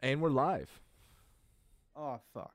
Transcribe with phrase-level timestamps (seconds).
[0.00, 0.70] And we're live.
[1.96, 2.54] Oh fuck.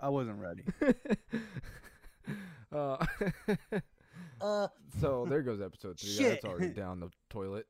[0.00, 0.64] I wasn't ready.
[2.72, 3.04] uh,
[4.40, 4.68] Uh,
[5.00, 6.10] so there goes episode three.
[6.10, 6.30] Shit.
[6.30, 7.66] That's already down the toilet.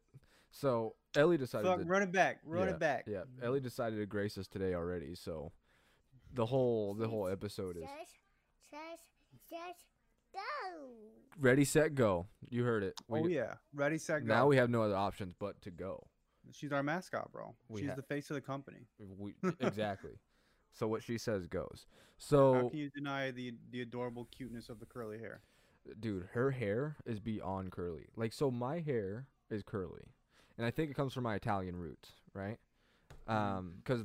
[0.51, 3.05] So Ellie decided fuck, to run it back, run yeah, it back.
[3.07, 5.15] Yeah, Ellie decided to grace us today already.
[5.15, 5.53] So
[6.35, 7.89] the whole the whole episode is go.
[11.41, 12.27] ready, set, go.
[12.51, 13.01] You heard it.
[13.09, 14.35] We, oh yeah, ready, set, go.
[14.35, 16.07] Now we have no other options but to go.
[16.53, 17.55] She's our mascot, bro.
[17.69, 18.87] We She's ha- the face of the company.
[19.19, 20.13] We exactly.
[20.73, 21.87] So what she says goes.
[22.19, 25.41] So How can you deny the the adorable cuteness of the curly hair?
[26.01, 28.07] dude, her hair is beyond curly.
[28.17, 30.05] Like, so my hair is curly,
[30.57, 32.59] and I think it comes from my Italian roots, right?
[33.27, 34.05] Um, because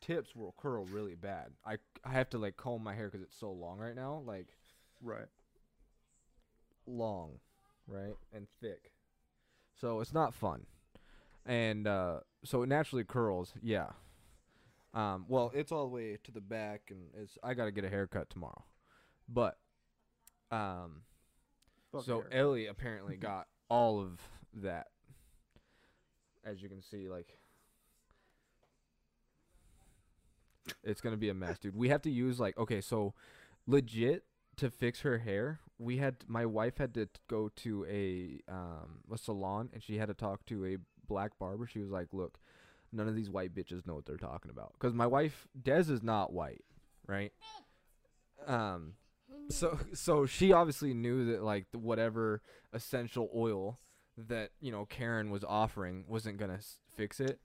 [0.00, 1.52] tips will curl really bad.
[1.64, 4.48] I I have to like comb my hair because it's so long right now, like
[5.02, 5.26] Right.
[6.86, 7.38] long,
[7.86, 8.90] right, and thick.
[9.80, 10.66] So it's not fun,
[11.46, 13.52] and uh, so it naturally curls.
[13.62, 13.88] Yeah.
[14.92, 17.88] Um, well, it's all the way to the back, and it's I gotta get a
[17.88, 18.64] haircut tomorrow,
[19.28, 19.58] but
[20.50, 21.02] um.
[21.92, 22.40] Fuck So hair.
[22.40, 24.20] Ellie apparently got all of
[24.62, 24.88] that.
[26.44, 27.38] As you can see, like
[30.82, 31.76] it's gonna be a mess, dude.
[31.76, 33.14] We have to use like okay, so
[33.66, 34.24] legit
[34.56, 39.18] to fix her hair, we had my wife had to go to a um a
[39.18, 40.76] salon and she had to talk to a
[41.06, 41.66] black barber.
[41.66, 42.38] She was like, "Look,
[42.92, 46.02] none of these white bitches know what they're talking about." Because my wife Des is
[46.02, 46.64] not white,
[47.06, 47.32] right?
[48.46, 48.94] Um,
[49.48, 53.78] so so she obviously knew that like the whatever essential oil
[54.16, 57.40] that you know Karen was offering wasn't gonna s- fix it.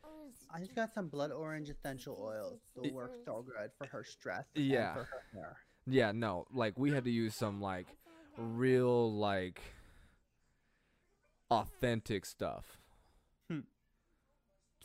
[0.52, 2.60] I just got some blood orange essential oils.
[2.76, 4.46] Y- They'll work so good for her stress.
[4.56, 4.94] Yeah.
[4.94, 5.58] For her hair.
[5.88, 7.88] Yeah, no, like we had to use some like
[8.38, 9.62] real like
[11.52, 12.79] authentic stuff.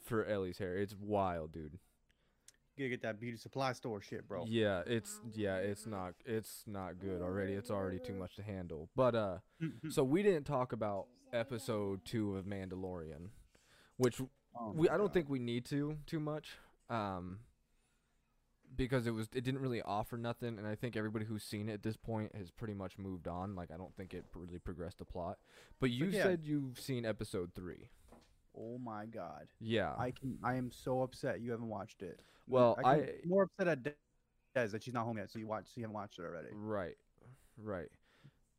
[0.04, 0.76] For Ellie's hair.
[0.76, 1.78] It's wild, dude.
[2.76, 4.44] You gotta get that beauty supply store shit, bro.
[4.48, 7.52] Yeah, it's yeah, it's not it's not good already.
[7.52, 8.88] It's already too much to handle.
[8.96, 9.38] But uh
[9.90, 13.28] so we didn't talk about episode 2 of Mandalorian,
[13.96, 14.20] which
[14.56, 15.14] Oh we I don't God.
[15.14, 16.50] think we need to too much
[16.90, 17.38] um
[18.76, 21.74] because it was it didn't really offer nothing and I think everybody who's seen it
[21.74, 24.98] at this point has pretty much moved on like I don't think it really progressed
[24.98, 25.38] the plot
[25.80, 26.22] but you yeah.
[26.22, 27.88] said you've seen episode 3
[28.56, 29.46] Oh my god.
[29.60, 30.38] yeah I can.
[30.42, 32.20] I am so upset you haven't watched it.
[32.46, 33.92] Well, I, I- more upset at Des
[34.68, 35.30] that she's not home yet.
[35.30, 35.66] So you watch.
[35.66, 36.48] So you haven't watched it already.
[36.52, 36.96] right
[37.62, 37.88] right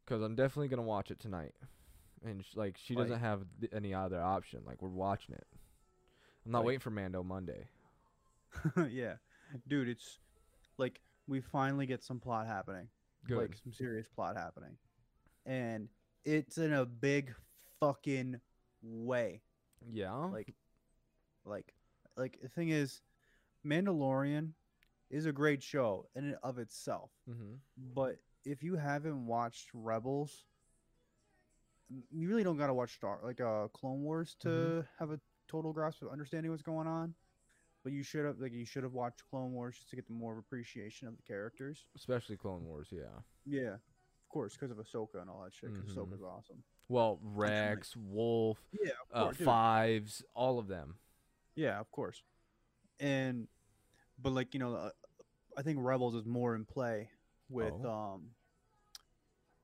[0.06, 1.53] cuz I'm definitely going to watch it tonight
[2.23, 5.45] and sh- like she Like- doesn't have th- any other option like we're watching it
[6.45, 7.67] I'm not Like- waiting for Mando Monday
[8.89, 9.16] yeah,
[9.67, 9.89] dude.
[9.89, 10.19] It's
[10.77, 12.88] like we finally get some plot happening.
[13.27, 14.77] good Like some serious plot happening,
[15.45, 15.89] and
[16.23, 17.33] it's in a big
[17.81, 18.39] fucking
[18.81, 19.41] way.
[19.91, 20.53] Yeah Like,
[21.46, 21.73] like,
[22.18, 23.01] like the thing is,
[23.66, 24.51] Mandalorian
[25.09, 27.12] is a great show in and of itself.
[27.29, 30.45] mhm But if you haven't watched Rebels,
[32.12, 34.88] you really don't gotta watch Star like uh Clone Wars to Mhm.
[35.00, 37.13] have a total grasp of understanding what's going on.
[37.84, 40.13] But you should have like you should have watched Clone Wars just to get the
[40.13, 41.88] more appreciation of the characters.
[41.95, 45.72] especially Clone Wars yeah Yeah, of course, because of Ahsoka and all that shit.
[45.72, 46.07] Because Mhm.
[46.07, 46.63] Ahsoka's awesome.
[46.88, 49.38] Well, Rex, Wolf, Yeah, uh, course.
[49.38, 50.96] Fives, all of them.
[51.56, 52.22] Yeah, of course.
[53.00, 53.47] And
[54.22, 54.90] but like you know, uh,
[55.57, 57.09] I think Rebels is more in play
[57.50, 57.90] with Oh.
[57.90, 58.29] um,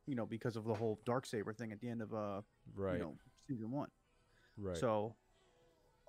[0.07, 2.41] you know, because of the whole dark saber thing at the end of uh,
[2.75, 3.15] Right, you know,
[3.47, 3.89] season one.
[4.57, 4.75] right.
[4.77, 5.15] So,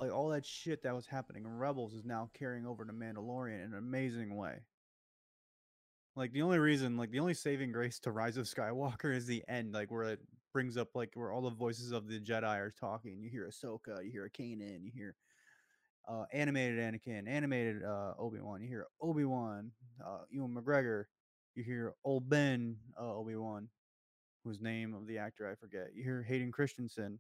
[0.01, 3.65] like all that shit that was happening in Rebels is now carrying over to Mandalorian
[3.65, 4.61] in an amazing way.
[6.17, 9.43] Like the only reason, like the only saving grace to Rise of Skywalker is the
[9.49, 10.21] end, like where it
[10.53, 13.21] brings up like where all the voices of the Jedi are talking.
[13.21, 15.15] You hear Ahsoka, you hear Kanan, you hear
[16.09, 19.71] uh, animated Anakin, animated uh, Obi Wan, you hear Obi Wan,
[20.05, 21.05] uh, Ewan McGregor,
[21.55, 23.69] you hear Old Ben uh, Obi Wan,
[24.45, 25.89] whose name of the actor I forget.
[25.95, 27.19] You hear Hayden Christensen,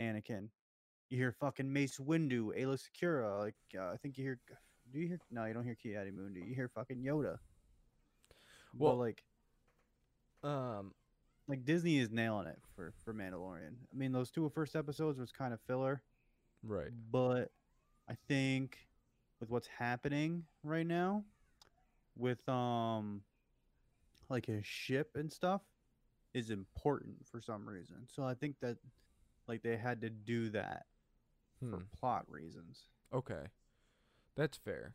[0.00, 0.48] Anakin.
[1.10, 3.38] You hear fucking Mace Windu, Aayla Secura.
[3.38, 4.40] Like uh, I think you hear.
[4.92, 5.20] Do you hear?
[5.30, 6.40] No, you don't hear Ki Mundi.
[6.40, 7.38] You hear fucking Yoda.
[8.76, 9.22] Well, Well- like
[10.42, 10.92] um,
[11.48, 13.74] like Disney is nailing it for for Mandalorian.
[13.92, 16.02] I mean, those two first episodes was kind of filler,
[16.62, 16.90] right.
[17.10, 17.50] but
[18.08, 18.78] I think
[19.40, 21.24] with what's happening right now,
[22.16, 23.22] with um,
[24.28, 25.62] like his ship and stuff,
[26.32, 28.06] is important for some reason.
[28.08, 28.78] So I think that
[29.46, 30.86] like they had to do that
[31.70, 31.82] for Hmm.
[31.98, 32.80] plot reasons.
[33.12, 33.46] Okay,
[34.36, 34.94] that's fair.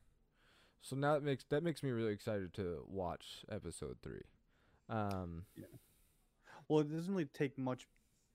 [0.82, 4.24] So now that makes that makes me really excited to watch episode three.
[4.90, 5.46] Um,
[6.70, 7.88] Well, it doesn't really take much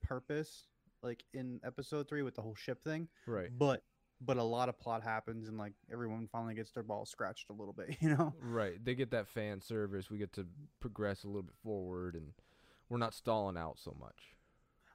[0.03, 0.67] purpose,
[1.03, 3.09] like in episode three with the whole ship thing.
[3.27, 3.49] right.
[3.57, 3.83] But
[4.21, 7.53] but a lot of plot happens and like everyone finally gets their balls scratched a
[7.53, 8.35] little bit, you know?
[8.41, 8.83] Right.
[8.83, 10.11] They get that fan service.
[10.11, 10.47] We get to
[10.81, 12.33] progress a little bit forward, and
[12.89, 14.37] we're not stalling out so much.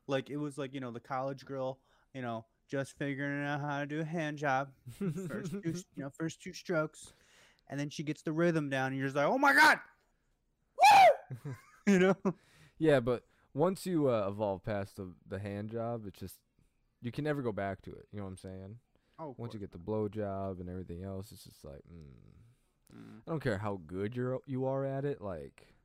[0.07, 1.80] Like it was like, you know, the college girl,
[2.13, 4.69] you know, just figuring out how to do a hand job.
[5.27, 5.62] First two,
[5.95, 7.13] you know, first two strokes.
[7.69, 9.80] And then she gets the rhythm down and you're just like, oh my God.
[11.45, 11.56] Woo!
[11.88, 12.15] you know?
[12.79, 13.23] Yeah, but
[13.53, 16.39] once you uh, evolve past the the hand job, it's just
[17.01, 18.07] you can never go back to it.
[18.11, 18.75] You know what I'm saying?
[19.19, 23.19] Oh, Once you get the blow job and everything else, it's just like, mm, Mm.
[23.27, 25.21] I don't care how good you're you are at it.
[25.21, 25.75] Like,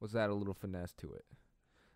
[0.00, 1.24] was that a little finesse to it?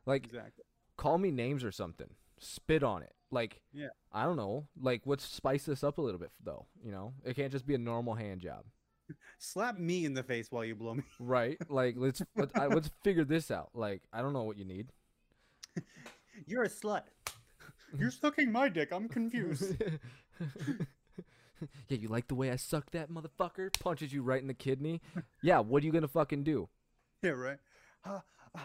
[0.07, 0.65] Like, Exactly.
[0.97, 2.09] call me names or something.
[2.39, 3.13] Spit on it.
[3.31, 3.89] Like, Yeah.
[4.13, 4.69] I don't know.
[4.81, 6.67] Like, let's spice this up a little bit, though.
[6.83, 8.65] You know, it can't just be a normal hand job,
[9.39, 11.03] Slap me in the face while you blow me.
[11.19, 11.59] right?
[11.69, 13.71] like, let's let's, I, let's figure this out.
[13.75, 14.89] Like, I don't know what you need.
[16.47, 17.03] You're a slut.
[17.99, 18.91] You're sucking my dick.
[18.93, 19.77] I'm confused.
[21.89, 23.79] yeah, you like the way I suck that motherfucker?
[23.79, 25.01] Punches you right in the kidney.
[25.43, 26.69] Yeah, what are you gonna fucking do?
[27.23, 27.59] yeah, right.
[28.05, 28.19] Uh,
[28.55, 28.61] uh,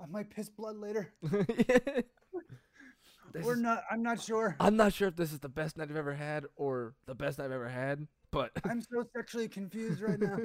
[0.00, 1.12] I might piss blood later.
[3.34, 3.82] This or is- not.
[3.90, 4.56] I'm not sure.
[4.60, 7.40] I'm not sure if this is the best night I've ever had or the best
[7.40, 10.38] I've ever had, but I'm so sexually confused right now.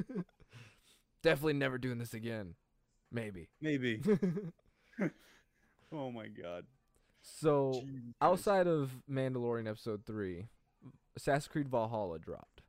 [1.24, 2.56] definitely never doing this again.
[3.12, 3.50] Maybe.
[3.62, 4.02] Maybe.
[5.92, 6.66] Oh my god.
[7.24, 10.46] so Jesus outside of Mandalorian episode three,
[11.18, 12.62] Assassin's Creed Valhalla dropped.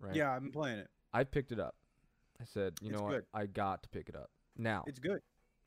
[0.00, 0.14] Right.
[0.16, 0.88] Yeah, I'm playing it.
[1.12, 1.74] I picked it up.
[2.40, 3.24] I said, you It's know what?
[3.34, 4.30] I got to pick it up.
[4.56, 5.20] Now It's good.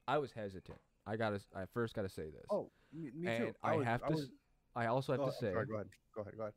[0.08, 0.80] I was hesitant.
[1.06, 1.40] I gotta.
[1.56, 2.46] I first gotta say this.
[2.50, 3.54] Oh, me, me and too.
[3.62, 4.13] I, was- have I to.
[4.13, 4.30] was- s
[4.75, 5.90] I also have oh, to say sorry, go ahead.
[6.16, 6.34] Go ahead.
[6.38, 6.54] Go ahead.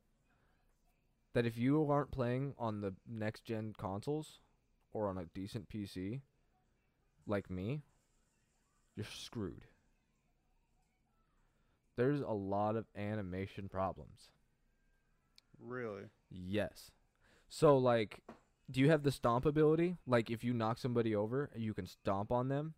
[1.33, 4.39] That if you aren't playing on the next gen consoles
[4.91, 6.21] or on a decent PC,
[7.27, 7.81] like me,
[8.95, 9.65] you're screwed.
[11.95, 14.29] There's a lot of animation problems.
[15.59, 16.03] Really?
[16.29, 16.91] Yes.
[17.49, 18.21] So like
[18.71, 19.97] do you have the stomp ability?
[20.05, 22.73] Like if you knock somebody over, you can stomp on them?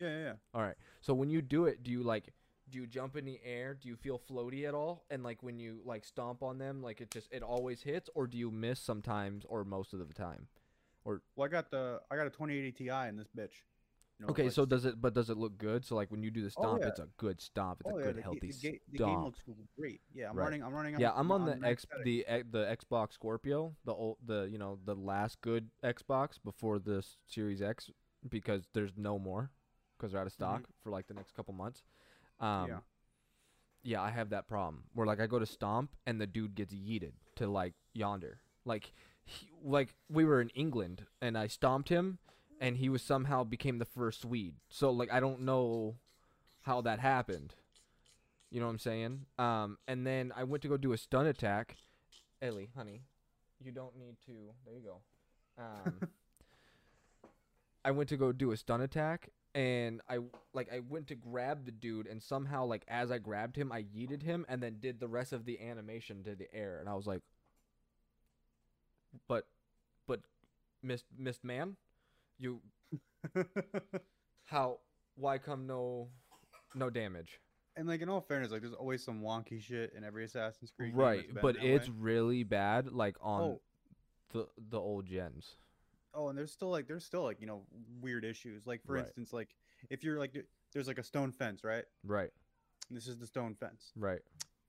[0.00, 0.22] Yeah, yeah.
[0.24, 0.32] yeah.
[0.54, 0.76] All right.
[1.00, 2.32] So when you do it, do you like
[2.70, 3.74] do you jump in the air?
[3.80, 5.04] Do you feel floaty at all?
[5.10, 8.26] And like when you like stomp on them, like it just it always hits or
[8.26, 10.48] do you miss sometimes or most of the time?
[11.04, 13.62] Or well, I got the I got a 2080 Ti in this bitch.
[14.18, 15.84] You know, Okay, like so does it but does it look good?
[15.84, 16.88] So like when you do the oh, stomp, yeah.
[16.88, 17.82] it's a good stomp.
[17.84, 19.40] It's oh a yeah, good the, healthy the, ga- the game looks
[19.78, 20.00] great.
[20.12, 20.44] Yeah, I'm Right.
[20.44, 20.62] running.
[20.64, 20.98] I'm running.
[20.98, 24.78] Yeah, I'm on the X the eh, the Xbox Scorpio, the old the you know
[24.84, 27.90] the last good Xbox before the Series X
[28.28, 29.50] because there's no more
[29.96, 30.42] because they're out of mm-hmm.
[30.42, 31.82] stock for like the next couple months.
[32.40, 32.68] Um.
[32.68, 32.78] Yeah.
[33.82, 36.74] yeah, I have that problem where like I go to stomp and the dude gets
[36.74, 38.92] yeeted to like yonder, like
[39.24, 42.18] he, like we were in England and I stomped him
[42.60, 44.54] and he was somehow became the first Swede.
[44.68, 45.96] So like I don't know
[46.62, 47.54] how that happened.
[48.50, 49.26] You know what I'm saying?
[49.38, 51.76] Um, and then I went to go do a stun attack.
[52.40, 53.02] Ellie, honey,
[53.62, 54.32] you don't need to.
[54.64, 55.00] There you go.
[55.58, 56.08] Um,
[57.84, 60.18] I went to go do a stun attack, and I
[60.52, 63.82] like I went to grab the dude, and somehow like as I grabbed him, I
[63.84, 66.94] yeeted him, and then did the rest of the animation to the air, and I
[66.94, 67.22] was like,
[69.26, 69.46] but,
[70.06, 70.20] but,
[70.82, 71.76] missed missed man,
[72.38, 72.60] you
[74.44, 74.78] how
[75.16, 76.08] why come no
[76.74, 77.40] no damage?
[77.76, 80.94] and like in all fairness, like there's always some wonky shit in every Assassin's Creed.
[80.96, 81.94] right but it's way.
[81.98, 83.60] really bad like on Oh.
[84.32, 85.54] the the old gens
[86.14, 87.66] Oh, and there's still like there's still like you know
[88.00, 88.66] weird issues.
[88.66, 89.04] Like for Right.
[89.06, 89.54] instance, like
[89.90, 90.36] if you're like
[90.72, 91.84] there's like a stone fence, right?
[92.04, 92.30] right
[92.88, 94.22] And this is the stone fence, right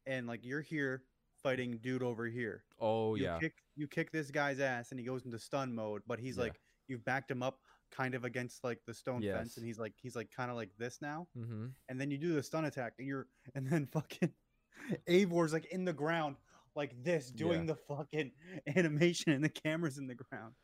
[0.05, 1.05] and like you're here
[1.43, 2.65] fighting dude over here.
[2.79, 6.03] oh you yeah kick you kick this guy's ass, and he goes into stun mode.
[6.07, 6.43] But he's Yeah.
[6.43, 9.35] like you've backed him up kind of against like the stone Yes.
[9.37, 11.29] fence, and he's like he's like kind of like this now.
[11.35, 14.33] mm-hmm And then you do the stun attack, and you're and then fucking
[15.09, 16.37] Eivor's like in the ground
[16.75, 17.65] like this, doing Yeah.
[17.65, 18.33] the fucking
[18.75, 20.55] animation, and the camera's in the ground.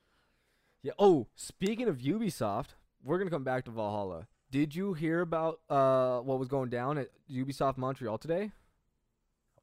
[0.86, 5.60] Yeah oh speaking of ubisoft we're gonna come back to valhalla did you hear about
[5.70, 8.52] uh what was going down at ubisoft montreal today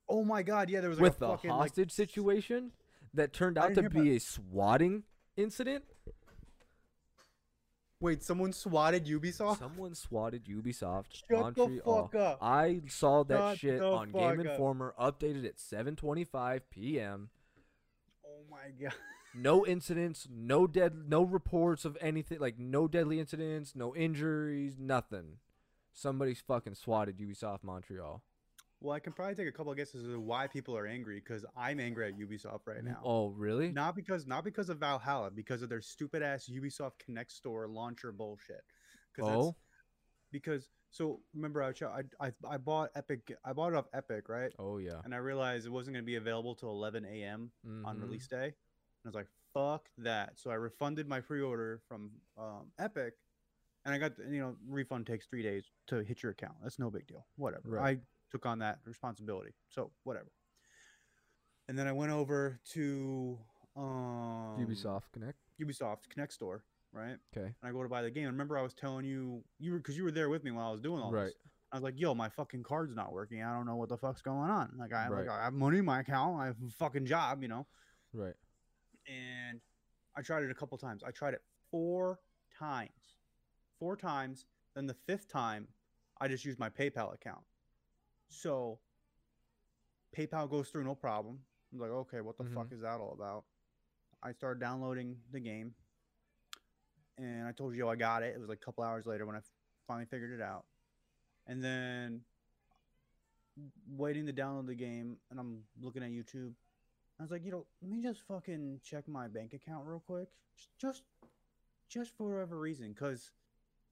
[0.09, 2.73] Oh my god, yeah, there was like with a the fucking like, hostage situation
[3.15, 5.05] that turned out to be a swatting
[5.37, 5.85] incident
[8.01, 9.61] Wait, someone swatted Ubisoft?
[9.61, 12.39] someone swatted ubisoft Shut the fuck up.
[12.43, 14.47] i saw that Shut shit on game up.
[14.47, 17.31] informer updated at 7.25 p.m
[18.27, 18.93] Oh my god.
[19.35, 25.39] no incidents, no dead, no reports of anything, like no deadly incidents, no injuries, nothing.
[25.93, 28.23] Somebody's fucking swatted Ubisoft Montreal.
[28.81, 31.23] Well, I can probably take a couple of guesses as to why people are angry
[31.25, 33.01] because I'm angry at Ubisoft right now.
[33.05, 33.71] Oh, really?
[33.71, 38.11] Not because not because of Valhalla, because of their stupid ass Ubisoft Connect store launcher
[38.11, 38.63] bullshit.
[39.21, 39.55] Oh,
[40.33, 43.33] because So remember, I, I I I bought Epic.
[43.45, 44.53] I bought it off Epic, right?
[44.59, 45.01] Oh yeah.
[45.05, 47.51] And I realized it wasn't going to be available till 11 a.m.
[47.85, 48.01] on Mhm.
[48.03, 48.55] release day.
[49.05, 53.15] And I was like, "Fuck that!" So I refunded my pre-order from um, Epic,
[53.85, 56.55] and I got the- you know refund takes three days to hit your account.
[56.63, 57.27] That's no big deal.
[57.37, 57.71] Whatever.
[57.71, 57.99] Right.
[57.99, 60.31] I took on that responsibility, so whatever.
[61.69, 63.39] And then I went over to
[63.77, 65.39] um, Ubisoft Connect.
[65.61, 67.17] Ubisoft Connect Store, right?
[67.37, 67.47] Okay.
[67.47, 68.25] And I go to buy the game.
[68.25, 70.69] And remember, I was telling you you were because you were there with me while
[70.69, 71.27] I was doing all Right.
[71.27, 71.35] this.
[71.73, 73.43] I was like, "Yo, my fucking card's not working.
[73.43, 74.75] I don't know what the fuck's going on.
[74.79, 76.39] Like, I like I have money in my account.
[76.39, 77.67] I have a fucking job, you know."
[78.13, 78.35] Right.
[79.07, 79.61] And
[80.17, 81.03] I tried it a couple times.
[81.03, 82.21] I tried it four
[82.59, 82.91] times,
[83.79, 84.47] four times.
[84.75, 85.69] Then the fifth time,
[86.21, 87.43] I just used my PayPal account.
[88.29, 88.79] So
[90.17, 91.39] PayPal goes through no problem.
[91.73, 92.75] I'm like, okay, what the fuck mm-hmm.
[92.75, 93.45] is that all about?
[94.23, 95.75] I started downloading the game,
[97.19, 98.35] and I told you I got it.
[98.35, 99.41] It was like a couple hours later when I
[99.89, 100.65] finally figured it out,
[101.47, 102.21] and then
[103.91, 106.53] waiting to download the game, and I'm looking at YouTube.
[107.23, 110.27] I was like, you know, let me just fucking check my bank account real quick,
[110.81, 111.05] just
[111.89, 113.31] just, for whatever reason, because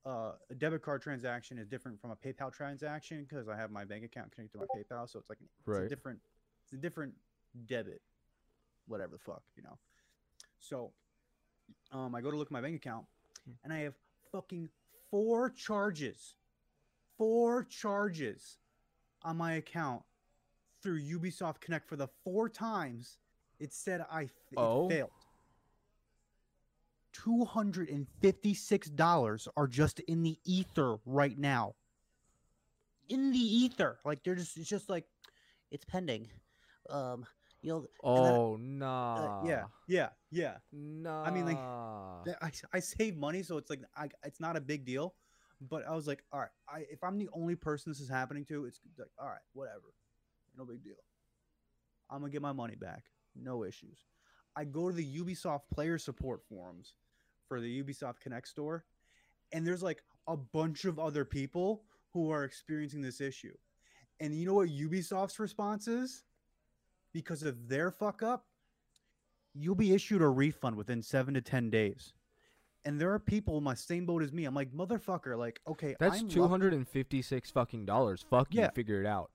[0.04, 3.84] uh, a debit card transaction is different from a PayPal transaction because I have my
[3.84, 5.88] bank account connected to my PayPal, so it's like it's a Right.
[5.88, 6.18] different,
[6.64, 7.12] it's a different
[7.66, 8.02] debit,
[8.88, 9.78] whatever the fuck, you know.
[10.58, 10.90] So,
[11.92, 13.06] um, I go to look at my bank account,
[13.62, 13.94] and I have
[14.32, 14.68] fucking
[15.08, 16.34] four charges,
[17.16, 18.58] four charges
[19.22, 20.02] on my account
[20.82, 23.18] through Ubisoft Connect for the four times
[23.58, 24.88] it said I it Oh.
[24.88, 25.10] failed.
[27.12, 31.74] Two hundred and fifty-six dollars are just in the ether right now.
[33.08, 35.04] In the ether, like they're just—it's just like
[35.72, 36.28] it's pending.
[36.88, 37.26] Um,
[37.62, 39.16] you'll And then, Oh nah.
[39.16, 40.54] uh, yeah, yeah, yeah.
[40.72, 41.24] Nah.
[41.24, 41.58] I mean, like,
[42.40, 45.14] I, I save money, so it's like I, it's not a big deal.
[45.68, 48.44] But I was like, all right, I, if I'm the only person this is happening
[48.46, 49.92] to, it's like, all right, whatever,
[50.56, 50.94] no big deal.
[52.10, 53.04] I'm gonna get my money back,
[53.34, 53.98] no issues.
[54.56, 56.94] I go to the Ubisoft player support forums
[57.48, 58.84] for the Ubisoft Connect store,
[59.52, 63.54] and there's like a bunch of other people who are experiencing this issue.
[64.18, 66.24] And you know what Ubisoft's response is?
[67.12, 68.46] Because of their fuck up,
[69.54, 72.12] you'll be issued a refund within seven to ten days.
[72.84, 74.44] And there are people in my same boat as me.
[74.46, 78.24] I'm like, motherfucker, like, okay, That's I'm two hundred and fifty-six fucking dollars.
[78.28, 78.68] Fuck you.
[78.74, 79.30] Figure it out.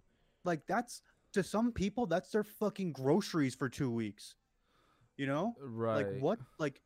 [0.45, 1.01] Like, that's
[1.33, 4.35] to some people, that's their fucking groceries for two weeks.
[5.17, 6.05] You know, Right.
[6.05, 6.39] like what?
[6.59, 6.81] Like,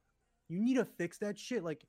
[0.48, 1.64] you need to fix that shit.
[1.64, 1.84] Like,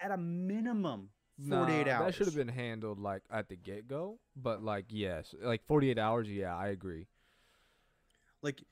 [0.00, 2.06] at a minimum, Nah, forty-eight hours.
[2.06, 4.18] That should have been handled like at the get go.
[4.36, 6.30] But like yes, like forty-eight hours.
[6.30, 7.08] Yeah, I agree.
[8.42, 8.62] like.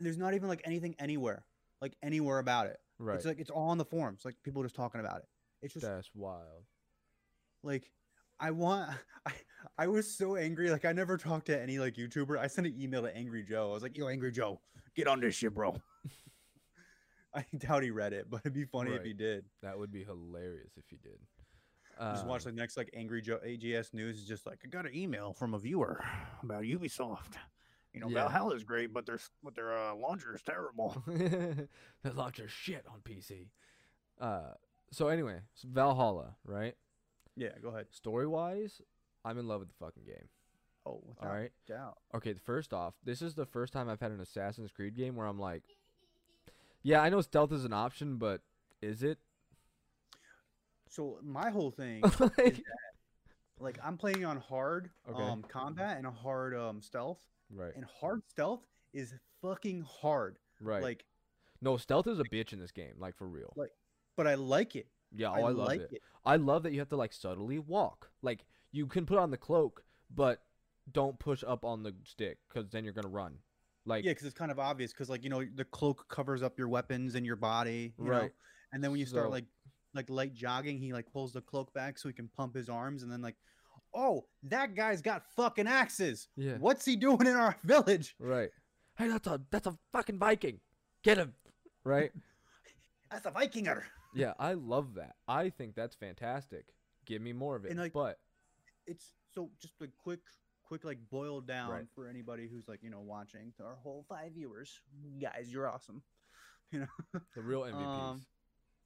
[0.00, 1.44] There's not even like anything anywhere,
[1.80, 2.78] like anywhere about it.
[2.98, 3.14] Right.
[3.16, 4.24] It's like it's all on the forums.
[4.24, 5.28] Like people just talking about it.
[5.62, 6.64] It's just That's wild.
[7.62, 7.88] like
[8.42, 8.90] I want
[9.26, 9.32] I
[9.78, 10.70] I was so angry.
[10.70, 12.36] Like I never talked to any like YouTuber.
[12.38, 13.70] I sent an email to Angry Joe.
[13.70, 14.60] I was like, "Yo, Angry Joe,
[14.94, 15.80] get on this shit, bro."
[17.34, 19.44] I doubt he read it, but it'd be funny if he did.
[19.62, 21.18] That would be hilarious if he did.
[21.98, 24.86] Just watch Um, the next like Angry Joe AJS news is just like I got
[24.86, 26.02] an email from a viewer
[26.42, 27.34] about Ubisoft.
[27.94, 28.24] You know, Yeah.
[28.24, 31.00] Valhalla's great, but their but their uh, launcher is terrible.
[31.06, 33.48] their launcher shit on PC.
[34.20, 34.54] Uh,
[34.90, 36.74] so anyway, so Valhalla, right?
[37.36, 37.86] Yeah, go ahead.
[37.90, 38.80] Story wise,
[39.24, 40.28] I'm in love with the fucking game.
[40.84, 41.52] Oh, without right.
[41.68, 41.98] doubt.
[42.14, 45.26] Okay, first off, this is the first time I've had an Assassin's Creed game where
[45.26, 45.62] I'm like,
[46.82, 48.40] yeah, I know stealth is an option, but
[48.80, 49.18] is it?
[50.88, 52.02] So my whole thing
[52.38, 52.62] Like-
[53.60, 55.22] like I'm playing on hard Okay.
[55.22, 57.20] um combat and a hard um stealth.
[57.54, 58.62] right, and hard stealth
[58.92, 60.38] is fucking hard.
[60.60, 60.82] right.
[60.82, 61.04] Like,
[61.60, 63.52] no, stealth is a bitch in this game, like for real.
[63.56, 63.70] Like,
[64.16, 64.88] but I like it.
[65.14, 66.02] Yeah, oh, I, love like it.
[66.24, 68.10] I love that you have to like subtly walk.
[68.22, 69.82] Like you can put on the cloak,
[70.14, 70.40] but
[70.90, 73.36] don't push up on the stick because then you're gonna run.
[73.84, 74.92] Like Yeah, because it's kind of obvious.
[74.92, 78.10] Because like you know, the cloak covers up your weapons and your body, you know?
[78.10, 78.30] Right.
[78.72, 79.44] And then when you start So- like
[79.94, 83.02] like light jogging, he like pulls the cloak back so he can pump his arms,
[83.02, 83.36] and then like,
[83.94, 86.28] oh, that guy's got fucking axes.
[86.36, 88.14] yeah, What's he doing in our village?
[88.18, 88.48] right.
[88.96, 90.60] Hey, that's a that's a fucking Viking.
[91.02, 91.34] Get him.
[91.84, 92.10] Right.
[93.10, 93.82] That's a Vikinger.
[94.14, 95.16] Yeah, I love that.
[95.28, 96.66] I think that's fantastic.
[97.06, 97.70] Give me more of it.
[97.70, 98.18] And, like, but
[98.86, 100.20] It's so just a quick,
[100.62, 101.86] quick like boiled down Right.
[101.94, 104.80] for anybody who's like you know watching to our whole five viewers.
[105.20, 106.02] Guys, you're awesome.
[106.72, 107.20] You know.
[107.36, 108.10] the real MVPs.
[108.12, 108.22] Um,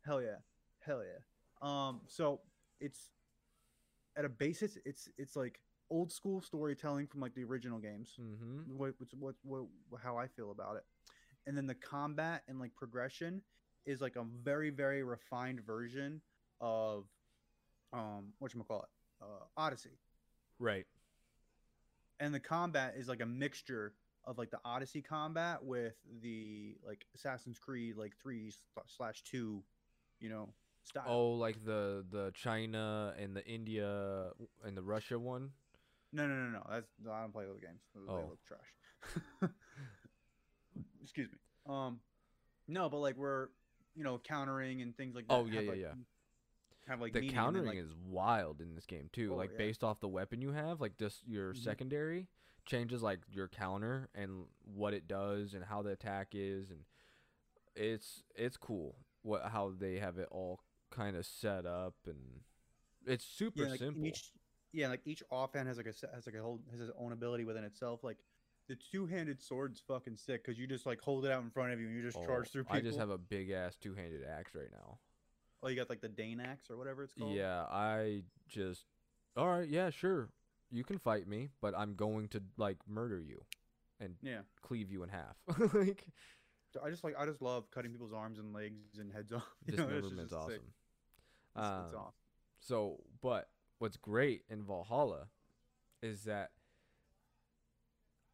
[0.05, 0.39] Hell yeah,
[0.81, 1.19] hell yeah.
[1.63, 2.41] Um, so
[2.81, 3.11] it's
[4.17, 8.11] at a basis, it's it's like old school storytelling from like the original games.
[8.21, 8.77] mm-hmm.
[8.77, 9.67] What, what, what,
[10.03, 10.85] how I feel about it,
[11.47, 13.43] and then the combat and like progression
[13.87, 16.21] is like a very very refined version
[16.61, 17.05] of
[17.93, 18.89] um what you call it
[19.23, 19.99] uh, Odyssey,
[20.59, 20.87] Right.
[22.21, 27.07] and the combat is like a mixture of like the Odyssey combat with the like
[27.15, 28.53] Assassin's Creed like three
[28.87, 29.63] slash two,
[30.21, 30.49] you know,
[30.85, 31.05] style.
[31.09, 34.31] Oh, like the the China and the India
[34.65, 35.51] and the Russia one.
[36.13, 36.63] No, no, no, no.
[36.71, 37.81] That's no, I don't play those games.
[37.95, 38.29] Those, They Oh.
[38.31, 39.51] look trash.
[41.03, 41.39] Excuse me.
[41.69, 42.01] Um,
[42.69, 43.49] no, but like we're
[43.97, 45.35] you know countering and things like that.
[45.35, 45.95] Oh, yeah, yeah, like, yeah.
[46.89, 49.33] Have like the and then, countering like, is wild in this game too.
[49.33, 49.59] Oh, like yeah.
[49.59, 51.63] based off the weapon you have, like just your Mhm.
[51.63, 52.29] secondary
[52.65, 56.81] changes like your counter and what it does and how the attack is and
[57.77, 60.61] it's it's cool what how they have it all
[60.91, 62.41] kind of set up and
[63.07, 64.07] it's super yeah, like simple.
[64.07, 64.33] Each,
[64.73, 67.45] yeah, like each offhand has like a has like a whole has its own ability
[67.45, 68.03] within itself.
[68.03, 68.19] Like
[68.69, 71.73] the two handed sword's fucking sick because you just like hold it out in front
[71.73, 72.77] of you and you just charge Oh, through people.
[72.77, 74.99] I just have a big ass two handed axe right now.
[75.63, 77.35] oh, you got like the Dane axe or whatever it's called.
[77.35, 78.85] Yeah, I just
[79.37, 80.31] all right, yeah, sure.
[80.71, 83.45] You can fight me, but I'm going to like murder you
[84.01, 84.41] and Yeah.
[84.63, 85.37] cleave you in half.
[85.75, 86.05] like
[86.85, 89.47] I just like I just love cutting people's arms and legs and heads off.
[89.67, 90.61] You know, it's just- dismemberment's it's sick.
[90.61, 90.73] awesome.
[91.57, 92.13] It's, it's Um, awesome.
[92.59, 95.29] So, but what's great in Valhalla
[96.03, 96.51] is that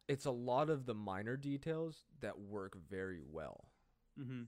[0.07, 3.69] it's a lot of the minor details that work very well
[4.19, 4.43] Mm-hmm.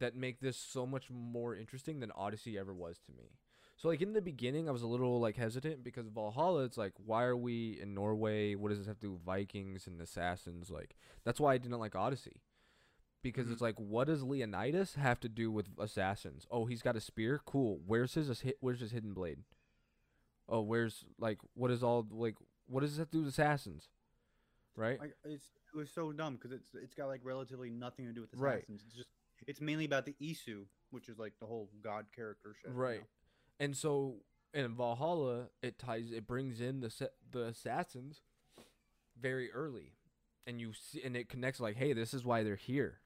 [0.00, 3.30] that make this so much more interesting than Odyssey ever was to me.
[3.76, 6.92] So like in the beginning I was a little like hesitant because Valhalla it's like
[7.04, 8.54] why are we in Norway?
[8.54, 10.70] What does this have to do with Vikings and assassins?
[10.70, 12.42] Like that's why I didn't like Odyssey.
[13.22, 13.52] Because Mhm.
[13.52, 16.46] it's like what does Leonidas have to do with assassins?
[16.50, 17.40] Oh, he's got a spear.
[17.46, 17.80] Cool.
[17.86, 19.38] Where's his where's his hidden blade?
[20.48, 22.34] Oh, where's like what is all like
[22.66, 23.88] what does this have to do with assassins?
[24.76, 24.98] Right?
[25.00, 28.20] Like it's it was so dumb because it's it's got like relatively nothing to do
[28.20, 28.58] with Right.
[28.58, 28.82] assassins.
[28.86, 29.08] It's just
[29.46, 32.70] it's mainly about the Isu, which is like the whole god character shit.
[32.70, 32.98] you Right.
[33.00, 33.06] know?
[33.60, 34.16] And so
[34.54, 38.22] in Valhalla, it ties it brings in the the assassins
[39.18, 39.94] very early,
[40.46, 43.00] and you see, and it connects like, hey, this is why they're here.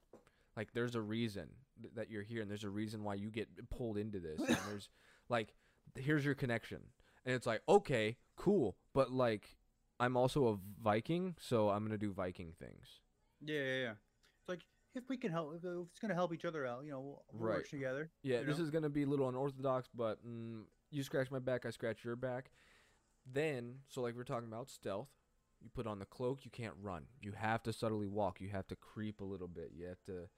[0.57, 1.49] Like, there's a reason
[1.95, 4.41] that you're here, and there's a reason why you get pulled into this.
[4.41, 4.89] And there's
[5.29, 5.53] like,
[5.95, 6.81] here's your connection,
[7.25, 9.57] and it's like, okay, cool, but like,
[9.99, 13.01] I'm also a Viking, so I'm gonna do Viking things.
[13.41, 13.91] Yeah, yeah, yeah.
[14.41, 14.61] It's like
[14.95, 17.49] if we can help, if it's gonna help each other out, you know, we'll, we'll
[17.49, 17.57] Right.
[17.57, 18.11] work together.
[18.23, 18.65] Yeah, this know?
[18.65, 22.17] is gonna be a little unorthodox, but mm, you scratch my back, I scratch your
[22.17, 22.51] back.
[23.31, 25.09] Then, so like we're talking about stealth,
[25.61, 27.07] you put on the cloak, you can't run.
[27.21, 28.41] You have to subtly walk.
[28.41, 29.73] You have to creep a little bit.
[29.75, 30.29] You have to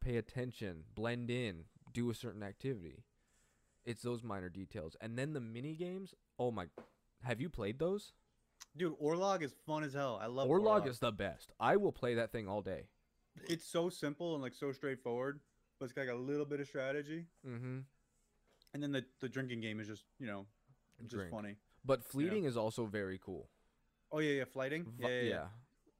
[0.00, 3.04] pay attention, blend in, do a certain activity.
[3.84, 6.12] It's those minor details, and then the mini games.
[6.38, 6.66] Oh my,
[7.22, 8.12] have you played those?
[8.76, 10.18] Dude, Orlog is fun as hell.
[10.22, 11.52] I love Orlog is the best.
[11.58, 12.88] I will play that thing all day.
[13.48, 15.40] It's so simple and like so straightforward,
[15.78, 17.26] but it's got like a little bit of strategy.
[17.46, 17.78] Mm-hmm.
[18.74, 20.46] And then the the drinking game is just you know,
[21.02, 21.30] just Drink.
[21.30, 21.56] funny.
[21.84, 23.48] But fleeting is also very cool.
[24.12, 24.84] Oh yeah, yeah, flyting.
[24.98, 25.44] Vi- Yeah, yeah,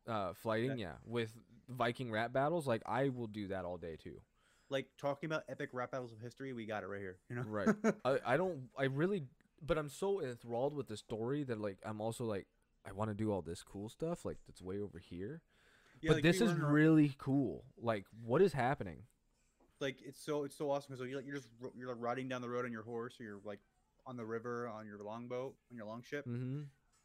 [0.06, 0.14] yeah.
[0.14, 0.92] Uh, fighting, yeah.
[1.04, 1.32] With
[1.68, 4.20] Viking rap battles, like I will do that all day too.
[4.68, 7.18] Like talking about epic rap battles of history, we got it right here.
[7.28, 7.42] You know.
[7.42, 7.68] Right.
[8.04, 8.68] I, I don't.
[8.76, 9.24] I really.
[9.64, 12.46] But I'm so enthralled with the story that like I'm also like
[12.88, 15.42] I want to do all this cool stuff like that's way over here.
[16.00, 17.64] Yeah, but like, this we is really cool.
[17.80, 19.02] Like what is happening?
[19.78, 22.40] like it's so it's so awesome because you're like you're just you're like riding down
[22.40, 23.58] the road on your horse or you're like
[24.06, 26.62] on the river on your longboat on your longship Mm-hmm.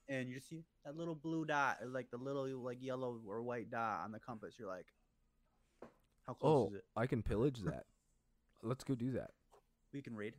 [0.07, 3.41] and you just see that little blue dot or like the little like yellow or
[3.41, 4.85] white dot on the compass you're like
[6.25, 7.85] how close Oh, is it I can pillage that.
[8.63, 9.31] Let's go do that.
[9.91, 10.35] we can raid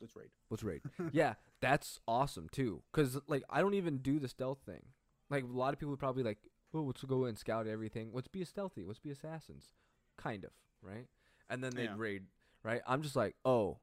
[0.00, 0.80] let's raid Let's raid.
[1.12, 2.82] yeah, that's awesome too.
[2.92, 4.82] Cause like I don't even do the stealth thing.
[5.30, 6.38] Like a lot of people would probably like,
[6.74, 8.10] oh, let's go and scout everything.
[8.12, 8.84] Let's be a stealthy.
[8.84, 9.70] Let's be assassins.
[10.18, 10.50] Kind of,
[10.82, 11.06] right?
[11.50, 11.94] And then they'd Yeah.
[11.96, 12.24] raid,
[12.62, 12.82] right?
[12.86, 13.78] I'm just like, oh,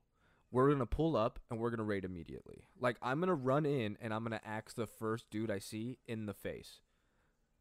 [0.51, 2.67] we're gonna pull up and we're gonna raid immediately.
[2.79, 6.25] Like I'm gonna run in and I'm gonna axe the first dude I see in
[6.25, 6.79] the face.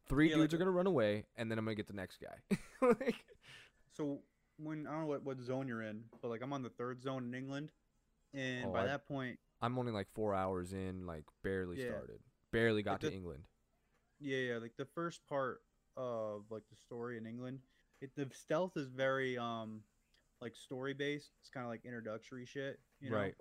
[0.07, 2.17] Three Yeah, dudes like- are gonna run away, and then I'm gonna get the next
[2.19, 2.57] guy.
[2.81, 3.23] like,
[3.93, 4.19] so
[4.57, 7.01] when i don't know what, what zone you're in but like i'm on the third
[7.01, 7.71] zone in england
[8.33, 11.89] and Oh, by I- that point I'm only like four hours in, like barely Yeah.
[11.89, 12.19] started,
[12.51, 13.43] barely got to the- England.
[14.19, 15.61] Yeah, yeah, like the first part
[15.97, 17.59] of like the story in England,
[18.01, 19.83] it the stealth is very um
[20.39, 21.31] like story based.
[21.39, 23.17] It's kind of like introductory shit, you know?
[23.17, 23.35] Right.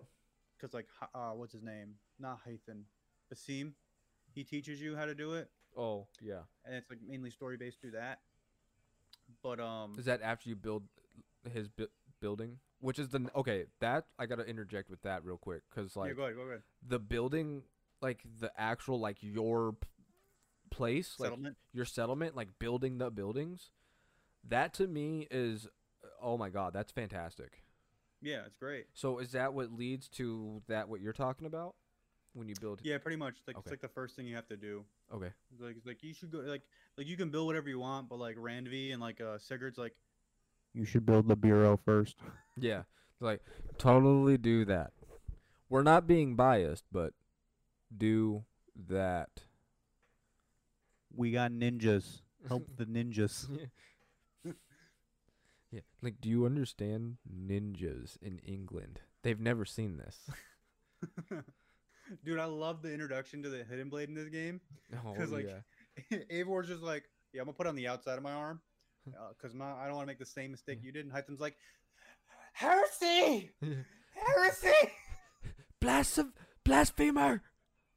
[0.57, 1.95] Because like uh, what's his name?
[2.19, 2.83] Not Hytham,
[3.33, 3.73] Basim.
[4.33, 6.43] He teaches you how to do it, Oh yeah.
[6.65, 8.21] and it's like mainly story based through that.
[9.43, 10.85] But um, Is that after you build
[11.53, 11.87] his bu-
[12.21, 12.59] building?
[12.81, 13.67] Which is the okay?
[13.81, 16.63] That I gotta interject with that real quick because yeah, like go ahead, go ahead.
[16.87, 17.63] the building,
[18.01, 19.87] like the actual like your p-
[20.71, 21.33] place, like
[21.73, 23.71] your settlement, like building the buildings.
[24.49, 25.69] That to me is,
[26.23, 27.63] oh my god, that's fantastic.
[28.23, 28.87] yeah, it's great.
[28.95, 31.75] So is that what leads to that what you're talking about?
[32.33, 32.79] when you build?
[32.85, 33.35] Yeah, pretty much.
[33.49, 33.63] Like Okay.
[33.65, 34.85] it's like the first thing you have to do.
[35.13, 35.33] Okay.
[35.53, 36.63] It's Like it's like you should go like
[36.97, 39.97] like you can build whatever you want, but like Randvi and like uh Sigurd's like
[40.75, 42.17] you should build the bureau first.
[42.59, 42.83] Yeah.
[43.21, 43.41] Like
[43.79, 44.93] totally do that.
[45.69, 47.13] We're not being biased, but
[47.97, 48.45] do
[48.89, 49.29] that.
[51.15, 52.23] We got ninjas.
[52.49, 53.47] Help the ninjas.
[55.71, 55.81] yeah.
[56.03, 59.01] Like, do you understand ninjas in England?
[59.23, 60.31] They've never seen this.
[62.25, 64.61] Dude, I love the introduction to the hidden blade in this game.
[65.07, 65.47] Oh, 'Cause, like,
[66.11, 66.19] yeah.
[66.33, 68.61] Eivor's just like, yeah, I'm gonna put it on the outside of my arm,
[69.05, 71.05] because my I don't want to make the same mistake you did.
[71.05, 71.57] And Hytham's like,
[72.53, 73.51] heresy,
[74.15, 74.91] heresy.
[75.81, 76.33] Blasph-
[76.65, 77.43] blasphemer!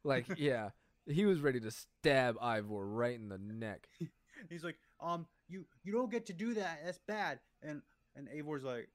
[0.06, 0.70] Like, yeah.
[1.06, 3.90] He was ready to stab Eivor right in the neck.
[4.50, 6.80] He's like, um, you you don't get to do that.
[6.86, 7.40] That's bad.
[7.62, 7.82] And
[8.16, 8.88] and Eivor's like,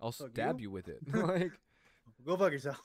[0.00, 0.64] I'll stab you.
[0.64, 0.98] you with it.
[1.12, 1.50] like,
[2.24, 2.80] go fuck yourself.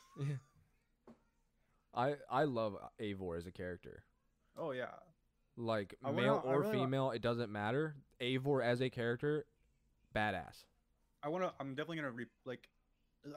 [1.93, 4.03] I I love Avor as a character.
[4.57, 4.87] Oh yeah.
[5.61, 7.95] Like I wanna- male or really wa- female, it doesn't matter.
[8.19, 9.45] Eivor as a character,
[10.15, 10.65] badass.
[11.23, 11.53] I want to.
[11.59, 12.67] I'm definitely gonna re like.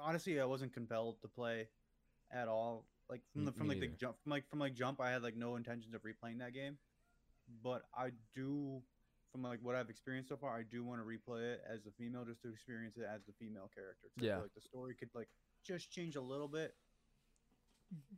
[0.00, 1.68] Honestly, I wasn't compelled to play
[2.30, 2.86] at all.
[3.10, 5.22] Like from the from me like the jump from like from like jump, I had
[5.22, 6.78] like no intentions of replaying that game.
[7.62, 8.80] But I do,
[9.30, 11.90] from like what I've experienced so far, I do want to replay it as a
[11.90, 14.08] female just to experience it as the female character.
[14.16, 14.38] I feel Yeah.
[14.38, 15.28] like the story could like
[15.62, 16.74] just change a little bit.
[17.94, 18.16] Mm-hmm.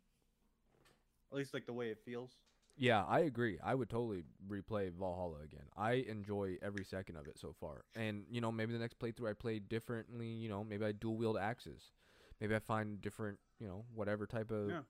[1.32, 2.36] At least like the way it feels.
[2.76, 3.58] Yeah, I agree.
[3.64, 5.64] I would totally replay Valhalla again.
[5.76, 7.84] I enjoy every second of it so far.
[7.94, 11.16] And, you know, maybe the next playthrough I play differently, you know, maybe I dual
[11.16, 11.92] wield axes.
[12.40, 14.82] Maybe I find different, you know, whatever type of, Yeah.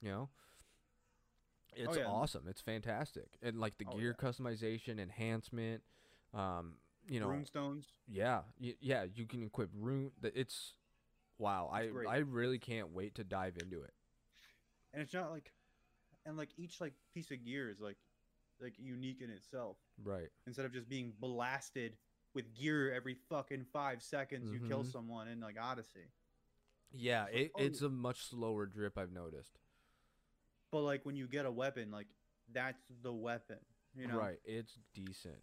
[0.00, 0.28] you know.
[1.74, 2.04] It's yeah.
[2.06, 2.46] awesome.
[2.48, 3.38] It's fantastic.
[3.42, 5.82] And like the Oh, gear customization, enhancement,
[6.34, 6.74] um,
[7.08, 7.86] you know, Runestones.
[8.06, 10.12] yeah, yeah, you can equip rune.
[10.22, 10.74] It's
[11.38, 11.68] wow.
[11.72, 12.08] I great.
[12.08, 13.94] I really can't wait to dive into it.
[14.92, 15.50] and it's not like
[16.26, 17.96] and like each like piece of gear is like
[18.60, 20.28] like unique in itself Right.
[20.46, 21.96] instead of just being blasted
[22.34, 24.92] with gear every fucking five seconds you kill Mhm.
[24.92, 26.10] someone in like odyssey
[26.92, 29.58] Yeah, like, it, oh, it's a much slower drip I've noticed.
[30.70, 32.06] but like when you get a weapon like
[32.52, 33.58] that's the weapon
[33.94, 35.42] you know Right, it's decent.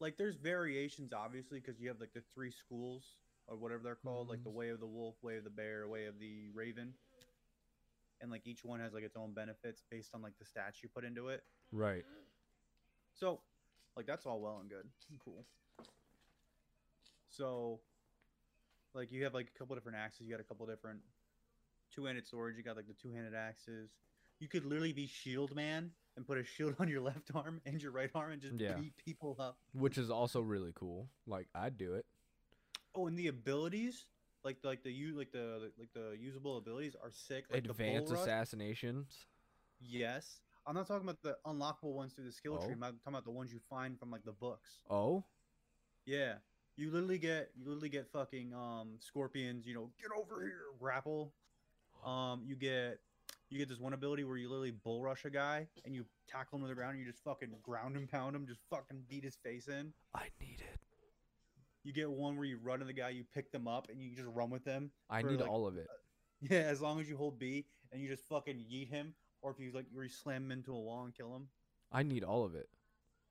[0.00, 3.16] like there's variations obviously because you have like the three schools
[3.48, 4.54] or whatever they're called like the Mhm.
[4.54, 6.94] way of the wolf way of the bear way of the raven
[8.20, 10.88] and like each one has like its own benefits based on like the stats you
[10.88, 12.04] put into it Right.
[13.14, 13.40] So,
[13.96, 14.86] like that's all well and good.
[15.24, 15.44] Cool.
[17.30, 17.80] So,
[18.94, 20.26] like you have like a couple different axes.
[20.26, 21.00] You got a couple different
[21.94, 22.56] two-handed swords.
[22.56, 23.90] You got like the two-handed axes.
[24.38, 27.82] You could literally be Shield Man and put a shield on your left arm and
[27.82, 28.74] your right arm and just Yeah.
[28.74, 29.58] beat people up.
[29.74, 31.08] Which is also really cool.
[31.26, 32.06] Like I'd do it.
[32.94, 34.06] Oh, and the abilities,
[34.46, 37.44] like like the you like the like the usable abilities are sick.
[37.52, 39.26] Like the Advanced rush, assassinations.
[39.80, 40.40] Yes.
[40.66, 42.74] I'm not talking about the unlockable ones through the skill tree.
[42.80, 42.86] Oh.
[42.86, 44.78] I'm talking about the ones you find from like the books.
[44.88, 45.24] Oh,
[46.06, 46.34] Yeah.
[46.76, 51.32] You literally get you literally get fucking um scorpions, you know, get over here, grapple.
[52.04, 53.00] Um you get
[53.48, 56.58] you get this one ability where you literally bull rush a guy and you tackle
[56.58, 59.24] him to the ground and you just fucking ground and pound him, just fucking beat
[59.24, 59.92] his face in.
[60.14, 60.80] I need it.
[61.86, 64.10] You get one where you run to the guy, you pick them up and you
[64.14, 64.90] just run with them.
[65.08, 65.86] I for, need like, all of it.
[66.40, 69.60] Yeah, as long as you hold B and you just fucking yeet him, or if
[69.60, 71.48] you like you slam him into a wall and kill him.
[71.92, 72.68] I need all of it.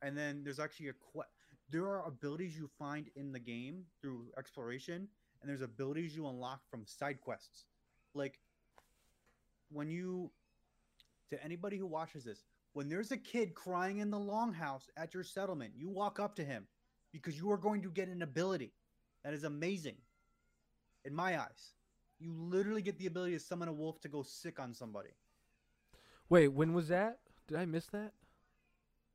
[0.02, 1.30] and then there's actually a que-
[1.70, 5.08] there are abilities you find in the game through exploration
[5.42, 7.66] and there's abilities you unlock from side quests
[8.14, 8.40] like
[9.70, 10.32] when you
[11.30, 15.24] to anybody who watches this when there's a kid crying in the longhouse at your
[15.24, 16.66] settlement you walk up to him
[17.24, 18.72] because you are going to get an ability
[19.24, 19.96] that is amazing
[21.04, 21.74] in my eyes
[22.20, 25.10] you literally get the ability to summon a wolf to go sick on somebody
[26.30, 27.20] Wait, when was that?
[27.48, 28.12] Did I miss that?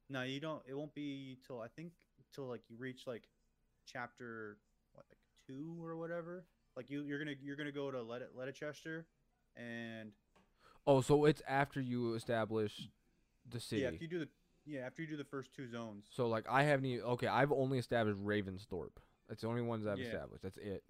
[0.08, 0.62] No, you don't.
[0.68, 1.92] It won't be till I think
[2.32, 3.24] till like you reach like
[3.84, 4.58] chapter
[4.92, 6.44] what like two or whatever.
[6.76, 9.06] Like you you're gonna you're gonna go to Let Letchester,
[9.56, 10.12] and
[10.86, 12.88] Oh, so it's after you establish
[13.48, 13.82] the city.
[13.82, 14.28] yeah, if you do the
[14.70, 16.06] yeah after you do the first two zones.
[16.11, 18.96] So like I haven't even okay, I've only established Ravensthorpe.
[19.28, 20.06] That's the only ones I've Yeah.
[20.06, 20.42] established.
[20.42, 20.83] That's it.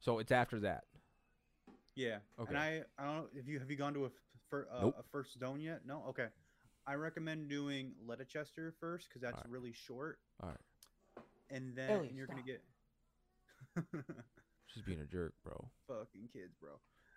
[0.00, 0.84] So it's after that.
[1.94, 2.18] Yeah.
[2.40, 2.48] Okay.
[2.50, 4.12] And I I don't know if you have you gone to a f-
[4.50, 4.96] fir- uh, Nope.
[4.98, 5.82] a first zone yet?
[5.86, 6.04] No.
[6.08, 6.26] Okay.
[6.86, 9.50] I recommend doing Letchester first because that's Alright.
[9.50, 10.18] really short.
[10.42, 10.58] Alright.
[11.50, 12.62] And then Ellie, and you're gonna get
[14.66, 15.70] She's being a jerk, bro.
[15.88, 16.72] fucking kids, bro.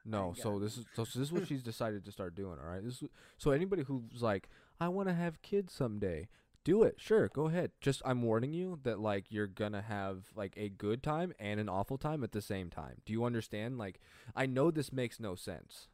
[0.08, 2.58] No, so this is so, so this is what she's decided to start doing.
[2.60, 6.30] All right, this is, so anybody who's like, I want to have kids someday,
[6.64, 6.96] do it.
[6.98, 7.72] Sure, go ahead.
[7.82, 11.70] Just I'm warning you that like you're gonna have like a good time and an
[11.70, 13.02] awful time at the same time.
[13.06, 13.78] Do you understand?
[13.78, 14.00] Like,
[14.36, 15.88] I know this makes no sense,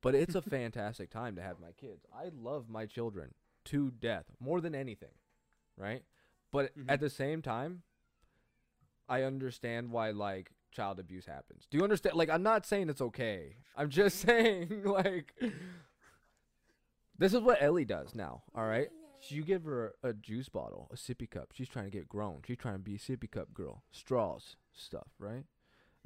[0.00, 2.04] But it's a fantastic time to have my kids.
[2.14, 3.34] I love my children
[3.66, 5.14] to death more than anything,
[5.76, 6.04] right?
[6.52, 6.90] But Mhm.
[6.90, 7.82] at the same time,
[9.08, 11.66] I understand why like child abuse happens.
[11.70, 12.16] Do you understand?
[12.16, 13.56] Like, I'm not saying it's okay.
[13.76, 15.34] I'm just saying like
[17.18, 18.42] this is what Ellie does now.
[18.54, 18.88] All right,
[19.28, 21.52] you give her a juice bottle, a sippy cup.
[21.52, 22.40] She's trying to get grown.
[22.46, 23.82] She's trying to be a sippy cup girl.
[23.90, 25.44] Straws, stuff, right?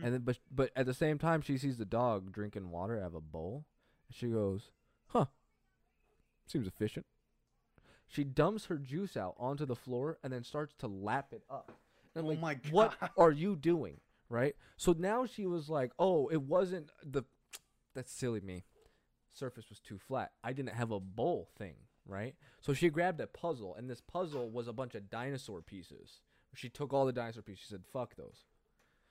[0.03, 3.07] And then, but but at the same time, she sees the dog drinking water out
[3.09, 3.67] of a bowl.
[4.09, 4.71] And she goes,
[5.09, 5.27] "Huh,
[6.47, 7.07] seems efficient."
[8.09, 11.73] She dumps her juice out onto the floor and then starts to lap it up.
[12.15, 14.01] And I'm Oh like, my "What are you doing?"
[14.33, 14.57] Right?
[14.79, 17.25] So now she was like, "Oh, it wasn't the
[17.95, 18.65] that's silly me.
[19.35, 20.33] Surface was too flat.
[20.43, 21.75] I didn't have a bowl thing,
[22.07, 22.35] right?
[22.61, 26.23] So she grabbed a puzzle, and this puzzle was a bunch of dinosaur pieces.
[26.55, 27.65] She took all the dinosaur pieces.
[27.65, 28.47] She said, "Fuck those."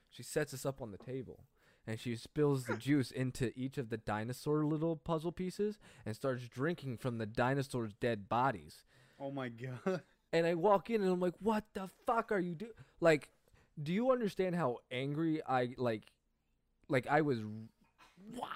[0.09, 1.45] She sets us up on the table,
[1.85, 6.47] and she spills the juice into each of the dinosaur little puzzle pieces and starts
[6.47, 8.85] drinking from the dinosaurs' dead bodies.
[9.19, 9.49] Oh my
[9.85, 10.01] god.
[10.33, 13.29] And I walk in, and I'm like, "What the fuck are you doing?" Like,
[13.81, 16.03] do you understand how angry I like?
[16.89, 17.39] Like I was,
[18.35, 18.47] wow,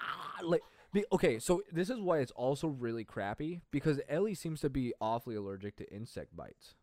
[0.42, 0.62] like.
[1.12, 5.34] Okay, so this is why it's also really crappy because Ellie seems to be awfully
[5.36, 6.74] allergic to insect bites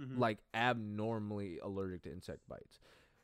[0.00, 0.18] Mhm.
[0.18, 2.80] like abnormally allergic to insect bites.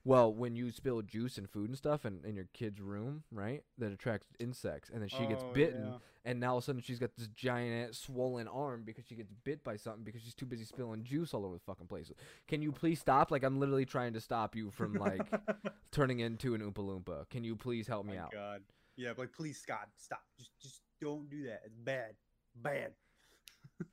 [0.09, 3.63] Well, when you spill juice and food and stuff in, in your kid's room, right,
[3.77, 5.99] that attracts insects, and then she gets Oh, bitten, yeah.
[6.31, 9.15] and now all of a sudden she's got this giant ass swollen arm because she
[9.17, 12.11] gets bit by something because she's too busy spilling juice all over the fucking place.
[12.47, 13.31] Can you please stop?
[13.31, 15.27] Like, I'm literally trying to stop you from, like,
[15.93, 17.29] turning into an Oompa Loompa.
[17.29, 18.33] Can you please help me my out?
[18.33, 18.63] god.
[18.97, 20.23] Yeah, but like, please, Scott, stop.
[20.39, 21.61] Just, just don't do that.
[21.67, 22.15] It's bad,
[22.57, 22.93] bad.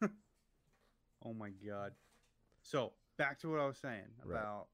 [1.25, 1.91] oh my god.
[2.61, 4.39] So back to what I was saying Right.
[4.39, 4.67] about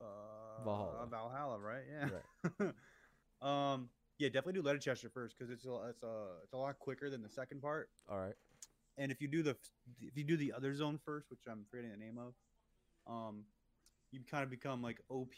[0.00, 1.06] uh Valhalla.
[1.10, 1.84] Valhalla, right?
[2.60, 2.70] Yeah.
[3.42, 3.88] um.
[4.18, 7.22] Yeah, definitely do Leicester first because it's a, it's a it's a lot quicker than
[7.22, 7.88] the second part.
[8.08, 8.34] All right.
[8.98, 9.56] And if you do the
[10.00, 12.34] if you do the other zone first, which I'm forgetting the name of,
[13.10, 13.44] um,
[14.12, 15.32] you kind of become like OP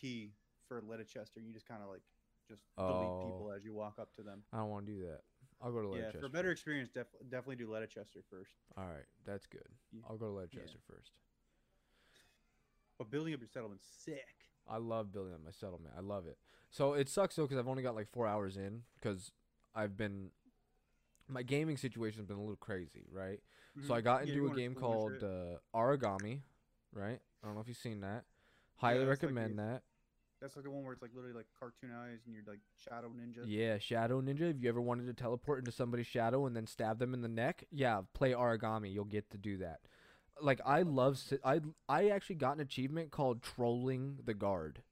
[0.67, 1.23] for Leicester.
[1.37, 2.03] You just kind of like
[2.49, 3.57] just delete people Oh.
[3.57, 4.43] as you walk up to them.
[4.53, 5.21] I don't want to do that.
[5.61, 6.19] I'll go to Yeah, Leicester.
[6.21, 8.55] for better experience, def- definitely do Leicester first.
[8.77, 9.63] All right, that's good.
[9.93, 10.01] Yeah.
[10.11, 11.13] I'll go to Leicester first.
[12.99, 14.27] But building up your settlement's sick.
[14.69, 15.95] I love building up my settlement.
[15.97, 16.39] I love it.
[16.71, 19.31] So it sucks though because I've only got like four hours in because
[19.75, 20.31] I've been
[21.29, 23.41] my gaming situation's been a little crazy, right?
[23.87, 26.41] So I got into you a game called uh, Aragami,
[26.93, 27.19] right?
[27.43, 28.25] I don't know if you've seen that.
[28.77, 29.83] Highly Yeah, like recommend the- that.
[30.43, 33.11] That's like the one where it's like literally like cartoon eyes and you're like Shadow
[33.11, 33.45] Ninja.
[33.47, 34.51] Yeah, Shadow Ninja.
[34.51, 37.29] If you ever wanted to teleport into somebody's shadow and then stab them in the
[37.29, 38.93] neck, yeah, play Aragami.
[38.93, 39.79] You'll get to do that.
[40.41, 44.83] Like I love I I actually got an achievement called trolling the guard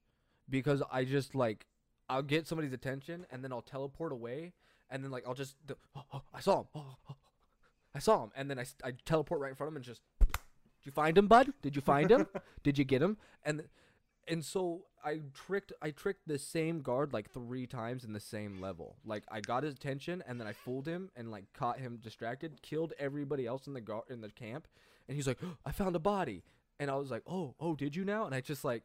[0.48, 1.66] because I just like
[2.08, 4.52] I'll get somebody's attention and then I'll teleport away
[4.90, 5.56] and then like I'll just
[5.96, 6.66] oh, oh, I saw him.
[6.74, 6.96] Oh,
[7.94, 10.02] I saw him and then I, I teleport right in front of him and just
[10.20, 10.28] Did
[10.84, 11.52] you find him, bud?
[11.62, 12.26] Did you find him?
[12.62, 13.16] Did you get him?
[13.44, 13.64] And
[14.28, 18.60] and so I tricked I tricked the same guard like three times in the same
[18.60, 18.96] level.
[19.04, 22.62] Like I got his attention and then I fooled him and like caught him distracted,
[22.62, 24.68] killed everybody else in the guard in the camp,
[25.10, 26.44] and he's like, "I found a body."
[26.78, 28.84] And I was like, "Oh, oh, did you now?" And I just like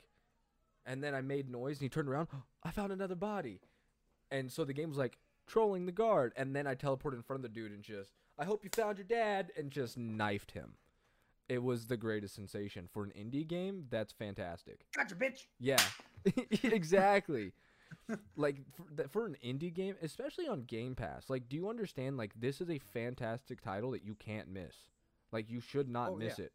[0.88, 2.28] and then I made noise and he turned around,
[2.64, 3.62] "I found another body."
[4.32, 7.44] And so the game was like trolling the guard and then I teleported in front
[7.46, 10.74] of the dude and just, "I hope you found your dad," and just knifed him.
[11.48, 13.86] It was the greatest sensation for an indie game.
[13.92, 14.80] That's fantastic.
[14.96, 15.46] Gotcha, bitch.
[15.60, 15.82] Yeah,
[16.64, 17.54] exactly.
[18.36, 21.30] like for, for an indie game, especially on Game Pass.
[21.30, 22.18] Like, do you understand?
[22.18, 24.76] Like, this is a fantastic title that you can't miss.
[25.36, 26.46] Like, you should not Oh, miss yeah.
[26.46, 26.54] it.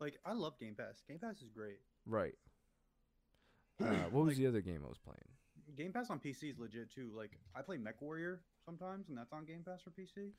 [0.00, 1.02] Like I love Game Pass.
[1.08, 1.78] Game Pass is great.
[2.06, 2.34] Right.
[3.78, 5.20] Uh, what was Like- the other game I was playing?
[5.76, 7.10] Game Pass on PC is legit too.
[7.14, 10.32] Like I play MechWarrior sometimes, and that's on Game Pass for PC.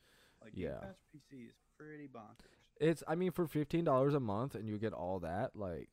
[0.44, 0.80] Like Game Yeah.
[0.80, 2.50] Pass for PC is pretty bonkers.
[2.80, 3.04] It's.
[3.08, 5.56] I mean, for fifteen dollars a month, and you get all that.
[5.56, 5.90] Like,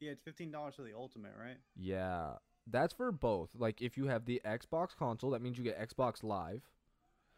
[0.00, 1.56] Yeah, it's fifteen dollars for the ultimate, right?
[1.76, 3.54] yeah, that's for both.
[3.54, 6.68] Like, if you have the Xbox console, that means you get Xbox Live,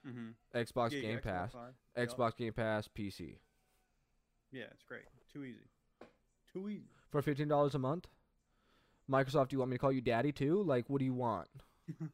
[0.09, 0.59] Mm-hmm.
[0.59, 1.53] Xbox yeah, Game Pass.
[1.55, 2.09] Yup.
[2.09, 3.37] Xbox Game Pass, PC.
[4.51, 5.03] Yeah, it's great.
[5.33, 5.59] Too easy.
[6.53, 6.89] Too easy.
[7.11, 8.07] for fifteen dollars a month.
[9.11, 10.63] Microsoft, do you want me to call you daddy too?
[10.63, 11.49] Like, what do you want?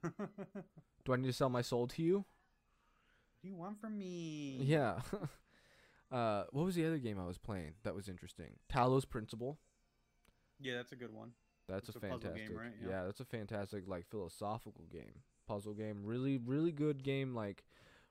[1.05, 2.17] Do I need to sell my soul to you?
[2.19, 4.59] What do you want from me?
[4.63, 5.01] Yeah.
[6.13, 8.53] uh, what was the other game I was playing that was interesting?
[8.73, 9.59] Talos Principle.
[10.61, 11.33] Yeah, that's a good one.
[11.69, 12.49] That's It's a a fantastic.
[12.49, 12.73] game, right?
[12.81, 12.89] Yeah.
[12.89, 16.03] Yeah, that's a fantastic like philosophical game, puzzle game.
[16.05, 17.35] Really, really good game.
[17.35, 17.65] Like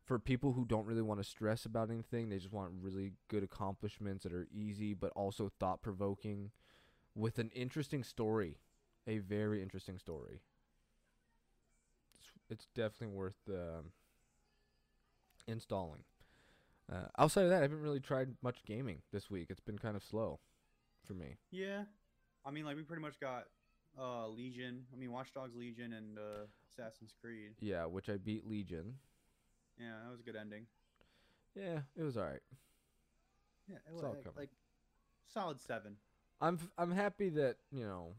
[0.03, 3.43] for people who don't really want to stress about anything, they just want really good
[3.43, 6.51] accomplishments that are easy but also thought provoking,
[7.15, 8.57] with an interesting story,
[9.07, 10.41] a very interesting story.
[12.15, 13.91] It's it's definitely worth um,
[15.47, 16.03] installing.
[16.91, 19.47] Uh, outside of that, I haven't really tried much gaming this week.
[19.49, 20.39] It's been kind of slow
[21.05, 21.37] for me.
[21.49, 21.83] Yeah,
[22.45, 23.45] I mean, like we pretty much got
[23.99, 24.85] uh Legion.
[24.93, 27.51] I mean, Watch Dogs Legion and uh, Assassin's Creed.
[27.59, 28.95] Yeah, which I beat Legion.
[29.79, 30.65] Yeah, that was a good ending.
[31.55, 32.41] Yeah, it was alright.
[33.69, 34.49] Yeah, it was all like, like
[35.31, 35.95] solid seven.
[36.41, 38.13] I'm f- I'm happy that you know.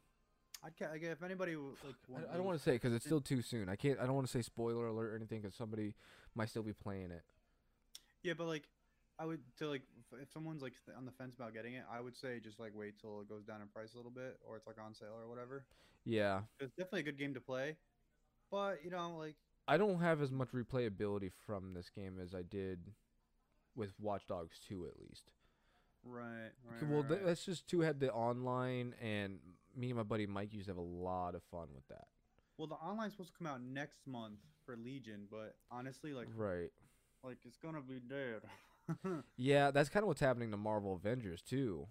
[0.64, 1.74] I'd ca- like, if anybody like
[2.16, 3.68] I, I don't want to say because it's still too soon.
[3.68, 3.98] I can't.
[4.00, 5.94] I don't want to say spoiler alert or anything because somebody
[6.34, 7.22] might still be playing it.
[8.22, 8.62] Yeah, but like,
[9.18, 9.82] I would to like
[10.20, 12.98] if, someone's like on the fence about getting it, I would say just like wait
[13.00, 15.28] till it goes down in price a little bit, or it's like on sale or
[15.28, 15.64] whatever.
[16.04, 17.76] Yeah, It's definitely a good game to play,
[18.50, 22.42] but you know, like I don't have as much replayability from this game as I
[22.42, 22.92] did
[23.74, 25.30] with Watch Dogs 2 at least.
[26.04, 26.82] right, right.
[26.90, 29.38] Well, right, th- that's just 2 had the online, and
[29.74, 32.06] me and my buddy Mike used to have a lot of fun with that.
[32.58, 36.70] well, the online's supposed to come out next month for Legion, but honestly, like, Right.
[37.22, 38.42] like it's gonna be dead.
[39.36, 41.86] Yeah, that's kind of what's happening to Marvel Avengers too.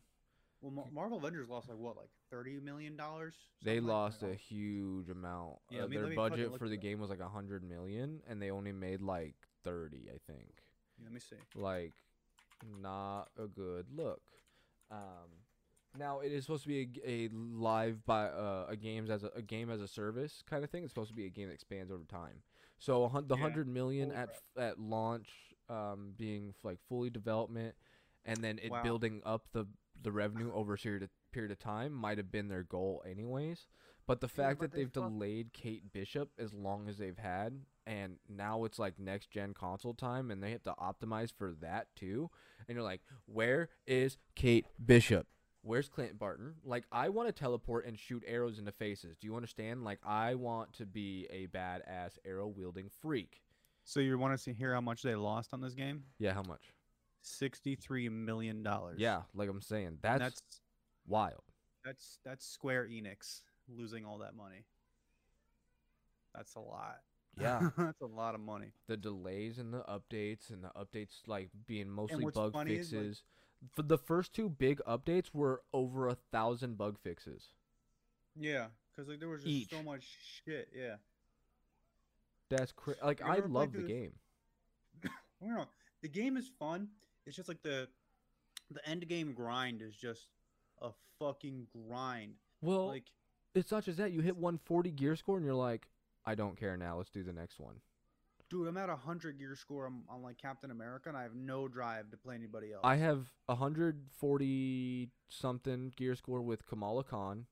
[0.62, 3.34] well, Mar- Marvel Avengers lost like what, like thirty million dollars?
[3.64, 5.56] They lost a huge amount.
[5.70, 7.30] Yeah, Uh, let me- their let me fucking budget for the game was like a
[7.30, 10.50] hundred million, and they only made like thirty, I think.
[11.04, 11.36] Let me see.
[11.56, 11.94] like
[12.82, 14.22] not a good look.
[14.92, 15.42] Um,
[15.98, 19.42] now it is supposed to be a live by uh, a games as a, a
[19.42, 20.84] game as a service kind of thing.
[20.84, 22.42] It's supposed to be a game that expands over time.
[22.80, 23.42] So a hun- the Yeah.
[23.42, 25.30] hundred million Holy at f- at launch,
[25.74, 27.76] um, being like fully development,
[28.26, 28.84] and then it Wow.
[28.84, 29.66] building up the
[30.02, 33.68] the revenue over a period of, period of time might have been their goal anyways.
[34.06, 37.18] But the fact but that they they've fuck- delayed Kate Bishop as long as they've
[37.18, 41.54] had, and now it's like next gen console time, and they have to optimize for
[41.62, 42.30] that too.
[42.68, 45.28] And you're like, where is Kate Bishop?
[45.62, 46.56] Where's Clint Barton?
[46.66, 49.16] Like, I want to teleport and shoot arrows into faces.
[49.16, 49.86] Do you understand?
[49.86, 53.42] Like, I want to be a badass arrow wielding freak.
[53.84, 56.04] So you want to see hear how much they lost on this game?
[56.20, 56.62] Yeah, how much?
[57.22, 58.98] Sixty-three million dollars.
[59.00, 60.42] Yeah, like I'm saying, that's, that's
[61.08, 61.44] wild.
[61.86, 64.66] that's that's Square Enix losing all that money.
[66.36, 66.98] That's a lot.
[67.40, 67.70] Yeah.
[67.78, 68.74] that's a lot of money.
[68.88, 73.24] the delays and the updates and the updates like being mostly bug is, like- fixes.
[73.72, 77.48] For the first two big updates were over a thousand bug fixes.
[78.38, 79.70] Yeah, because like there was just Each.
[79.70, 80.06] so much
[80.46, 80.68] shit.
[80.76, 80.96] Yeah.
[82.58, 84.14] That's cra- like I love the game.
[85.06, 85.10] I
[85.42, 85.66] don't know.
[86.02, 86.90] The game is fun.
[87.26, 87.88] It's just like the
[88.72, 90.28] the end game grind is just
[90.82, 90.90] a
[91.20, 92.36] fucking grind.
[92.62, 93.06] Well, like
[93.56, 95.88] it's not just that you hit 140 gear score and you're like,
[96.26, 96.98] I don't care now.
[96.98, 97.76] Let's do the next one.
[98.50, 101.36] dude, I'm at a hundred gear score on, on like Captain America, and I have
[101.36, 102.82] no drive to play anybody else.
[102.84, 107.46] I have 140 something gear score with Kamala Khan.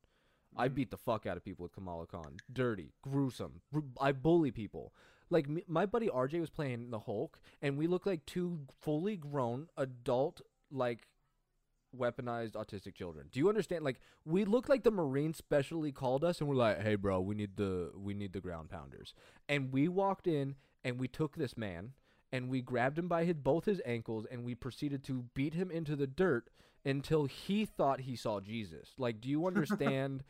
[0.56, 2.38] I beat the fuck out of people with Kamala Khan.
[2.52, 3.62] Dirty, gruesome.
[4.00, 4.94] I bully people.
[5.30, 9.68] Like my buddy RJ was playing the Hulk, and we looked like two fully grown
[9.78, 11.08] adult, like
[11.98, 13.28] weaponized autistic children.
[13.32, 13.86] Do you understand?
[13.86, 17.36] Like we look like the Marines specially called us, and we're like, "Hey, bro, we
[17.36, 19.14] need the we need the ground pounders."
[19.48, 21.94] And we walked in, and we took this man,
[22.34, 25.72] and we grabbed him by his both his ankles, and we proceeded to beat him
[25.72, 26.50] into the dirt
[26.86, 28.94] until he thought he saw Jesus.
[28.98, 30.24] Like, do you understand?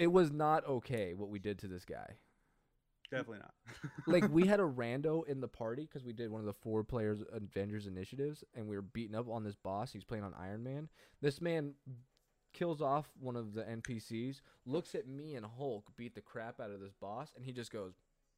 [0.00, 2.16] it was not okay what we did to this guy.
[3.10, 3.54] Definitely not.
[4.06, 6.82] Like, we had a rando in the party because we did one of the four
[6.82, 9.92] players Avengers initiatives, and we were beating up on this boss.
[9.92, 10.88] He's playing on Iron Man.
[11.20, 11.74] This man
[12.54, 16.70] kills off one of the NPCs, looks at me and Hulk beat the crap out
[16.70, 17.92] of this boss, and he just goes,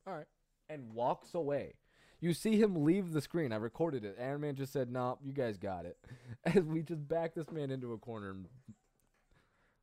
[0.04, 0.26] "All right,"
[0.68, 1.74] and walks away.
[2.22, 3.52] You see him leave the screen.
[3.52, 4.16] I recorded it.
[4.18, 5.98] Iron Man just said, "Nah, you guys got it,"
[6.44, 8.46] as we just backed this man into a corner and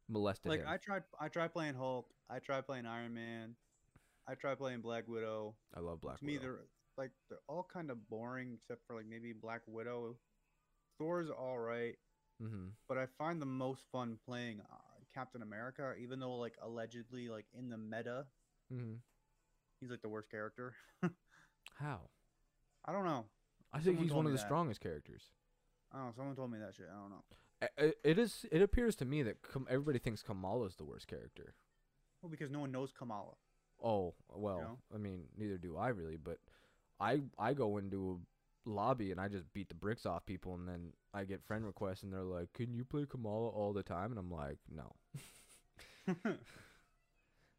[0.07, 0.67] molested like him.
[0.67, 2.07] I tried, I tried playing Hulk.
[2.29, 3.55] I tried playing Iron Man.
[4.25, 5.53] I tried playing Black Widow.
[5.75, 6.61] I love Black to me, they're
[6.97, 10.15] like they're all kind of boring, except for like maybe Black Widow.
[10.97, 11.95] Thor's all right,
[12.41, 12.67] mm-hmm.
[12.87, 14.75] but I find the most fun playing uh,
[15.13, 18.25] Captain America, even though like allegedly like in the meta,
[18.73, 18.93] Mm-hmm.
[19.81, 20.75] he's like the worst character.
[21.79, 22.01] How?
[22.89, 23.25] I don't know.
[23.71, 24.45] I think Someone he's one of the that.
[24.45, 25.21] strongest characters.
[25.93, 26.13] I don't know.
[26.15, 26.87] Someone told me that shit.
[26.91, 27.93] I don't know.
[28.03, 28.45] It is.
[28.51, 31.53] It appears to me that Kam- everybody thinks Kamala is the worst character.
[32.21, 33.33] Well, because no one knows Kamala.
[33.83, 34.77] Oh well, know?
[34.93, 36.17] I mean, neither do I really.
[36.17, 36.39] But
[36.99, 38.19] I I go into
[38.65, 41.65] a lobby and I just beat the bricks off people, and then I get friend
[41.65, 44.95] requests, and they're like, "Can you play Kamala all the time?" And I'm like, "No."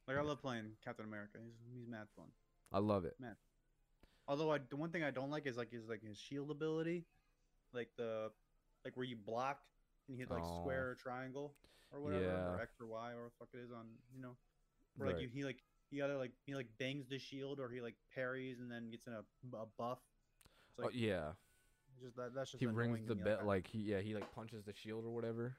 [0.08, 1.38] like I love playing Captain America.
[1.44, 2.26] He's he's mad fun.
[2.72, 3.14] I love it.
[4.30, 7.04] Although I, the one thing I don't like is like his like his shield ability,
[7.74, 8.30] like the
[8.84, 9.58] like where you block
[10.06, 10.60] and you hit like Oh.
[10.60, 11.56] square or triangle
[11.90, 12.52] or whatever Yeah.
[12.52, 14.36] or X or Y or fuck it is on you know
[14.96, 15.58] where like you he like
[15.90, 19.08] he either like he like bangs the shield or he like parries and then gets
[19.08, 19.24] in a,
[19.56, 19.98] a buff.
[20.78, 21.32] It's Oh, yeah.
[22.00, 24.64] just that, that's just He rings the bell I- like he yeah he like punches
[24.64, 25.56] the shield or whatever.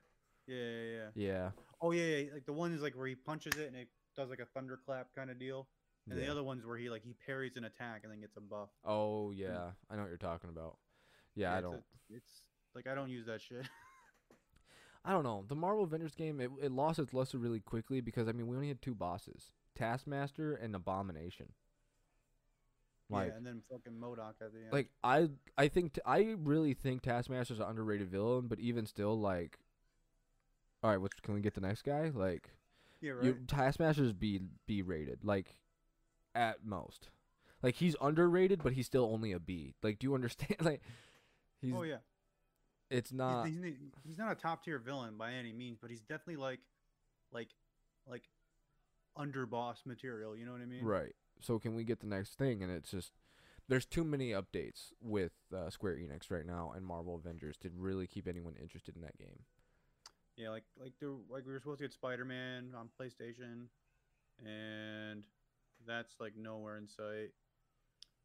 [0.47, 1.09] yeah, yeah, yeah.
[1.27, 1.51] Yeah.
[1.81, 4.29] Oh yeah, yeah, like the one is like where he punches it and it does
[4.29, 5.67] like a thunderclap kind of deal,
[6.09, 6.25] and yeah.
[6.25, 8.69] the other one's where he like he parries an attack and then gets a buff.
[8.85, 10.77] Oh yeah, I know what you're talking about.
[11.35, 11.83] Yeah, I don't.
[12.09, 12.41] it's
[12.75, 13.65] like I don't use that shit.
[15.05, 15.45] I don't know.
[15.47, 18.55] The Marvel Avengers game it, it lost its luster really quickly because I mean we
[18.55, 21.47] only had two bosses, Taskmaster and Abomination.
[23.09, 24.71] Like yeah, and then fucking MODOK at the end.
[24.71, 29.19] like I I think t- I really think Taskmaster's an underrated villain, but even still
[29.19, 29.57] like.
[30.83, 32.09] All right, which can we get the next guy?
[32.11, 32.49] Like,
[33.01, 33.23] yeah, right.
[33.23, 35.55] you, Taskmaster's B B rated, like,
[36.35, 37.09] at most.
[37.61, 39.75] Like he's underrated, but he's still only a B.
[39.83, 40.55] Like, do you understand?
[40.61, 40.81] Like,
[41.61, 41.97] he's oh yeah,
[42.89, 43.47] it's not.
[43.47, 43.57] he's,
[44.03, 46.59] he's not a top tier villain by any means, but he's definitely like,
[47.31, 47.49] like,
[48.07, 48.23] like,
[49.17, 50.35] underboss material.
[50.35, 50.83] You know what I mean?
[50.83, 51.13] Right.
[51.39, 52.63] So can we get the next thing?
[52.63, 53.13] And it's just
[53.67, 58.07] there's too many updates with uh, Square Enix right now and Marvel Avengers to really
[58.07, 59.39] keep anyone interested in that game.
[60.35, 63.67] Yeah, like like there like we were supposed to get Spider Man on PlayStation,
[64.45, 65.23] and
[65.87, 67.31] that's like nowhere in sight.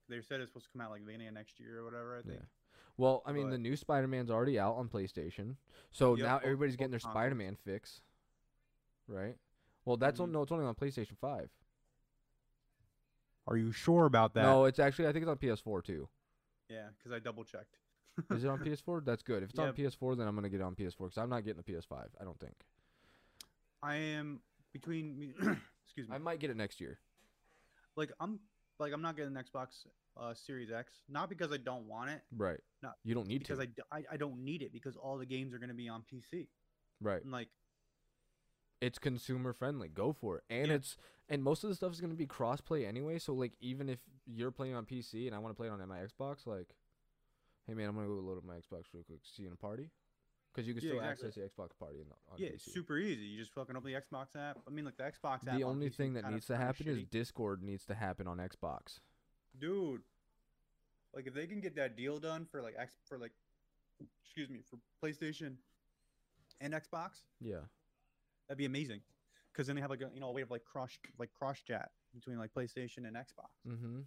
[0.08, 2.18] They said it's supposed to come out like the beginning of next year or whatever.
[2.18, 2.38] I think.
[2.40, 2.46] Yeah.
[2.98, 5.56] Well, I mean, the new Spider-Man's already out on PlayStation,
[5.92, 7.12] so Yep, now everybody's both getting their consoles.
[7.12, 8.00] Spider-Man fix,
[9.06, 9.36] right?
[9.84, 10.32] Well, that's on Mhm.
[10.32, 11.50] no, it's only on PlayStation Five.
[13.46, 14.42] Are you sure about that?
[14.42, 16.08] No, it's actually I think it's on PS4 too.
[16.68, 17.76] Yeah, because I double checked.
[18.30, 19.04] Is it on PS4?
[19.04, 19.42] That's good.
[19.42, 21.62] If it's on PS4, then I'm gonna get it on PS4 because I'm not getting
[21.64, 22.08] the PS5.
[22.20, 22.54] I don't think.
[23.82, 24.40] I am
[24.72, 25.34] between me.
[25.84, 26.14] excuse me.
[26.14, 26.98] I might get it next year.
[27.96, 28.38] Like I'm
[28.78, 29.86] like I'm not getting an Xbox
[30.18, 32.60] uh, Series X, not because I don't want it, Right.
[32.82, 33.68] No, You don't need because to.
[33.92, 36.46] I don't need it because all the games are gonna be on PC.
[37.00, 37.22] right.
[37.22, 37.48] And like
[38.80, 39.88] it's consumer friendly.
[39.88, 40.44] Go for it.
[40.50, 40.74] And Yeah.
[40.74, 40.96] it's
[41.28, 43.18] and most of the stuff is gonna be crossplay anyway.
[43.18, 45.86] So like even if you're playing on PC and I want to play it on
[45.88, 46.68] my Xbox, like,
[47.66, 49.20] hey man, I'm gonna go load up my Xbox real quick.
[49.24, 49.90] See you in a party,
[50.56, 51.28] because you can Yeah, still exactly.
[51.28, 52.52] access the Xbox party the, on yeah, PC.
[52.54, 53.22] it's super easy.
[53.26, 54.58] You just fucking open the Xbox app.
[54.66, 55.56] I mean, like the Xbox app.
[55.56, 57.10] the on only thing that needs to happen is shitty.
[57.10, 59.00] Discord needs to happen on Xbox.
[59.58, 60.00] dude.
[61.14, 63.32] Like if they can get that deal done for like X for like,
[64.22, 65.54] excuse me, for PlayStation
[66.60, 67.60] and Xbox, Yeah.
[68.48, 69.00] that'd be amazing.
[69.52, 71.58] Because then they have like a you know a way of like cross like cross
[71.66, 74.00] chat between like PlayStation and Xbox, Mm-hmm.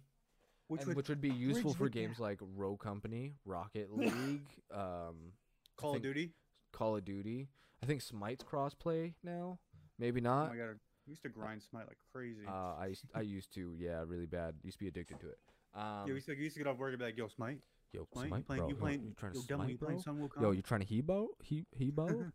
[0.68, 2.02] which and would which would be useful for the gap.
[2.02, 5.32] games like Rogue Company, Rocket League, um,
[5.80, 6.32] Call of Duty.
[6.72, 7.48] Call of Duty.
[7.82, 9.58] I think Smite's crossplay now.
[9.98, 10.50] Maybe Oh not.
[10.50, 12.46] my god, we used to grind Smite like crazy.
[12.46, 14.54] Uh, I used, I used to, yeah, really bad.
[14.62, 15.38] Used to be addicted to it.
[15.74, 17.28] Um, yeah, we used to, we used to get off work and be like, "Yo,
[17.28, 17.58] Smite,
[17.92, 18.68] yo, Smite, Smite, you playing, bro.
[18.68, 19.88] you yo, playing, you trying to yo, you smite, bro?
[19.88, 21.28] playing Yo, you trying to He Bo?
[21.42, 22.32] He, hebo?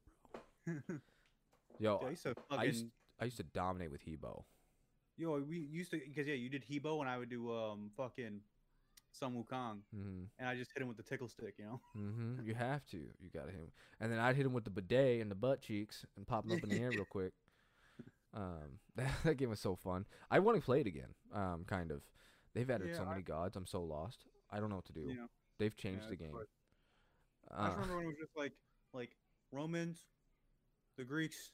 [1.80, 2.86] yo, yeah, I used to fucking, I used,
[3.20, 4.46] I used to dominate with He Bo.
[5.18, 7.92] yo, we used to, because yeah, you did He Bo and I would do um
[7.98, 8.40] fucking
[9.18, 10.24] Sun Wukong, Mm-hmm.
[10.40, 11.80] and I just hit him with the tickle stick, you know.
[11.98, 12.46] Mm-hmm.
[12.48, 12.98] You have to.
[12.98, 13.72] You gotta hit him.
[14.00, 16.52] And then I'd hit him with the bidet and the butt cheeks and pop him
[16.52, 17.34] up in the air real quick.
[18.34, 20.06] Um, that, that game was so fun.
[20.30, 21.14] I want to play it again.
[21.34, 22.02] Um, kind of.
[22.54, 23.56] They've added Yeah, so I- many gods.
[23.56, 24.26] I'm so lost.
[24.52, 25.06] I don't know what to do.
[25.08, 26.32] You know, They've changed yeah, the game.
[26.34, 26.48] hard.
[27.50, 28.52] I Uh, just remember when it was just like
[28.92, 29.12] like
[29.54, 30.00] Romans,
[30.98, 31.50] the Greeks,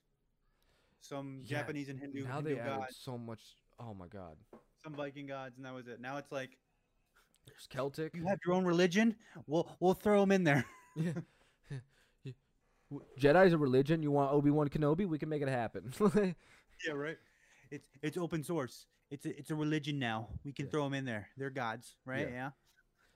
[1.01, 3.41] some Yeah, Japanese and Hindu, now Hindu they added gods, so much.
[3.79, 4.37] Oh my god.
[4.83, 5.99] some Viking gods, and that was it.
[6.01, 6.57] Now it's like
[7.47, 8.15] There's Celtic.
[8.15, 9.15] you have your own religion.
[9.47, 10.65] We'll we'll throw them in there.
[10.95, 11.13] Yeah.
[12.25, 12.33] Y-
[12.91, 14.03] w- Jedi's a religion.
[14.03, 15.07] You want Obi Wan Kenobi?
[15.07, 15.93] We can make it happen.
[16.85, 17.17] yeah, right.
[17.71, 18.85] It's it's open source.
[19.09, 20.27] It's a, it's a religion now.
[20.43, 20.71] We can Yeah.
[20.71, 21.29] throw them in there.
[21.37, 22.27] They're gods, right?
[22.29, 22.33] Yeah.
[22.33, 22.49] Yeah.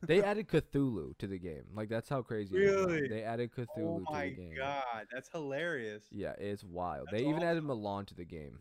[0.07, 1.63] they added Cthulhu to the game.
[1.73, 2.55] Like that's how crazy.
[2.55, 2.93] it is now.
[2.93, 3.07] Really?
[3.09, 4.47] They added Oh Cthulhu to the game.
[4.47, 6.05] Oh my god, that's hilarious.
[6.11, 7.07] Yeah, it's wild.
[7.11, 8.59] That's they even added Milan to the game.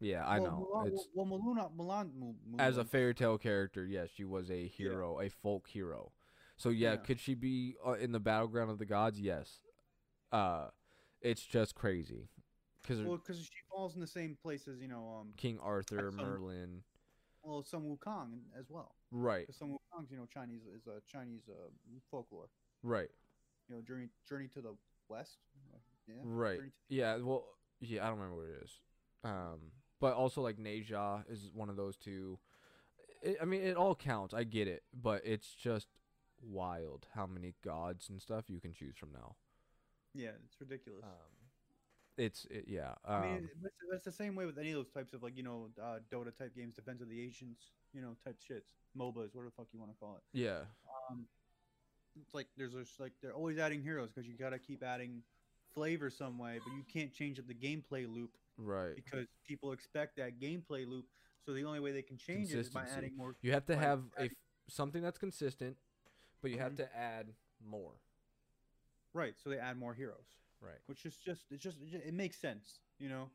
[0.00, 0.66] Yeah, I Well, know.
[0.84, 3.86] Mulan, well, Maluna, Milan, Mu- as a Mulan- fairy tale character.
[3.86, 6.12] Yes, she was a hero, a folk hero.
[6.56, 6.96] So yeah, Yeah.
[6.98, 9.18] could she be uh, in the battleground of the gods?
[9.20, 9.62] Yes.
[10.32, 10.68] Uh,
[11.20, 12.28] it's just crazy
[12.82, 16.10] because well, because she falls in the same place as you know, um, King Arthur,
[16.10, 16.82] some- Merlin.
[17.42, 18.94] well, Sun Wukong as well.
[19.10, 21.70] Right, Sun Wukong's you know Chinese is a Chinese uh,
[22.10, 22.50] folklore.
[22.82, 23.10] right,
[23.68, 24.76] You know, journey journey to the
[25.08, 25.38] west.
[25.72, 26.14] uh, Yeah.
[26.24, 26.58] right.
[26.60, 27.16] To- Yeah.
[27.16, 27.46] Well,
[27.80, 28.04] yeah.
[28.04, 28.80] I don't remember what it is.
[29.24, 32.38] Um, but also like Ne Zha is one of those two.
[33.22, 34.34] It, I mean, it all counts.
[34.34, 35.88] I get it, but it's just
[36.42, 39.36] wild how many gods and stuff you can choose from now.
[40.14, 41.02] yeah, it's ridiculous.
[41.04, 41.10] Um,
[42.18, 42.94] it's it, yeah.
[43.04, 45.22] I mean, Um, it- it's, it's the same way with any of those types of
[45.22, 48.72] like you know uh, Dota type games, Defense of the Ancients, you know, type shits,
[48.96, 50.22] MOBAs, whatever the fuck you want to call it.
[50.38, 50.60] yeah.
[51.10, 51.26] Um,
[52.20, 55.22] it's like there's just like they're always adding heroes because you gotta keep adding
[55.74, 58.94] flavor some way, but you can't change up the gameplay loop Right.
[58.96, 61.06] because people expect that gameplay loop.
[61.44, 63.36] So the only way they can change it is by adding more.
[63.42, 65.76] You have to have a adding- f- something that's consistent,
[66.42, 66.76] but you have Mhm.
[66.78, 68.00] to add more.
[69.12, 69.38] Right.
[69.38, 70.36] So they add more heroes.
[70.58, 70.80] Right.
[70.86, 73.30] which is just it's just it, it makes sense, you know,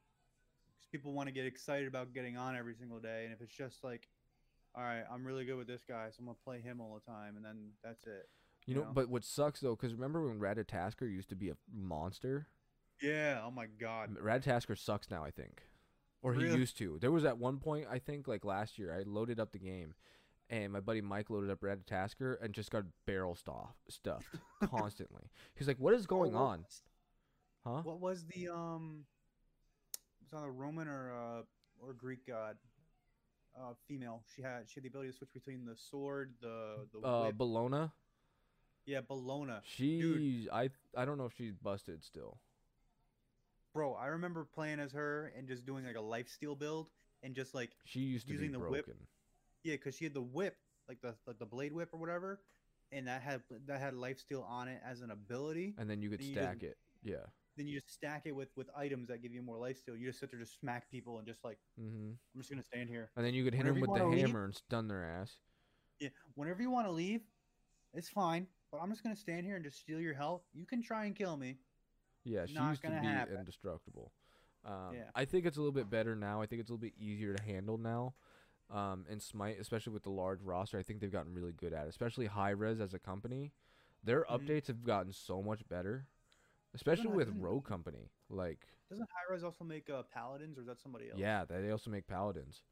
[0.73, 3.53] because people want to get excited about getting on every single day, and if it's
[3.55, 4.09] just like,
[4.73, 6.99] all right, I'm really good with this guy, so I'm gonna play him all the
[7.11, 8.27] time, and then that's it.
[8.65, 8.93] You You know, know?
[8.93, 12.47] but what sucks though, because remember when Ratatoskr used to be a monster?
[13.01, 13.41] Yeah.
[13.45, 14.15] Oh my god.
[14.21, 15.61] Ratatoskr sucks now, I think,
[16.21, 16.59] or he Really?
[16.59, 16.97] used to.
[16.99, 19.93] There was at one point, I think, like last year, I loaded up the game,
[20.49, 24.35] and my buddy Mike loaded up Ratatoskr and just got barrel stuff stuffed
[24.65, 25.29] constantly.
[25.55, 26.65] He's like, "What is going Oh, on?"
[27.65, 27.81] Huh?
[27.83, 29.05] What was the um?
[30.23, 31.41] Was on a Roman or uh
[31.85, 32.57] or Greek god?
[33.59, 34.23] Uh, female.
[34.33, 37.35] She had she had the ability to switch between the sword, the the Uh, whip.
[37.37, 37.91] Bellona.
[38.85, 39.59] yeah, Bellona.
[39.65, 42.37] She, I, I don't know if she's busted still.
[43.73, 46.87] Bro, I remember playing as her and just doing like a lifesteal build
[47.23, 48.73] and just like She used to Using the broken.
[48.87, 48.97] whip.
[49.63, 50.57] Yeah, because she had the whip,
[50.89, 52.41] like the like the blade whip or whatever,
[52.91, 55.75] and that had that had lifesteal on it as an ability.
[55.77, 56.77] and then you could then you just- stack it.
[57.03, 57.25] Yeah.
[57.57, 59.97] Then you just stack it with with items that give you more lifesteal.
[59.99, 62.11] You just sit there, just smack people, and just like Mm-hmm.
[62.33, 63.09] I'm just gonna stand here.
[63.15, 65.37] And then you could hit Whenever them with the leave- hammer and stun their ass.
[65.99, 67.21] Yeah, whenever you want to leave,
[67.93, 68.47] it's fine.
[68.71, 70.41] But I'm just gonna stand here and just steal your health.
[70.53, 71.59] You can try and kill me.
[72.23, 73.37] Yeah, she Not used to be happen.
[73.37, 74.11] indestructible.
[74.63, 75.09] Um, Yeah.
[75.15, 76.41] I think it's a little bit better now.
[76.41, 78.13] I think it's a little bit easier to handle now.
[78.69, 81.85] Um, in Smite, especially with the large roster, I think they've gotten really good at
[81.85, 81.89] it.
[81.89, 83.51] Especially Hi-Rez as a company,
[84.03, 84.39] their Mhm.
[84.39, 86.07] updates have gotten so much better.
[86.73, 90.67] Especially Doesn't- with doesn't- Rogue Company, like Doesn't Hi-Rez also make uh, paladins, or is
[90.67, 91.19] that somebody else?
[91.19, 92.63] yeah, they also make Paladins.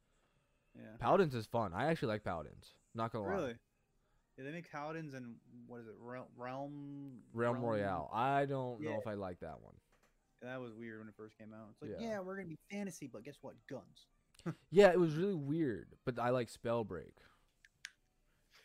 [0.73, 0.95] Yeah.
[0.99, 1.73] Paladins is fun.
[1.73, 2.75] I actually like Paladins.
[2.93, 3.59] Not gonna lie.
[4.39, 5.35] Yeah, they make paladins and
[5.67, 5.95] what is it?
[5.99, 6.25] Realm.
[6.37, 7.11] Realm.
[7.33, 8.09] Realm Royale.
[8.13, 9.73] I don't know if I like that one.
[10.41, 11.67] That was weird when it first came out.
[11.71, 12.07] It's like, Yeah.
[12.11, 13.55] yeah, we're gonna be fantasy, but guess what?
[13.67, 14.07] Guns.
[14.71, 17.11] Yeah, it was really weird, but I like Spellbreak.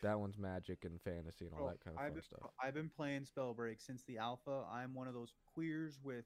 [0.01, 2.51] That one's magic and fantasy and all Bro, that kind of I've fun been, stuff.
[2.63, 4.63] I've been playing Spellbreak since the alpha.
[4.71, 6.23] I'm one of those queers with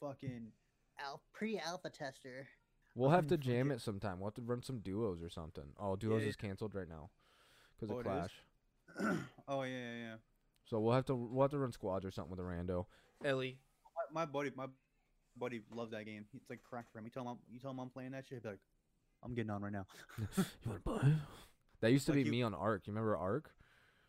[0.00, 0.52] fucking
[0.98, 2.48] al- pre-alpha tester.
[2.94, 4.18] We'll have um, to jam it sometime.
[4.20, 5.64] We'll have to run some duos or something.
[5.78, 7.10] Oh, duos Yeah, is canceled right now
[7.78, 8.04] because Oh, of?
[8.04, 8.32] Clash.
[9.48, 10.14] oh yeah, yeah, yeah.
[10.64, 12.86] So we'll have to we'll have to run squads or something with a rando.
[13.24, 13.58] Ellie.
[14.12, 14.66] My, my buddy, my
[15.38, 16.24] buddy loves that game.
[16.34, 17.04] It's like crack for him.
[17.04, 18.40] You tell him, I'm, you tell him I'm playing that shit.
[18.42, 18.60] He'll be like,
[19.22, 19.86] I'm getting on right now.
[20.36, 21.12] You want to buy?
[21.80, 22.86] That used to Like be you- me on ARK.
[22.86, 23.50] You remember ARK?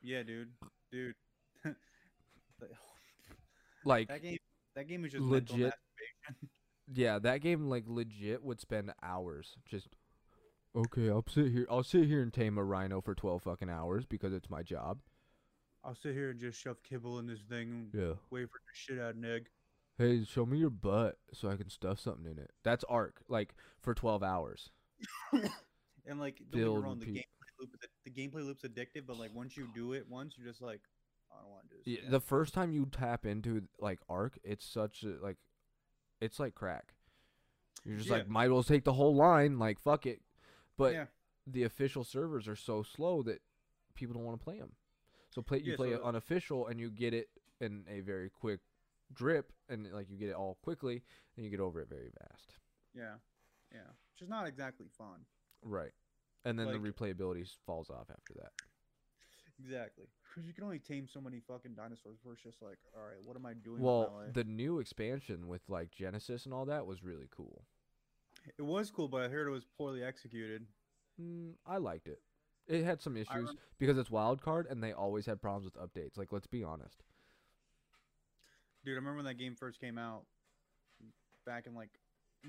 [0.01, 0.49] Yeah, dude,
[0.91, 1.15] dude.
[3.85, 4.37] Like that game,
[4.75, 5.73] that game is just Legit.
[6.93, 9.87] yeah, that game like legit would spend hours just.
[10.77, 11.65] Okay, I'll sit here.
[11.71, 14.99] I'll sit here and tame a rhino for twelve fucking hours because it's my job.
[15.83, 18.13] I'll sit here and just shove kibble in this thing and Yeah.
[18.29, 19.47] wait for the shit out an egg.
[19.97, 22.51] Hey, show me your butt so I can stuff something in it.
[22.63, 24.69] That's ARK, like for twelve hours.
[26.09, 29.33] And like, don't Build wrong, the gameplay loop, is- the gameplay loop's addictive, but like
[29.33, 30.79] once you do it once, you're just like,
[31.29, 31.87] I don't want to do this.
[31.93, 35.35] Yeah, again." the first time you tap into like ARK, it's such a like,
[36.21, 36.93] it's like crack.
[37.83, 39.59] You're just like, might as well take the whole line.
[39.59, 40.21] Like, fuck it.
[40.77, 41.05] But yeah,
[41.45, 43.41] the official servers are so slow that
[43.95, 44.73] people don't want to play them.
[45.29, 48.59] So play you Yeah, play so unofficial and you get it in a very quick
[49.13, 51.03] drip and like you get it all quickly
[51.35, 52.53] and you get over it very fast.
[52.93, 53.15] yeah,
[53.71, 53.79] yeah.
[54.13, 55.25] Which is not exactly fun.
[55.63, 55.91] Right.
[56.45, 58.51] And then the replayability falls off after that.
[59.59, 60.05] Exactly.
[60.29, 63.17] Because you can only tame so many fucking dinosaurs where it's just like, all right,
[63.25, 66.85] what am I doing with Well, the new expansion with like Genesis and all that
[66.85, 67.65] was really cool.
[68.57, 70.65] It was cool, but I heard it was poorly executed.
[71.21, 72.21] Mm, I liked it.
[72.67, 76.17] It had some issues because it's Wildcard and they always had problems with updates.
[76.17, 77.01] Like let's be honest.
[78.83, 80.23] Dude, I remember when that game first came out.
[81.45, 81.89] Back in like,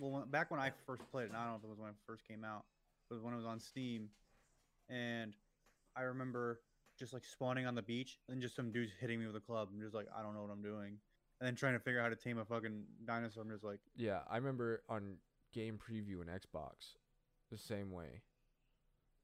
[0.01, 1.29] well, back when I first played it.
[1.29, 2.65] and I don't know if it was when it first came out.
[3.11, 4.09] It was when it was on Steam,
[4.91, 5.35] and
[5.97, 6.61] I remember
[6.99, 9.69] just like spawning on the beach and just some dudes hitting me with a club.
[9.73, 10.99] I'm just like, I don't know what I'm doing,
[11.41, 13.45] and then trying to figure out how to tame a fucking dinosaur.
[13.45, 15.15] I'm just like, Yeah, I remember on
[15.53, 16.97] game preview and Xbox
[17.51, 18.23] the same way.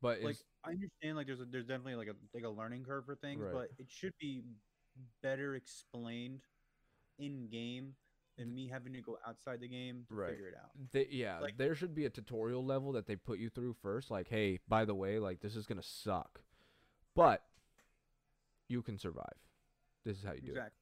[0.01, 3.07] But like I understand like there's a, there's definitely like a like a learning curve
[3.07, 3.53] for things, Right.
[3.53, 4.43] but it should be
[5.23, 6.41] better explained
[7.19, 7.95] in game
[8.37, 10.31] than me having to go outside the game to Right.
[10.31, 10.71] figure it out.
[10.91, 14.11] they, yeah, like- there should be a tutorial level that they put you through first.
[14.11, 16.41] Like, hey, by the way, like this is gonna suck,
[17.15, 17.43] but
[18.69, 19.39] you can survive.
[20.05, 20.73] This is how you do it.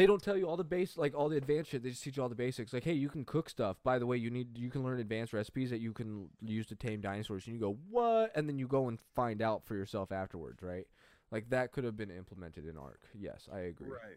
[0.00, 1.82] They don't tell you all the base, like all the advanced shit.
[1.82, 2.72] They just teach you all the basics.
[2.72, 3.76] Like, hey, you can cook stuff.
[3.84, 6.74] By the way, you need you can learn advanced recipes that you can use to
[6.74, 7.46] tame dinosaurs.
[7.46, 8.32] And you go what?
[8.34, 10.86] And then you go and find out for yourself afterwards, right?
[11.30, 13.02] Like that could have been implemented in ARK.
[13.14, 13.88] Yes, I agree.
[13.90, 14.16] Right.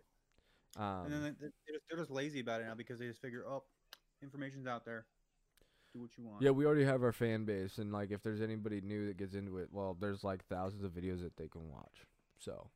[0.77, 3.21] Um, and then they- they're just, they're just lazy about it now because they just
[3.21, 3.63] figure, oh,
[4.21, 5.05] Information's out there.
[5.93, 6.41] Do what you want.
[6.41, 9.36] Yeah, we already have our fan base, and like, if there's anybody new that gets
[9.36, 12.07] into it, well, there's like thousands of videos that they can watch.
[12.39, 12.69] So,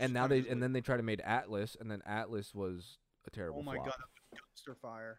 [0.00, 3.30] and now they and then they tried to made Atlas, and then Atlas was a
[3.30, 3.86] terrible Oh my flop.
[3.86, 3.94] god,
[4.34, 5.18] dumpster fire.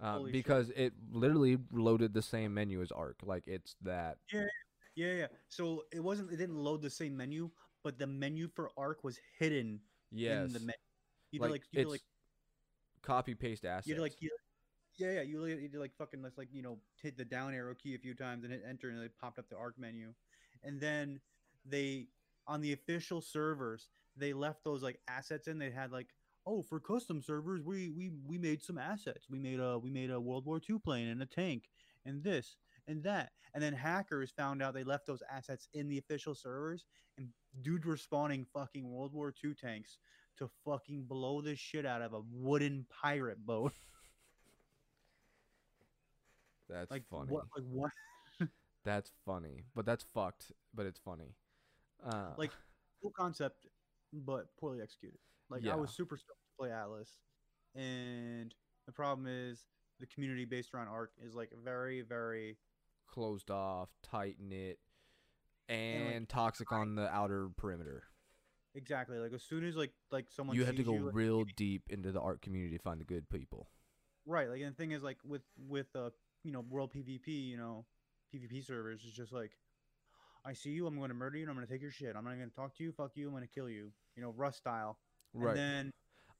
[0.00, 0.32] uh, holy shit.
[0.32, 3.18] because it literally loaded the same menu as ARK.
[3.24, 4.18] Like it's that.
[4.32, 4.44] Yeah,
[4.96, 5.14] yeah.
[5.14, 5.26] Yeah.
[5.48, 6.32] So it wasn't.
[6.32, 7.50] It didn't load the same menu,
[7.82, 9.80] but the menu for ARK was hidden
[10.12, 10.46] Yes.
[10.46, 10.72] in the menu.
[11.32, 12.00] You like, like you it's like
[13.02, 13.86] copy paste assets.
[13.86, 14.28] you did like you,
[14.98, 17.54] yeah yeah you, li- you did like fucking let's like you know hit the down
[17.54, 20.12] arrow key a few times and hit enter and it popped up the ARK menu,
[20.64, 21.20] and then
[21.64, 22.08] they
[22.46, 23.88] on the official servers
[24.20, 25.58] they left those like assets in.
[25.58, 26.08] They had like
[26.46, 29.26] oh for custom servers we we we made some assets.
[29.28, 31.68] We made a we made a World War II plane and a tank
[32.04, 32.56] and this
[32.86, 33.30] and that.
[33.54, 36.84] And then hackers found out they left those assets in the official servers,
[37.18, 37.28] and
[37.62, 39.98] dudes were spawning fucking World War II tanks
[40.38, 43.72] to fucking blow the shit out of a wooden pirate boat.
[46.68, 47.30] That's like funny.
[47.30, 47.44] what?
[47.56, 47.90] Like what?
[48.84, 50.52] That's funny, but that's fucked.
[50.72, 51.34] But it's funny.
[52.04, 52.52] Uh, Like
[53.02, 53.66] cool concept,
[54.12, 55.18] but poorly executed.
[55.48, 57.18] Like I was super stoked to play Atlas,
[57.74, 58.54] and
[58.86, 59.66] the problem is
[59.98, 62.56] the community based around ARK is like very very
[63.06, 64.78] closed off, tight knit,
[65.68, 68.04] And, like, toxic on the outer perimeter.
[68.74, 71.44] exactly like as soon as like like someone you had to go you, like, real
[71.56, 73.68] deep into the art community to find the good people.
[74.26, 76.10] Right, like and the thing is like with with uh
[76.44, 77.84] you know world PvP, you know
[78.32, 79.52] PvP servers is just like
[80.44, 82.16] I see you, I'm going to murder you, and I'm going to take your shit.
[82.16, 82.92] I'm not going to talk to you.
[82.92, 83.26] Fuck you.
[83.26, 83.92] I'm going to kill you.
[84.16, 84.98] You know, Rust style.
[85.34, 85.50] Right.
[85.50, 85.90] And then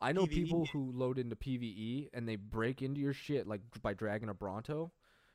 [0.01, 3.61] I know PvE people who load into PVE and they break into your shit like
[3.83, 4.93] by dragging a Bronto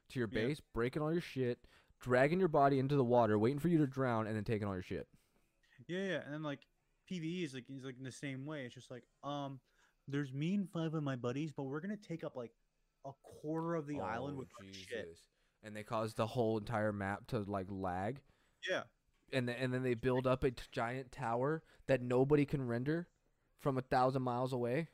[0.10, 0.48] to your Yeah.
[0.48, 1.60] base, breaking all your shit,
[2.02, 4.74] dragging your body into the water, waiting for you to drown, and then taking all
[4.74, 5.08] your shit.
[5.88, 6.62] yeah, yeah, and then like
[7.10, 8.66] PvE is like is like in the same way.
[8.66, 9.60] It's just like um,
[10.08, 12.52] there's me and five of my buddies, but we're gonna take up like
[13.06, 15.18] a quarter of the island Oh, with our shit.
[15.64, 18.22] And they cause the whole entire map to like lag.
[18.70, 18.84] Yeah,
[19.32, 23.08] and then, and then they build up a t- giant tower that nobody can render
[23.60, 24.90] from a thousand miles away.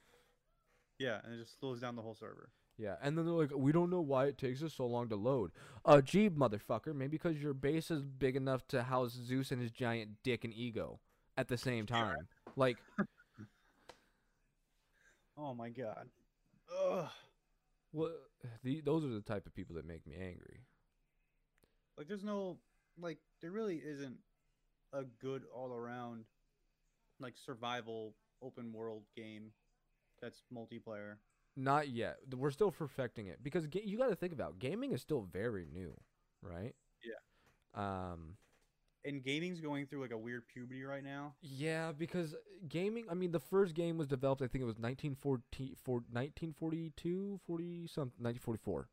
[1.00, 2.52] yeah, and it just slows down the whole server.
[2.78, 5.16] Yeah, and then they're like, we don't know why it takes us so long to
[5.16, 5.52] load.
[5.86, 9.72] Uh, gee, motherfucker, maybe because your base is big enough to house Zeus and his
[9.72, 11.00] giant dick and ego
[11.38, 12.28] at the same Yeah, time.
[12.56, 12.80] Like,
[15.38, 16.10] Oh my god.
[16.70, 17.10] Ugh.
[17.92, 18.12] what?
[18.64, 20.66] The, those are the type of people that make me angry.
[21.98, 22.60] Like there's no
[23.02, 24.18] like there really isn't
[24.94, 26.26] a good all around
[27.20, 29.52] like survival open world game
[30.22, 31.16] that's multiplayer.
[31.56, 32.18] Not yet.
[32.36, 35.68] We're still perfecting it because ga- you got to think about gaming is still very
[35.72, 35.94] new,
[36.42, 36.74] right?
[37.04, 38.12] Yeah.
[38.12, 38.38] Um.
[39.04, 41.34] And gaming's going through like a weird puberty right now.
[41.42, 42.36] Yeah, because
[42.70, 47.40] gaming, I mean, the first game was developed, I think it was 1940, for 1942,
[47.48, 48.88] 40 something, 1944.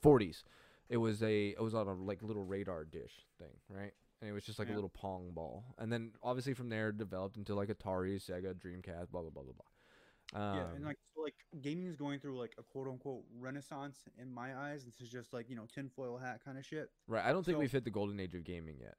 [0.00, 0.44] 40s.
[0.88, 3.92] It was a, it was on a like little radar dish thing, right?
[4.20, 5.74] And it was just like a little pong ball.
[5.78, 9.42] And then obviously from there it developed into like Atari, Sega, Dreamcast, blah, blah, blah,
[9.44, 10.40] blah, blah.
[10.40, 13.98] Um, yeah, and like so like gaming is going through like a quote unquote renaissance
[14.20, 14.84] in my eyes.
[14.84, 16.90] This is just like, you know, tinfoil hat kind of shit.
[17.06, 17.24] right.
[17.24, 18.96] I don't think so- we've hit the golden age of gaming yet.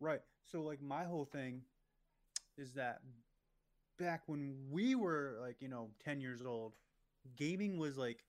[0.00, 0.20] Right.
[0.44, 1.62] So like my whole thing
[2.56, 3.00] is that
[3.98, 6.74] back when we were like, you know, 10 years old,
[7.36, 8.24] gaming was like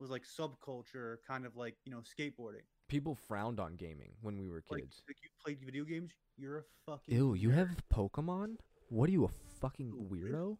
[0.00, 2.64] was like subculture, kind of like, you know, skateboarding.
[2.88, 5.02] People frowned on gaming when we were kids.
[5.08, 7.54] like you played video games, you're a fucking Ew, you nerd.
[7.54, 8.56] have Pokemon?
[8.90, 9.28] What are you, a
[9.60, 10.56] fucking weirdo?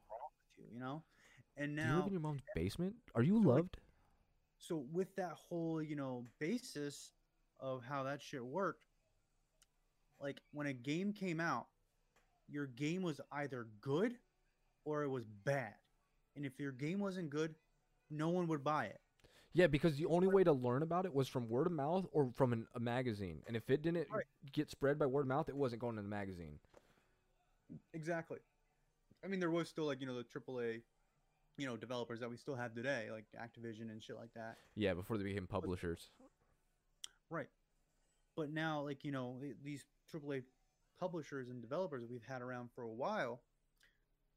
[0.57, 1.03] you, you know?
[1.57, 2.95] And Do you live now in your mom's basement?
[3.15, 3.77] Are you so, like, loved?
[4.59, 7.11] so with that whole you know basis
[7.61, 8.85] of how that shit worked
[10.21, 11.67] like when a game came out
[12.49, 14.15] your game was either good
[14.85, 15.75] or it was bad
[16.37, 17.55] and if your game wasn't good
[18.11, 19.01] no one would buy it
[19.55, 22.31] Yeah, because the only way to learn about it was from word of mouth or
[22.37, 23.41] from an, a magazine.
[23.47, 24.25] And if it didn't Right.
[24.53, 26.59] get spread by word of mouth, it wasn't going in the magazine.
[27.95, 28.39] exactly
[29.25, 30.83] i mean there was still like you know the aaa
[31.57, 34.93] you know developers that we still have today like activision and shit like that Yeah,
[34.95, 36.11] before they became publishers.
[37.31, 37.49] Right.
[38.37, 40.43] But now, like, you know, th- these AAA
[41.01, 43.41] publishers and developers that we've had around for a while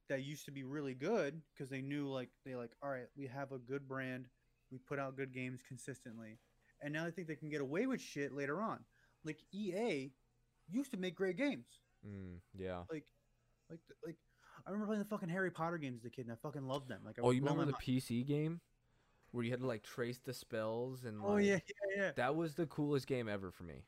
[0.07, 3.25] that used to be really good because they knew, like, they, like, all right, we
[3.27, 4.27] have a good brand,
[4.71, 6.37] we put out good games consistently.
[6.81, 8.79] And now they think they can get away with shit later on.
[9.23, 10.11] Like, EA
[10.69, 11.65] used to make great games.
[12.07, 12.83] Mm, yeah.
[12.91, 13.05] Like,
[13.69, 14.15] like, like,
[14.65, 16.87] I remember playing the fucking Harry Potter games as a kid and I fucking loved
[16.87, 17.01] them.
[17.05, 17.83] Like, I Oh, you remember the mind.
[17.83, 18.61] PC game
[19.31, 21.59] where you had to like trace the spells and Oh, like, yeah,
[21.95, 22.11] yeah, yeah.
[22.15, 23.83] That was the coolest game ever for me.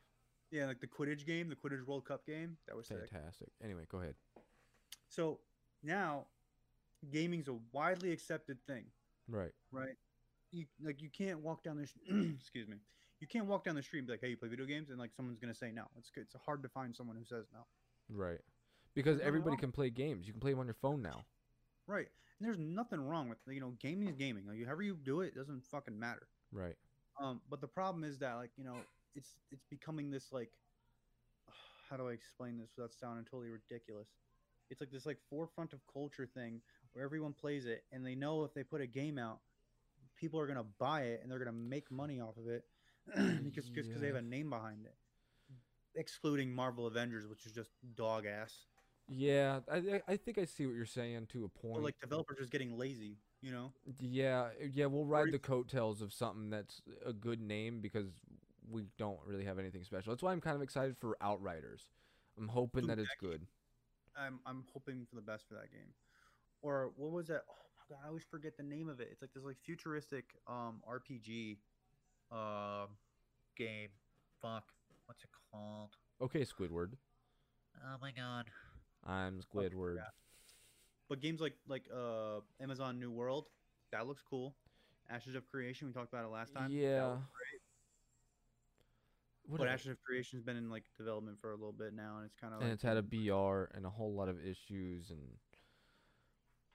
[0.51, 2.57] Yeah, like the Quidditch game, the Quidditch World Cup game.
[2.67, 2.97] That was sick.
[3.09, 3.49] Fantastic.
[3.63, 4.15] Anyway, go ahead.
[5.07, 5.39] So
[5.83, 6.25] now
[7.11, 8.85] gaming's a widely accepted thing,
[9.27, 9.51] Right.
[9.71, 9.95] right?
[10.51, 11.97] You like you can't walk down the sh-
[12.39, 12.77] excuse me
[13.19, 14.97] you can't walk down the street and be like hey you play video games and
[14.99, 17.59] like someone's gonna say no it's it's hard to find someone who says no
[18.11, 18.39] Right.
[18.95, 20.25] Because everybody can play games.
[20.25, 21.21] You can play them on your phone now.
[21.87, 22.07] right
[22.39, 25.27] and there's nothing wrong with you know gaming is gaming like however you do it,
[25.27, 26.75] it doesn't fucking matter Right.
[27.21, 28.77] um but the problem is that like you know
[29.15, 30.49] it's it's becoming this like
[31.89, 34.07] how do i explain this without sounding totally ridiculous
[34.69, 36.61] it's like this like forefront of culture thing
[36.93, 39.39] where everyone plays it and they know if they put a game out
[40.19, 42.63] people are going to buy it and they're going to make money off of it
[43.43, 44.95] because because they have a name behind it
[45.95, 48.53] excluding marvel avengers which is just dog ass
[49.07, 51.83] Yeah, I I- think I see what you're saying to a but point.
[51.83, 56.49] like developers just getting lazy you know yeah, yeah, we'll ride the coattails of something
[56.49, 58.07] that's a good name because
[58.69, 60.11] we don't really have anything special.
[60.13, 61.89] That's why I'm kind of excited for Outriders.
[62.37, 63.47] I'm hoping Ooh, that it's that good.
[64.15, 65.93] i'm i'm hoping for the best for that game
[66.61, 67.43] or what was that
[68.03, 71.57] i always forget the name of it it's like this like futuristic um rpg
[72.31, 72.85] uh
[73.57, 73.89] game
[74.41, 74.63] fuck
[75.05, 76.91] what's it called Okay, Squidward.
[77.83, 78.45] oh my god
[79.05, 79.93] I'm Squidward.
[79.95, 80.13] forgot.
[81.07, 83.45] but games like like uh amazon new world
[83.91, 84.55] that looks cool
[85.09, 87.15] ashes of creation we talked about it last time Yeah.
[89.47, 92.17] What but ashes of creation has been in like development for a little bit now
[92.17, 94.37] and it's kind of and like it's had a BR and a whole lot of
[94.45, 95.19] issues, and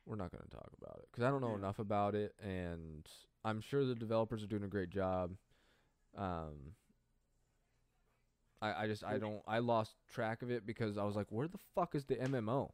[0.06, 1.56] we're not going to talk about it because I don't know Yeah.
[1.56, 3.08] enough about it, and
[3.44, 5.32] I'm sure the developers are doing a great job.
[6.16, 6.74] Um,
[8.62, 11.48] I I just I don't I lost track of it because I was like, where
[11.48, 12.72] the fuck is the MMO?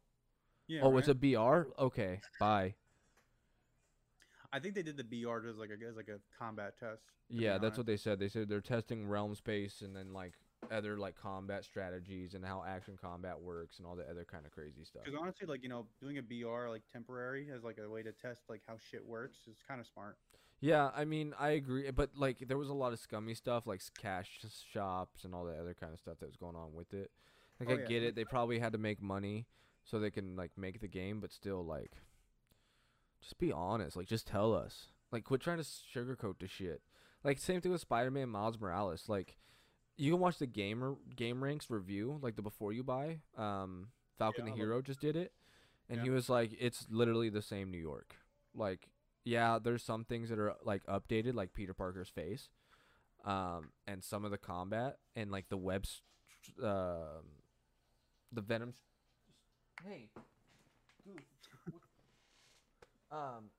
[0.69, 1.69] yeah, oh, it's a BR.
[1.79, 2.75] Okay, bye.
[4.53, 7.03] I think they did the BR as like a as like a combat test.
[7.29, 7.79] Yeah, that's honest.
[7.79, 8.19] what they said.
[8.19, 10.35] They said they're testing realm space and then like
[10.71, 14.53] other like combat strategies and how action combat works and all the other kind of
[14.53, 15.03] crazy stuff.
[15.05, 18.13] Because honestly, like you know, doing a BR like temporary as like a way to
[18.13, 20.17] test like how shit works is kind of smart.
[20.61, 23.67] Yeah, I mean, I agree, eh, but like there was a lot of scummy stuff,
[23.67, 24.41] like cash
[24.73, 27.11] shops and all the other kind of stuff that was going on with it.
[27.59, 29.47] Like Oh, I yeah, get it; they probably had to make money
[29.85, 31.93] so they can like make the game, but still, like,
[33.21, 33.97] just be honest.
[33.97, 34.87] Like, just tell us.
[35.13, 36.83] Like, quit trying to sugarcoat the shit.
[37.25, 39.09] Like, same thing with Spider-Man Miles Morales.
[39.09, 39.37] Like,
[39.97, 43.19] you can watch the gamer GameRanx review, like the before you buy.
[43.37, 43.89] Um,
[44.19, 45.33] Falcon Yeah, the Hero just did it,
[45.89, 48.17] and he was like, "It's literally the same New York."
[48.55, 48.89] Like,
[49.25, 52.49] yeah, there's some things that are like updated, like Peter Parker's face,
[53.25, 56.03] um, and some of the combat and like the webs,
[56.63, 57.43] um,
[58.33, 58.75] the Venom.
[59.85, 60.09] Hey,
[61.05, 61.23] dude.
[63.13, 63.51] um.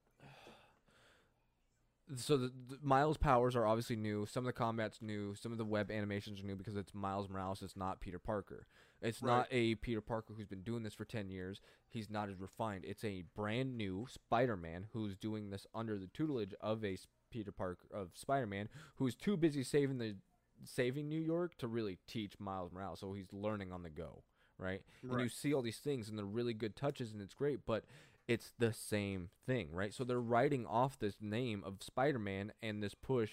[2.16, 4.26] So the, the Miles powers are obviously new.
[4.26, 5.34] Some of the combat's new.
[5.36, 7.62] Some of the web animations are new because it's Miles Morales.
[7.62, 8.68] It's not Peter Parker.
[9.02, 9.38] It's Right.
[9.38, 11.62] not a Peter Parker who's been doing this for ten years.
[11.88, 12.86] He's not as refined.
[12.86, 16.98] It's a brand new Spider-Man who's doing this under the tutelage of a
[17.30, 20.16] Peter Parker of Spider-Man who's too busy saving the
[20.64, 23.00] saving New York to really teach Miles Morales.
[23.00, 24.24] So he's learning on the go,
[24.60, 24.82] right?
[25.02, 27.86] And you see all these things and they're really good touches and it's great, but
[28.32, 29.94] it's the same thing, right?
[29.94, 33.32] So they're writing off this name of Spider-Man and this push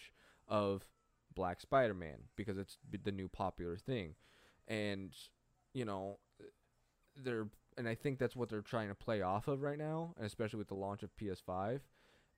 [0.48, 0.86] of
[1.34, 4.14] Black Spider-Man because it's the new popular thing.
[4.66, 5.14] And
[5.72, 6.18] you know,
[7.16, 7.46] they're
[7.76, 10.58] and I think that's what they're trying to play off of right now, and especially
[10.58, 11.80] with the launch of PS5.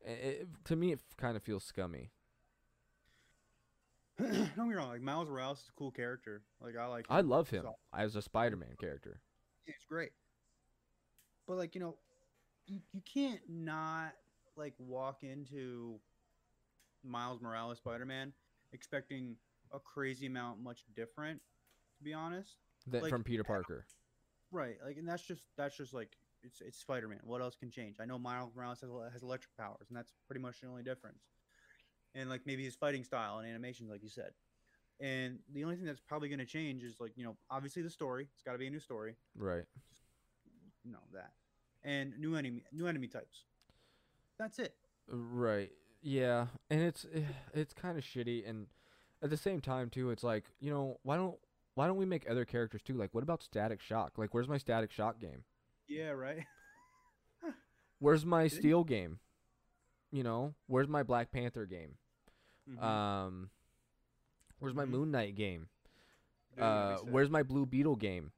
[0.06, 2.10] I- It, to me, it kind of feels scummy.
[4.18, 6.42] Don't get me wrong, like Miles Morales is a cool character.
[6.60, 7.06] Like I like.
[7.08, 9.20] I love him So- as a Spider-Man character.
[9.66, 10.10] It's great.
[11.46, 11.96] But like you know,
[12.70, 14.12] you, you can't not
[14.56, 15.98] like walk into
[17.02, 18.32] Miles Morales Spider Man
[18.72, 19.36] expecting
[19.72, 21.40] a crazy amount much different.
[21.98, 22.56] To be honest,
[22.86, 23.84] That Like, from Peter Parker.
[24.50, 24.76] right?
[24.84, 27.20] Like, and that's just that's just like it's it's Spider Man.
[27.24, 27.96] What else can change?
[28.00, 31.24] I know Miles Morales has, has electric powers, and that's pretty much the only difference.
[32.14, 34.30] And like maybe his fighting style and animation, like you said.
[35.00, 37.90] And the only thing that's probably going to change is like you know obviously the
[37.90, 38.28] story.
[38.34, 39.16] It's got to be a new story.
[39.36, 39.64] Right.
[40.84, 41.32] you know that
[41.84, 43.44] and new enemy new enemy types
[44.38, 44.74] that's it
[45.12, 45.70] Right.
[46.02, 47.22] Yeah, and it's eh,
[47.52, 48.68] it's kind of shitty, and
[49.22, 51.36] at the same time too, it's like you know why don't
[51.74, 52.94] why don't we make other characters too?
[52.94, 54.16] Like, what about Static Shock?
[54.18, 55.42] Like, where's my Static Shock game?
[55.88, 56.44] yeah right
[57.98, 59.18] Where's my Steel game?
[60.12, 61.96] You know, where's my Black Panther game?
[62.68, 62.82] Mhm.
[62.82, 63.50] Um,
[64.58, 64.90] where's my Mhm.
[64.90, 65.68] Moon Knight game?
[66.54, 68.32] Dude, like I Uh, where's my Blue Beetle game?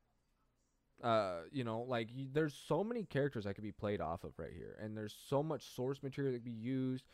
[1.03, 4.33] Uh, you know, like y- there's so many characters that could be played off of
[4.39, 7.05] right here, and there's so much source material that could be used.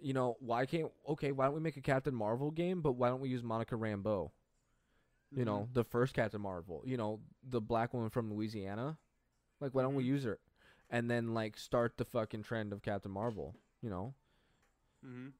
[0.00, 1.32] You know, why can't okay?
[1.32, 2.80] Why don't we make a Captain Marvel game?
[2.82, 4.30] But why don't we use Monica Rambeau?
[5.34, 5.44] You mhm.
[5.44, 6.82] know, the first Captain Marvel.
[6.86, 8.98] You know, the black woman from Louisiana.
[9.60, 10.06] Like, why don't we Mhm.
[10.06, 10.38] use her?
[10.90, 13.56] And then like start the fucking trend of Captain Marvel.
[13.82, 14.14] You know,
[15.02, 15.34] Mhm.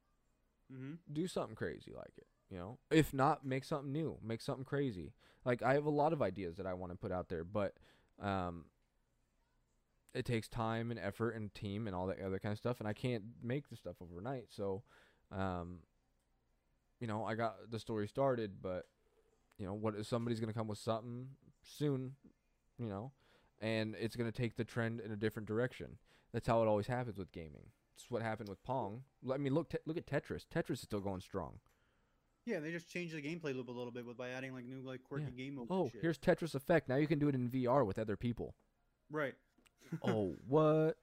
[0.72, 0.94] Mm-hmm.
[1.12, 2.26] do something crazy like it.
[2.54, 5.12] You know, if not, make something new, make something crazy.
[5.44, 7.74] Like I have a lot of ideas that I want to put out there, but
[8.22, 8.66] um,
[10.14, 12.88] it takes time and effort and team and all that other kind of stuff, and
[12.88, 14.44] I can't make the stuff overnight.
[14.50, 14.84] So,
[15.32, 15.80] um,
[17.00, 18.84] you know, I got the story started, but
[19.58, 21.30] you know, what if somebody's gonna come with something
[21.64, 22.12] soon,
[22.78, 23.10] you know,
[23.60, 25.98] and it's gonna take the trend in a different direction.
[26.32, 27.72] That's how it always happens with gaming.
[27.96, 29.02] It's what happened with Pong.
[29.28, 30.44] I mean, look, te- look at Tetris.
[30.46, 31.58] Tetris is still going strong.
[32.46, 34.80] Yeah, they just changed the gameplay loop a little bit with by adding like new
[34.80, 35.70] like quirky game modes.
[35.70, 36.88] and Oh, here's Tetris Effect.
[36.88, 38.54] Now you can do it in VR with other people.
[39.10, 39.34] right.
[40.02, 40.96] oh, what?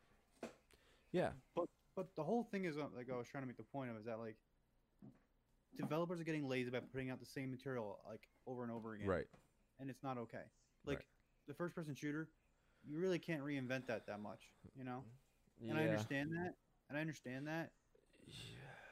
[1.12, 1.30] Yeah.
[1.56, 1.66] But
[1.96, 3.98] but the whole thing is uh, like I was trying to make the point of
[3.98, 4.36] is that like
[5.78, 9.08] developers are getting lazy about putting out the same material like over and over again.
[9.08, 9.26] Right.
[9.80, 10.44] And it's not okay.
[10.86, 11.06] Like Right.
[11.48, 12.28] the first person shooter,
[12.88, 14.42] you really can't reinvent that that much,
[14.76, 15.04] you know?
[15.68, 16.56] And I understand that.
[16.90, 17.72] And I understand that.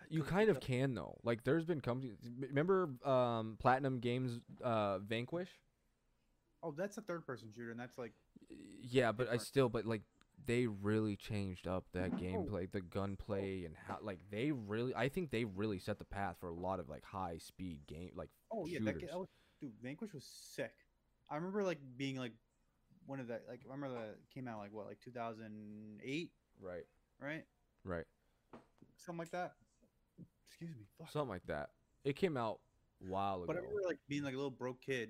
[0.09, 1.17] You kind of can though.
[1.23, 2.17] Like there's been companies.
[2.39, 5.49] Remember um, Platinum Games uh, Vanquish?
[6.61, 8.13] Oh, that's a third person shooter and that's like
[8.81, 10.01] Yeah, but I still, but like
[10.45, 12.17] they really changed up that Oh.
[12.19, 14.95] gameplay, the gunplay, and how like they really.
[14.95, 18.11] I think they really set the path for a lot of like high speed game,
[18.15, 19.09] like Oh yeah, that, shooters.
[19.09, 19.27] that was
[19.61, 19.73] dude.
[19.81, 20.73] Vanquish was sick.
[21.29, 22.33] I remember like being like
[23.05, 26.31] one of the like I remember that came out like what like 2008,
[26.61, 26.83] right,
[27.21, 27.43] right?
[27.83, 28.05] right,
[28.97, 29.53] Something like that.
[30.49, 30.85] Excuse me.
[30.97, 31.11] Fuck.
[31.11, 31.69] something like that.
[32.03, 32.59] It came out
[33.05, 33.45] a while ago.
[33.47, 35.09] But I remember like being like a little broke kid,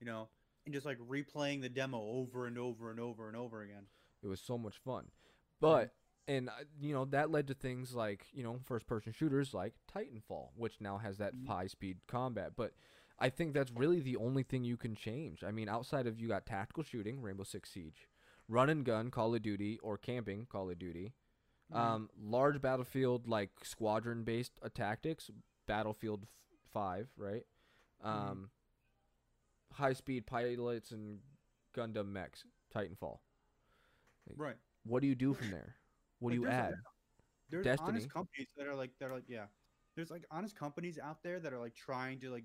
[0.00, 0.28] you know,
[0.66, 3.84] and just like replaying the demo over and over and over and over again.
[4.22, 5.06] It was so much fun.
[5.60, 5.94] But
[6.28, 9.74] and uh, you know that led to things like you know first person shooters like
[9.92, 11.46] Titanfall, which now has that Mhm.
[11.46, 12.52] high speed combat.
[12.56, 12.72] But
[13.18, 15.44] I think that's really the only thing you can change.
[15.44, 18.08] I mean, outside of you got tactical shooting, Rainbow Six Siege,
[18.48, 21.12] run and gun, Call of Duty, or camping, Call of Duty.
[21.72, 25.30] Um, large battlefield like squadron based uh, tactics,
[25.66, 26.28] Battlefield f-
[26.72, 27.44] Five, right?
[28.02, 28.50] Um,
[29.72, 31.18] high speed pilots and
[31.76, 32.44] Gundam mechs,
[32.74, 33.18] Titanfall.
[34.36, 34.56] right.
[34.84, 35.76] What do you do from there?
[36.18, 36.74] What do you there's a- add?
[37.50, 37.88] There's Destiny.
[37.90, 39.44] honest companies that are like that are like yeah.
[39.94, 42.44] There's like honest companies out there that are like trying to like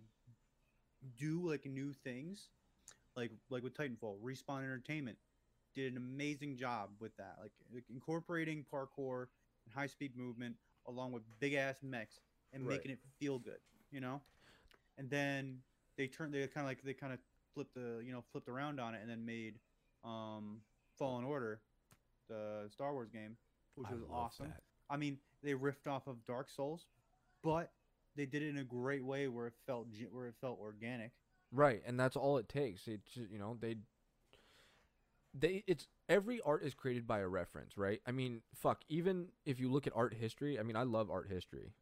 [1.17, 2.49] do like new things,
[3.15, 5.17] like like with Titanfall, Respawn Entertainment
[5.77, 9.27] did an amazing job with that, like like, incorporating parkour
[9.65, 10.55] and high speed movement
[10.87, 12.19] along with big ass mechs
[12.53, 12.77] and Right.
[12.77, 13.59] making it feel good,
[13.91, 14.21] you know.
[14.97, 15.59] And then
[15.97, 17.19] they turned they kind of like they kind of
[17.53, 19.55] flipped the you know flipped around on it and then made
[20.03, 20.61] um
[20.97, 21.61] Fallen Order,
[22.27, 23.37] the Star Wars game,
[23.75, 24.47] which I was awesome.
[24.47, 24.61] that.
[24.89, 26.85] I mean, they riffed off of Dark Souls,
[27.43, 27.71] but
[28.15, 31.11] they did it in a great way where it felt where it felt organic.
[31.51, 32.87] Right, and that's all it takes.
[32.87, 33.75] It you know they
[35.39, 38.01] they it's every art is created by a reference, right?
[38.05, 41.27] I mean, fuck, even if you look at art history, I mean, I love art
[41.29, 41.73] history.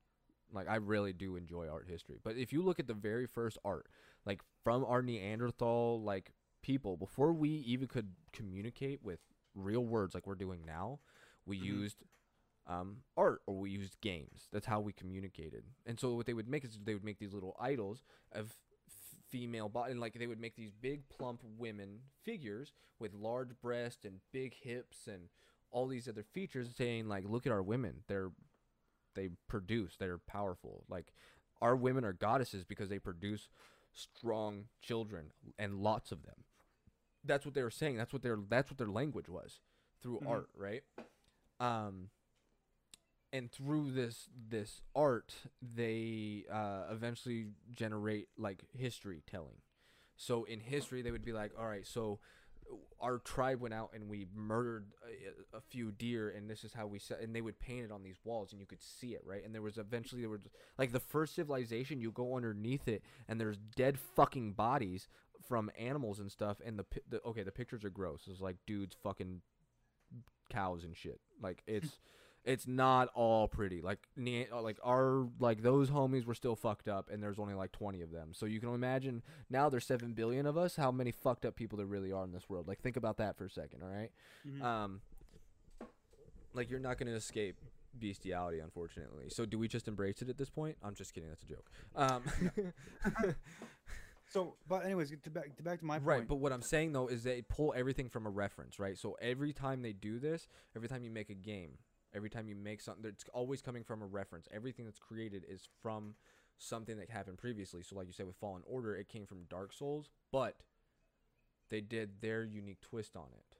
[0.54, 2.20] Like I really do enjoy art history.
[2.24, 3.88] But if you look at the very first art,
[4.26, 9.20] like from our Neanderthal like people before we even could communicate with
[9.56, 11.00] real words like we're doing now,
[11.46, 11.66] we Mhm.
[11.68, 12.04] used
[12.68, 14.48] um, art or we used games.
[14.52, 15.66] That's how we communicated.
[15.86, 18.54] And so what they would make is they would make these little idols of
[19.36, 24.06] female body, and like they would make these big plump women figures with large breasts
[24.06, 25.24] and big hips and
[25.72, 28.04] all these other features, saying like, look at our women.
[28.08, 28.32] They're
[29.14, 29.98] they produce.
[29.98, 30.86] They're powerful.
[30.88, 31.12] Like
[31.62, 33.50] our women are goddesses because they produce
[33.94, 36.46] strong children and lots of them.
[37.26, 37.98] That's what they were saying.
[37.98, 39.60] That's what their that's what their language was
[40.02, 40.30] through Mhm.
[40.30, 40.84] art, right?
[41.60, 42.10] Um
[43.36, 49.58] and through this this art they uh, eventually generate like history telling.
[50.16, 52.20] So in history they would be like all right so
[53.00, 54.86] our tribe went out and we murdered
[55.54, 57.92] a, a few deer and this is how we set and they would paint it
[57.92, 59.44] on these walls and you could see it right?
[59.44, 63.40] And there was eventually there was like the first civilization you go underneath it and
[63.40, 65.08] there's dead fucking bodies
[65.48, 68.22] from animals and stuff and the, the okay the pictures are gross.
[68.28, 69.42] It's like dudes fucking
[70.50, 71.20] cows and shit.
[71.42, 72.00] Like it's
[72.46, 73.82] it's not all pretty.
[73.82, 77.72] Like uh, like our like those homies were still fucked up, and there's only like
[77.72, 78.30] 20 of them.
[78.34, 80.76] So you can imagine now there's seven billion of us.
[80.76, 82.68] How many fucked up people there really are in this world?
[82.68, 83.82] Like think about that for a second.
[83.84, 84.12] All right?
[84.48, 84.62] Mhm.
[84.62, 85.02] Um,
[86.54, 87.58] like you're not gonna escape
[87.98, 89.30] bestiality, unfortunately.
[89.30, 90.78] So do we just embrace it at this point?
[90.84, 91.30] I'm just kidding.
[91.30, 91.70] That's a joke.
[91.96, 93.36] Um,
[94.30, 96.06] so, but anyways, to back to back to my point.
[96.08, 96.28] right.
[96.28, 98.98] But what I'm saying though is they pull everything from a reference, right?
[98.98, 101.78] So every time they do this, every time you make a game,
[102.16, 104.48] every time you make something, it's always coming from a reference.
[104.54, 106.16] Everything that's created is from
[106.58, 107.84] something that happened previously.
[107.84, 110.56] So like you said with Fallen Order, it came from Dark Souls, but
[111.70, 113.58] they did their unique twist on it.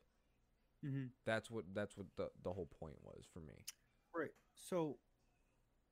[0.88, 3.66] hmm That's what that's what the the whole point was for me.
[4.14, 4.32] Right.
[4.56, 4.98] So,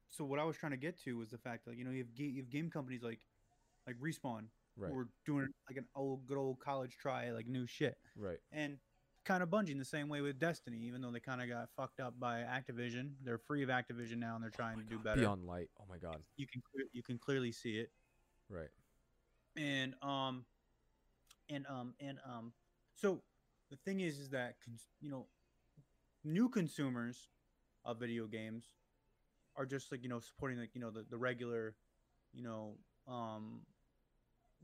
[0.10, 2.00] so what I was trying to get to was the fact that you know you
[2.00, 3.20] have, you have game companies like
[3.88, 4.46] like respawn
[4.78, 4.92] Right.
[4.92, 8.40] who are doing like an old good old college try like new shit Right.
[8.52, 8.78] and
[9.26, 11.70] kind of Bungie in the same way with Destiny even though they kind of got
[11.76, 15.22] fucked up by Activision they're free of Activision now and they're trying to do better
[15.22, 15.70] Beyond Light.
[15.80, 16.18] Oh my god.
[16.38, 16.62] you can
[16.92, 17.92] you can clearly see it
[18.50, 18.70] Right.
[19.56, 20.46] and um
[21.50, 22.54] and um and um
[22.96, 23.22] so
[23.70, 24.56] the thing is is that
[25.02, 25.26] you know
[26.24, 27.30] new consumers
[27.86, 28.66] of video games
[29.56, 31.76] are just like you know supporting like you know the, the regular
[32.34, 32.76] you know
[33.08, 33.62] um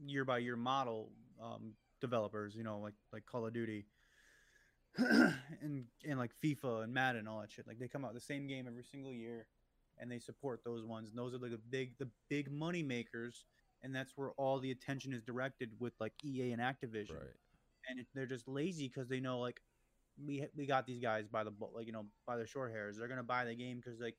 [0.06, 1.10] year by year model
[1.44, 3.86] um developers you know like like call of duty
[5.62, 8.48] and and like fifa and madden all that shit like they come out the same
[8.48, 9.48] game every single year
[9.98, 13.46] and they support those ones and those are like the big the big money makers
[13.82, 17.36] and that's where all the attention is directed with like ea and activision Right.
[17.88, 19.62] and it, they're just lazy because they know like
[20.26, 22.98] we we got these guys by the like you know by the short hairs.
[22.98, 24.18] They're gonna buy the game because like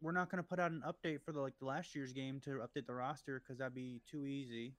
[0.00, 2.50] we're not gonna put out an update for the like the last year's game to
[2.60, 4.74] update the roster because that'd be too easy.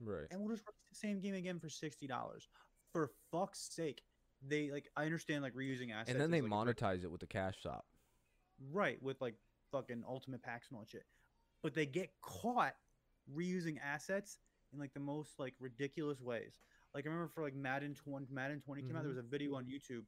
[0.00, 0.26] Right.
[0.30, 2.48] And we'll just release the same game again for sixty dollars.
[2.96, 4.00] For fuck's sake,
[4.40, 6.12] they like I understand like reusing assets.
[6.12, 7.84] And then is, they like, monetize it with the cash shop.
[8.72, 9.34] right with like
[9.70, 11.04] fucking ultimate packs and all that shit
[11.62, 12.74] but they get caught
[13.36, 14.38] reusing assets
[14.72, 16.54] in like the most like ridiculous ways
[16.94, 19.16] like i remember for like madden 20 madden 20 came out there Mhm.
[19.16, 20.04] was a video on youtube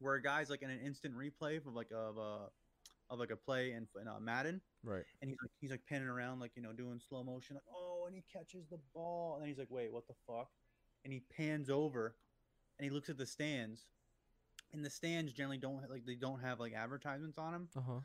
[0.00, 2.48] where a guy's like in an instant replay of like of a
[3.10, 5.04] of like a play in, in uh, madden Right.
[5.20, 8.06] and he's like he's like panning around like you know doing slow motion like oh
[8.06, 10.48] and he catches the ball and then he's like wait what the fuck
[11.04, 12.14] and he pans over
[12.78, 13.86] and he looks at the stands
[14.72, 18.00] and the stands generally don't like they don't have like advertisements on them Uh huh.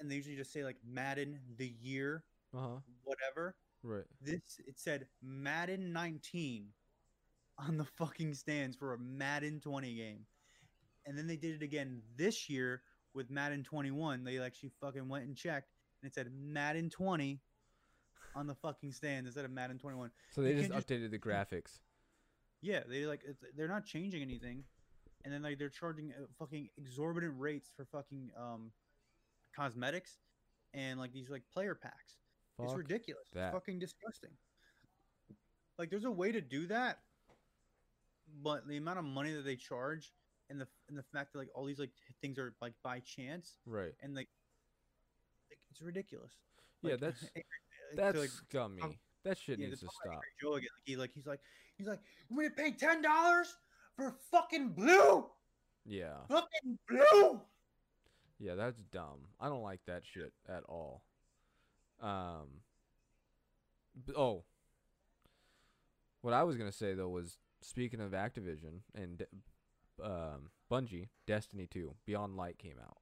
[0.00, 2.24] and they usually just say like Madden the year
[2.54, 2.78] Uh huh.
[3.04, 4.04] whatever Right.
[4.20, 6.68] this it said Madden 19
[7.58, 10.26] on the fucking stands for a Madden 20 game
[11.06, 12.82] and then they did it again this year
[13.14, 15.70] with Madden 21 they actually fucking went and checked
[16.02, 17.40] and it said Madden 20
[18.34, 21.10] on the fucking stands instead of Madden 21 So they You just can't just- updated
[21.10, 21.78] the graphics.
[22.66, 23.22] Yeah they like
[23.56, 24.64] they're not changing anything
[25.24, 28.70] and then like they're charging uh, fucking exorbitant rates for fucking um
[29.54, 30.18] cosmetics
[30.74, 32.16] and like these like player packs
[32.58, 33.46] it's ridiculous that.
[33.48, 34.30] it's fucking disgusting
[35.78, 36.98] like there's a way to do that
[38.42, 40.12] but the amount of money that they charge
[40.50, 41.90] and the and the fact that like all these like
[42.20, 43.92] things are like by chance Right.
[44.02, 44.28] and like,
[45.50, 46.32] like it's ridiculous
[46.82, 47.42] Yeah, Like, that's Angry-
[47.90, 48.82] to, that's like, scummy.
[48.82, 48.94] um,
[49.24, 50.40] that shit yeah, needs to to talk about stop.
[50.40, 50.68] Joe again.
[50.76, 51.40] Like he like he's like
[51.78, 52.00] he's like
[52.30, 53.54] you want to pay ten dollars
[53.96, 55.26] for fucking blue,
[55.84, 56.16] Yeah.
[56.28, 57.40] fucking blue.
[58.38, 59.28] Yeah, that's dumb.
[59.40, 61.02] I don't like that shit at all.
[62.02, 62.60] Um.
[64.16, 64.44] oh.
[66.20, 69.24] What I was gonna say though was speaking of Activision and
[70.02, 72.98] um Bungie, Destiny 2, Beyond Light came out,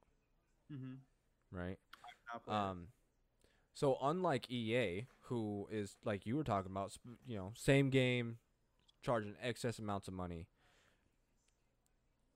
[0.71, 1.57] Mm-hmm.
[1.57, 1.77] right?
[2.47, 2.87] Um.
[3.73, 6.95] So unlike EA, who is like you were talking about,
[7.27, 8.37] you know, same game,
[9.05, 10.47] charging excess amounts of money.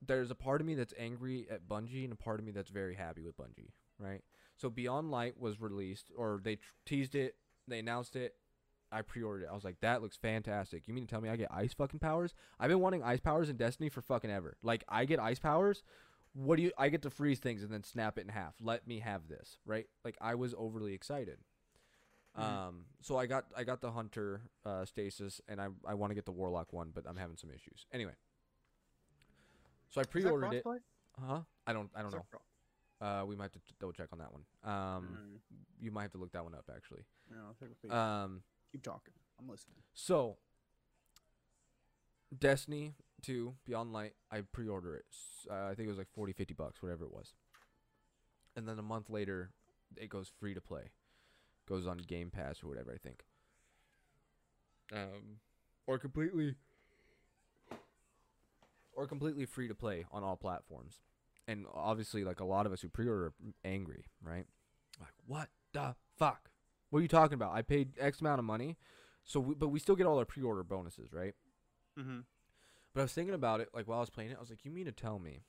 [0.06, 2.70] There's a part of me that's angry at Bungie and a part of me that's
[2.70, 4.22] very happy with Bungie, right?
[4.56, 7.34] So Beyond Light was released, or they teased it,
[7.68, 8.34] they announced it.
[8.92, 9.48] I pre-ordered it.
[9.50, 10.88] I was like, that looks fantastic.
[10.88, 12.34] You mean to tell me I get ice fucking powers?
[12.58, 14.56] I've been wanting ice powers in Destiny for fucking ever.
[14.62, 15.82] Like I get ice powers.
[16.32, 16.72] What do you?
[16.78, 18.54] I get to freeze things and then snap it in half.
[18.60, 19.86] Let me have this, right?
[20.04, 21.38] Like I was overly excited.
[22.40, 22.44] Mhm.
[22.68, 26.14] Um, so I got I got the hunter uh, stasis, and I I want to
[26.14, 27.86] get the warlock one, but I'm having some issues.
[27.92, 28.14] Anyway,
[29.88, 30.64] so I pre-ordered it.
[31.18, 31.42] Huh?
[31.66, 32.24] I don't I don't know.
[32.30, 32.40] cro-
[33.00, 34.44] Uh, we might have to double check on that one.
[34.62, 37.04] Um, Mm, you might have to look that one up actually.
[37.30, 37.96] no, take a.
[37.96, 39.14] Um, Keep talking.
[39.38, 39.82] I'm listening.
[39.94, 40.38] so
[42.36, 45.04] Destiny 2 Beyond Light, I pre-order it.
[45.50, 47.34] Uh, I think it was like 40 50 bucks, whatever it was.
[48.54, 49.50] And then a month later,
[49.96, 50.90] it goes free to play.
[51.70, 53.22] Goes on Game Pass or whatever, I think.
[54.92, 55.38] Um
[55.86, 56.56] or completely
[58.92, 60.98] or completely free to play on all platforms.
[61.46, 63.32] And obviously like a lot of us who pre-order are
[63.64, 64.46] angry, right?
[64.98, 66.50] Like, "What the fuck?
[66.90, 67.54] What are you talking about?
[67.54, 68.76] I paid X amount of money."
[69.24, 71.34] So, we, but we still get all our pre-order bonuses, right?
[71.96, 72.20] Mm-hmm.
[72.92, 74.64] But I was thinking about it, like while I was playing it, I was like,
[74.64, 75.44] "You mean to tell me,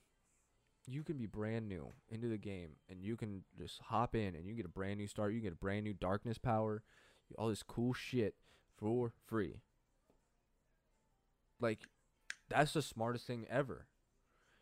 [0.88, 4.46] you can be brand new into the game, and you can just hop in, and
[4.46, 6.84] you get a brand new start, you get a brand new darkness power,
[7.38, 8.36] all this cool shit
[8.78, 9.62] for free?
[11.60, 11.80] Like,
[12.50, 13.86] that's the smartest thing ever.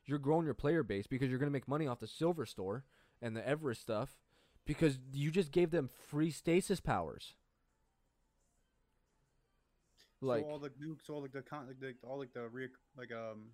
[0.05, 2.83] You're growing your player base because you're gonna make money off the silver store
[3.21, 4.17] and the Eververse stuff,
[4.65, 7.33] because you just gave them free stasis powers.
[10.21, 12.67] Like, so all the nukes, all like the con, like the all like the re,
[12.97, 13.51] like um,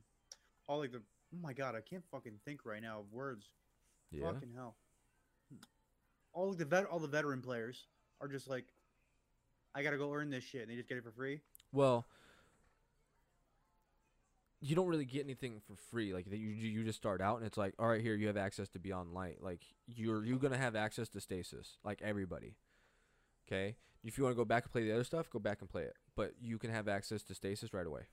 [0.67, 1.01] all like the.
[1.33, 3.49] Oh my god, I can't fucking think right now of words.
[4.11, 4.31] yeah.
[4.31, 4.75] Fucking hell.
[6.33, 7.87] all the vet all the veteran players
[8.21, 8.65] are just like,
[9.73, 11.41] I gotta go earn this shit, and they just get it for free.
[11.73, 12.05] Well,
[14.61, 16.13] you don't really get anything for free.
[16.13, 18.69] Like you you just start out and it's like, all right, here you have access
[18.69, 19.37] to Beyond Light.
[19.41, 22.55] Like you're you gonna have access to Stasis, like everybody.
[23.47, 25.69] Okay, if you want to go back and play the other stuff, go back and
[25.69, 25.95] play it.
[26.15, 28.03] But you can have access to Stasis right away.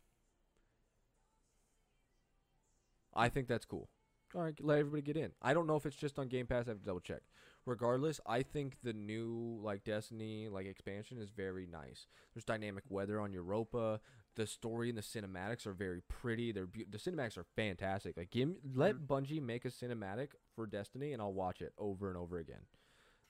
[3.14, 3.88] I think that's cool.
[4.34, 5.32] All right, let everybody get in.
[5.42, 6.66] I don't know if it's just on Game Pass.
[6.66, 7.20] I have to double check.
[7.66, 12.06] Regardless, I think the new like Destiny like expansion is very nice.
[12.34, 14.00] There's dynamic weather on Europa.
[14.34, 16.50] The story and the cinematics are very pretty.
[16.50, 18.16] They're beau- the cinematics are fantastic.
[18.16, 22.08] Like give me, let Bungie make a cinematic for Destiny and I'll watch it over
[22.08, 22.62] and over again.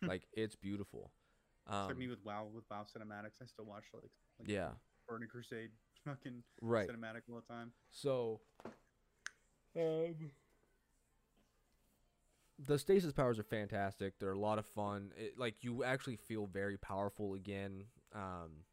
[0.03, 1.11] like it's beautiful.
[1.67, 3.43] It's Um, like me with WoW with WoW cinematics.
[3.43, 4.71] I still watch like, like yeah,
[5.09, 5.71] Burning Crusade
[6.07, 6.89] fucking right.
[6.89, 7.73] cinematic all the time.
[7.91, 8.41] So,
[9.77, 10.15] um,
[12.67, 14.19] the stasis powers are fantastic.
[14.19, 15.13] They're a lot of fun.
[15.17, 17.85] It, like you actually feel very powerful again.
[18.15, 18.65] Um,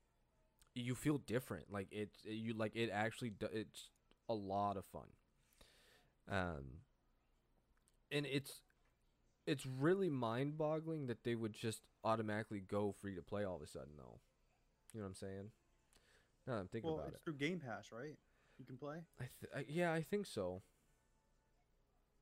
[0.76, 1.72] you feel different.
[1.72, 3.32] Like it's it, you like it actually.
[3.32, 3.89] Do, it's
[4.28, 5.08] a lot of fun.
[6.30, 6.66] Um,
[8.12, 8.62] and it's
[9.47, 13.68] it's really mind-boggling that they would just automatically go free to play all of a
[13.68, 14.20] sudden, though.
[14.93, 15.52] You know what I'm saying?
[16.45, 17.24] No, I'm thinking Well, about it's it.
[17.24, 18.16] through Game Pass, right?
[18.60, 18.97] You can play.
[19.20, 20.62] I th- I, yeah, I think so.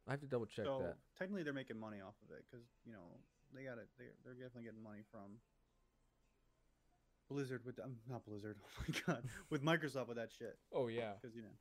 [0.08, 0.96] I have to double check so that.
[1.18, 3.20] technically, they're making money off of it because you know
[3.54, 3.90] they got it.
[3.98, 5.40] They're, they're definitely getting money from
[7.30, 8.58] Blizzard with um, not Blizzard.
[8.80, 10.58] Oh my god, with Microsoft with that shit.
[10.74, 11.56] Oh yeah, Because you know,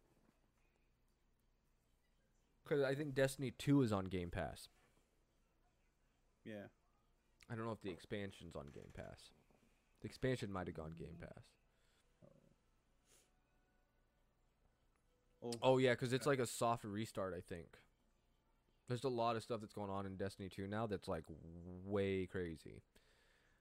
[2.65, 4.69] because I think Destiny Two is on Game Pass.
[6.45, 6.67] yeah.
[7.49, 9.31] I don't know if the expansion's on Game Pass.
[10.01, 11.45] The expansion might have gone Game Pass.
[15.43, 17.35] Oh, Oh yeah, because it's like a soft restart.
[17.37, 17.79] I think.
[18.89, 21.25] There's a lot of stuff that's going on in Destiny 2 now that's like
[21.85, 22.83] way crazy.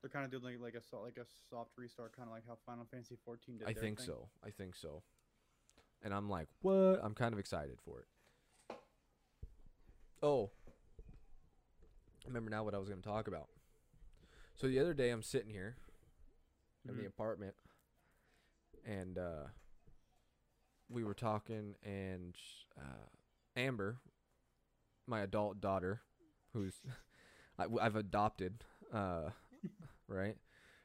[0.02, 2.46] they're kind of doing like, like a so- like a soft restart, kind of like
[2.48, 3.68] how Final Fantasy 14 did.
[3.68, 4.06] I their think thing.
[4.08, 4.30] so.
[4.46, 5.02] I think so.
[6.04, 7.00] And I'm like, what?
[7.02, 8.76] I'm kind of excited for it.
[10.22, 10.52] Oh.
[12.28, 13.48] Remember now what I was going to talk about.
[14.56, 15.76] So the other day I'm sitting here
[16.88, 17.08] in the Mhm.
[17.08, 17.56] apartment
[18.86, 19.48] and uh
[20.88, 22.38] we were talking and
[22.78, 23.08] uh
[23.56, 23.98] Amber,
[25.08, 26.01] my adult daughter,
[26.53, 26.74] who's
[27.60, 29.30] I, have adopted, uh
[30.08, 30.38] right?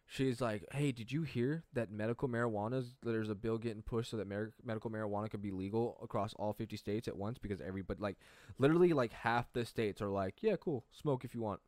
[0.06, 4.16] She's like, "Hey, did you hear that medical marijuana's there's a bill getting pushed so
[4.16, 8.00] that mer- medical marijuana could be legal across all 50 states at once because everybody
[8.00, 8.16] like
[8.58, 10.84] literally like half the states are like, "Yeah, cool.
[10.90, 11.60] Smoke if you want."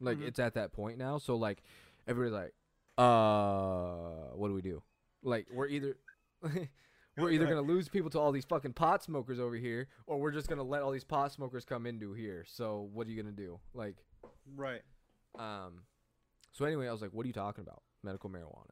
[0.00, 0.28] Like Mhm.
[0.28, 1.18] it's at that point now.
[1.18, 1.62] So like
[2.06, 2.54] everybody's like,
[2.96, 4.82] "Uh, what do we do?"
[5.22, 5.96] Like we're either
[7.20, 10.18] we're either going to lose people to all these fucking pot smokers over here or
[10.20, 12.44] we're just going to let all these pot smokers come into here.
[12.48, 13.60] So what are you going to do?
[13.74, 13.96] Like
[14.56, 14.82] Right.
[15.38, 15.82] um,
[16.52, 17.82] so anyway, I was like, "What are you talking about?
[18.02, 18.70] Medical marijuana?"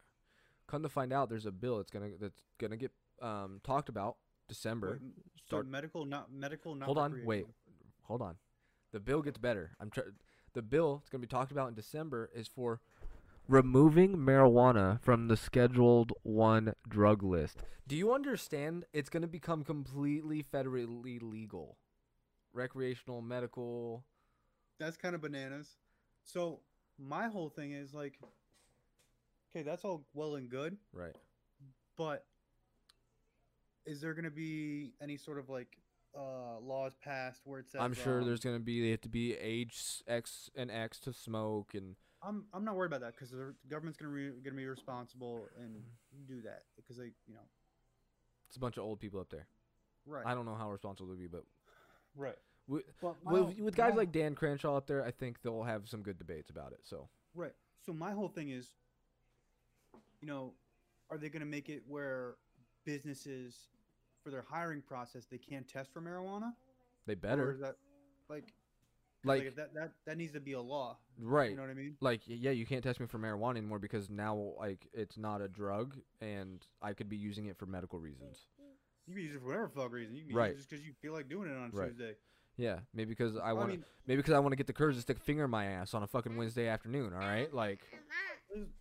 [0.66, 2.90] Come to find out, there's a bill that's gonna that's gonna get
[3.22, 4.16] um talked about
[4.49, 4.99] December.
[5.01, 5.66] Wait, so Start.
[5.68, 6.86] medical, not medical, not.
[6.86, 7.46] Hold on, wait,
[8.03, 8.36] hold on.
[8.92, 9.70] The bill gets better.
[9.80, 10.11] I'm tr-
[10.55, 12.80] the bill it's gonna be talked about in December is for
[13.49, 17.62] removing marijuana from the Scheduled One drug list.
[17.86, 18.84] Do you understand?
[18.92, 21.78] It's gonna become completely federally legal,
[22.53, 24.05] recreational, medical.
[24.78, 25.76] That's kind of bananas.
[26.22, 26.61] So
[26.99, 28.18] my whole thing is like,
[29.50, 31.14] okay, that's all well and good, Right.
[31.96, 32.26] but
[33.87, 35.79] is there going to be any sort of like
[36.14, 39.08] uh laws passed where it says I'm sure um, there's gonna be they have to
[39.08, 43.30] be age X and X to smoke and I'm I'm not worried about that because
[43.30, 45.82] the government's gonna re- gonna be responsible and
[46.26, 47.46] do that because they you know.
[48.49, 49.46] It's a bunch of old people up there.
[50.07, 50.24] right.
[50.26, 51.45] I don't know how responsible they'll be, but
[52.16, 52.36] right.
[52.66, 55.88] with, but with, with guys my- like Dan Crenshaw up there, I think they'll have
[55.88, 56.80] some good debates about it.
[56.82, 57.08] So.
[57.34, 57.53] Right.
[57.84, 58.74] So my whole thing is
[60.20, 60.53] you know
[61.11, 62.36] are they gonna make it where
[62.84, 63.68] businesses
[64.24, 66.53] for their hiring process they can't test for marijuana?
[67.07, 67.76] They or better is that
[68.28, 68.53] like
[69.22, 71.74] 'cause, like, that that that needs to be a law right you know what I
[71.74, 75.40] mean like yeah you can't test me for marijuana anymore because now like it's not
[75.40, 78.46] a drug and I could be using it for medical reasons.
[79.07, 80.49] you can use it for whatever fuck reason you can Right.
[80.50, 81.88] use it just because you feel like doing it on Right.
[81.90, 82.16] Tuesday
[82.57, 84.72] Yeah, maybe because I I want to mean maybe because I want to get the
[84.72, 87.12] courage to stick a finger in my ass on a fucking Wednesday afternoon.
[87.12, 87.80] All right, like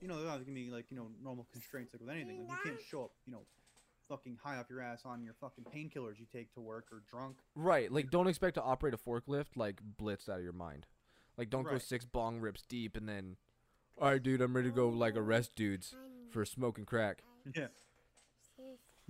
[0.02, 2.40] you know, there's gonna be like you know normal constraints like with anything.
[2.40, 3.46] Like you can't show up, you know,
[4.08, 7.38] fucking high off your ass on your fucking painkillers you take to work or drunk.
[7.56, 10.86] Right, like don't expect to operate a forklift like blitzed out of your mind.
[11.38, 13.36] Like don't go six bong rips deep and then,
[14.02, 15.96] all right, dude, I'm ready to go like arrest dudes
[16.32, 17.24] for smoking crack.
[17.56, 17.68] Yeah.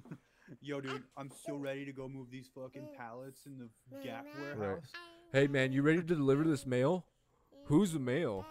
[0.62, 4.92] Yo, dude, I'm so ready to go move these fucking pallets in the Gap warehouse.
[5.32, 7.06] Hey man, you ready to deliver this mail?
[7.66, 8.46] Who's the mail?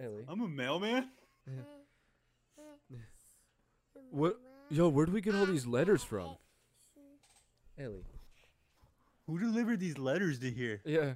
[0.00, 0.24] Ellie.
[0.28, 1.08] I'm a mailman.
[4.16, 4.40] What?
[4.70, 6.38] Yo, where do we get all these letters from?
[7.78, 8.06] Ellie.
[9.26, 10.80] Who delivered these letters to here?
[10.86, 11.14] Yeah.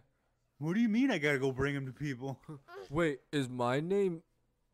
[0.59, 2.39] What do you mean I gotta go bring them to people?
[2.91, 4.23] Wait, is my name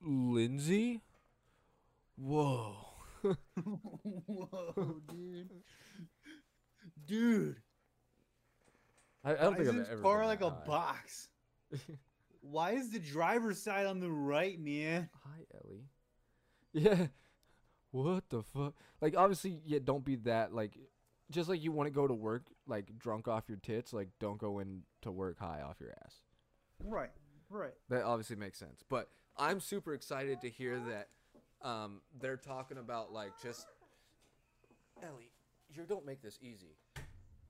[0.03, 1.03] Lindsay?
[2.17, 2.75] Whoa.
[4.27, 5.51] Whoa, dude.
[7.07, 7.57] Dude.
[9.23, 10.67] I, I don't Why think is I've this ever car been like a high.
[10.67, 11.29] box?
[12.41, 15.11] Why is the driver's side on the right, man?
[15.25, 15.85] Hi, Ellie.
[16.73, 17.07] Yeah.
[17.97, 18.75] What the fuck?
[19.01, 20.77] Like, obviously, yeah, don't be that, like,
[21.31, 24.37] just like you want to go to work, like, drunk off your tits, like, don't
[24.37, 26.21] go in to work high off your ass.
[26.85, 27.11] Right,
[27.49, 27.73] right.
[27.89, 28.85] That obviously makes sense.
[28.87, 29.09] But
[29.39, 31.09] I'm super excited to hear that
[31.67, 33.67] um, they're talking about, like, just.
[35.03, 35.33] Ellie,
[35.75, 36.77] you don't make this easy.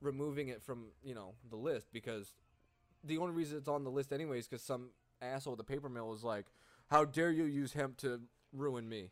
[0.01, 2.35] Removing it from, you know, the list because
[3.03, 4.91] the only reason it's on the list, anyways, because some
[5.21, 6.47] asshole at the paper mill is like,
[6.89, 8.21] how dare you use hemp to
[8.53, 9.11] ruin me?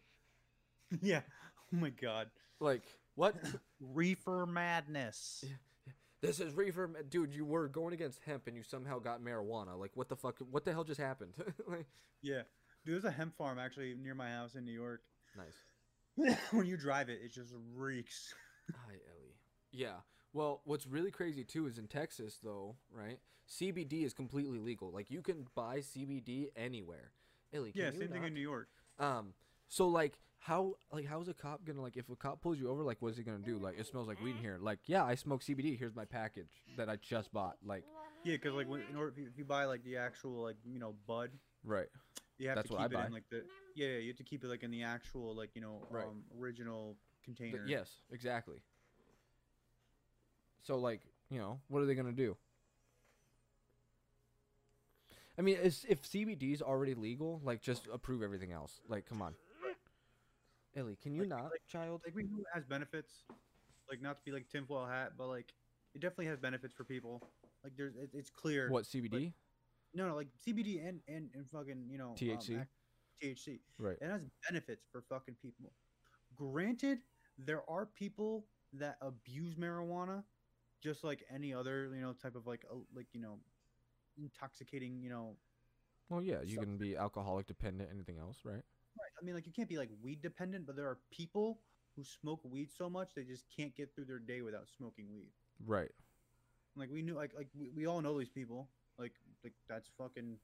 [1.03, 1.21] Yeah.
[1.73, 2.31] Oh my god.
[2.61, 2.83] Like,
[3.15, 3.35] what?
[3.81, 5.45] Reefer madness.
[6.21, 6.89] this is reefer.
[6.89, 9.79] ma- Dude, you were going against hemp and you somehow got marijuana.
[9.79, 10.37] Like, what the fuck?
[10.51, 11.33] What the hell just happened?
[11.69, 11.87] like,
[12.23, 12.43] Yeah.
[12.85, 15.03] Dude, there's a hemp farm actually near my house in New York.
[15.37, 16.35] nice.
[16.53, 18.33] when you drive it, it just reeks.
[18.73, 19.35] Hi, Ellie.
[19.73, 19.97] Yeah.
[20.33, 23.19] Well, what's really crazy too is in Texas, though, right?
[23.51, 24.91] CBD is completely legal.
[24.91, 27.11] Like, you can buy CBD anywhere.
[27.53, 28.69] Ellie, can Yeah, same thing in New York.
[28.99, 29.33] Um,
[29.69, 32.83] so like, how like how's a cop gonna like if a cop pulls you over,
[32.83, 33.57] like, what's he gonna do?
[33.59, 34.59] Like, it smells like weed in here.
[34.61, 35.79] Like, yeah, I smoke CBD.
[35.79, 37.57] Here's my package that I just bought.
[37.65, 37.83] Like,
[38.25, 40.95] Yeah, because like when, in order if you, buy like the actual like you know
[41.07, 41.31] bud,
[41.65, 41.87] right.
[42.37, 43.07] you have That's to what I keep it buy.
[43.07, 43.43] in like the
[43.75, 46.05] yeah, yeah you have to keep it like in the actual like you know Right.
[46.05, 47.65] um, original container.
[47.67, 48.59] yes, exactly.
[50.63, 51.01] So like,
[51.31, 52.37] you know, what are they gonna do?
[55.39, 58.81] I mean, is, if CBD is already legal, like just approve everything else.
[58.89, 59.35] Like, come on.
[60.77, 62.03] Ellie, can you Like- not, like- child?
[62.05, 63.25] Like we know it has benefits,
[63.89, 65.53] like not to be like tinfoil hat, but like
[65.95, 67.23] it definitely has benefits for people.
[67.63, 68.69] Like there's it, it's clear.
[68.71, 69.33] What CBD?
[69.95, 72.61] No, no, like CBD and and, and fucking you know um, THC?
[72.61, 72.69] ac-
[73.23, 73.61] THC.
[73.79, 73.97] right.
[74.01, 75.73] It has benefits for fucking people.
[76.35, 76.99] Granted,
[77.39, 80.25] there are people that abuse marijuana,
[80.83, 83.39] just like any other you know type of like uh, like you know
[84.19, 85.37] intoxicating you know.
[86.11, 88.63] Well, yeah, you so- can be alcoholic dependent, anything else, right?
[88.99, 89.11] Right.
[89.21, 91.59] I mean, like you can't be like weed dependent, but there are people
[91.97, 95.31] who smoke weed so much they just can't get through their day without smoking weed.
[95.65, 95.91] Right.
[96.77, 98.69] Like we knew, like like we, we all know these people.
[98.99, 99.13] Like
[99.43, 100.37] like that's fucking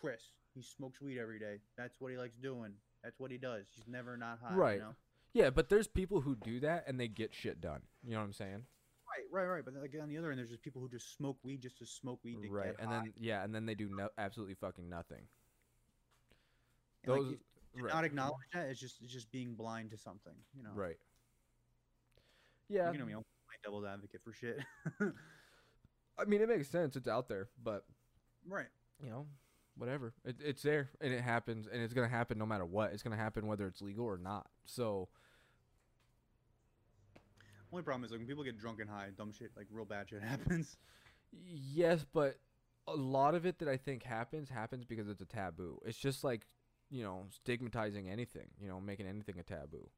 [0.00, 0.22] Chris.
[0.54, 1.58] He smokes weed every day.
[1.76, 2.72] That's what he likes doing.
[3.02, 3.64] That's what he does.
[3.74, 4.54] He's never not high.
[4.54, 4.74] Right.
[4.74, 4.94] You know?
[5.32, 7.80] Yeah, but there's people who do that and they get shit done.
[8.04, 8.64] You know what I'm saying?
[9.32, 9.64] Right, right, right.
[9.64, 11.86] But like on the other end, there's just people who just smoke weed just to
[11.86, 12.42] smoke weed.
[12.42, 12.74] To Right.
[12.78, 12.98] And high.
[12.98, 15.22] then yeah, and then they do no absolutely fucking nothing.
[17.04, 17.38] And, like, Those you-
[17.76, 17.94] to right.
[17.94, 20.34] not acknowledge that it's just it's just being blind to something.
[20.56, 20.70] You know.
[20.74, 20.96] Right.
[22.68, 22.92] Yeah.
[22.92, 23.12] You know me.
[23.12, 24.58] I'm my devil's advocate for shit.
[26.18, 26.96] I mean, it makes sense.
[26.96, 27.84] It's out there, but
[28.48, 28.66] right.
[29.02, 29.26] you know,
[29.76, 30.14] whatever.
[30.24, 32.92] It, it's there and it happens, and it's gonna happen no matter what.
[32.92, 34.48] It's gonna happen whether it's legal or not.
[34.64, 35.08] So
[37.72, 40.08] Only problem is like when people get drunk and high, dumb shit like real bad
[40.10, 40.76] shit happens.
[41.32, 42.36] yes, but
[42.86, 45.78] a lot of it that I think happens happens because it's a taboo.
[45.84, 46.46] It's just like
[46.92, 48.48] you know stigmatizing anything.
[48.60, 49.88] You know, making anything a taboo.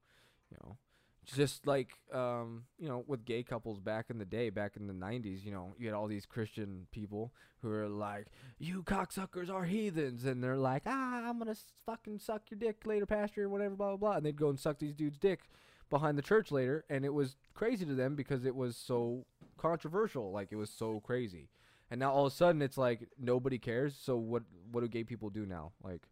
[0.49, 0.77] You know.
[1.25, 4.93] Just like um, you know, with gay couples back in the day, back in the
[4.93, 8.27] '90s, you know, you had all these Christian people who are like,
[8.59, 11.55] "You cocksuckers are heathens," and they're like, "Ah, I'm gonna
[11.87, 14.59] fucking suck your dick later, pastor, or whatever, blah blah blah," and they'd go and
[14.59, 15.49] suck these dudes' dick
[15.89, 19.25] behind the church later, and it was crazy to them because it was so
[19.57, 21.49] controversial, like it was so crazy,
[21.89, 23.95] and now all of a sudden it's like nobody cares.
[23.99, 24.43] So what?
[24.71, 25.71] What do gay people do now?
[25.83, 26.03] Like,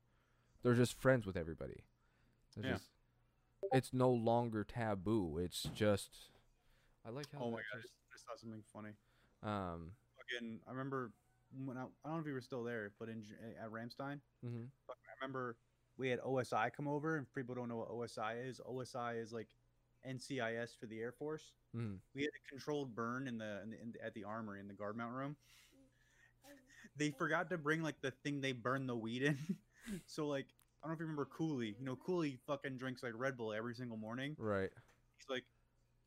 [0.63, 1.83] they're just friends with everybody.
[2.47, 2.71] It's Yeah.
[2.73, 2.89] just,
[3.71, 5.37] it's no longer taboo.
[5.37, 6.09] It's just,
[7.05, 7.39] I like how.
[7.43, 8.93] Oh my that god, I just- just, I saw something funny.
[9.43, 9.91] Um.
[10.17, 11.11] Fucking, I remember
[11.65, 13.23] when I, I don't know if you were still there, but in
[13.61, 14.67] at Ramstein, mhm.
[14.89, 15.57] I remember
[15.97, 18.59] we had OSI come over, and people don't know what OSI is.
[18.65, 19.49] OSI is like
[20.07, 21.51] NCIS for the Air Force.
[21.75, 21.97] Mhm.
[22.15, 24.67] We had a controlled burn in the, in the, in the at the armory in
[24.67, 25.35] the guard mount room.
[26.95, 29.37] They forgot to bring like the thing they burn the weed in.
[30.05, 30.47] so like
[30.83, 31.75] I don't know if you remember Cooley.
[31.79, 34.35] You know Cooley fucking drinks like Red Bull every single morning.
[34.37, 34.69] Right.
[35.17, 35.43] He's like,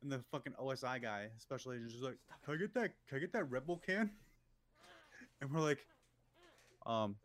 [0.03, 2.91] and the fucking OSI guy, special agent, is just like, can I get that?
[3.07, 4.11] Can I get that Red Bull can?
[5.39, 5.85] And we're like,
[6.87, 7.15] um,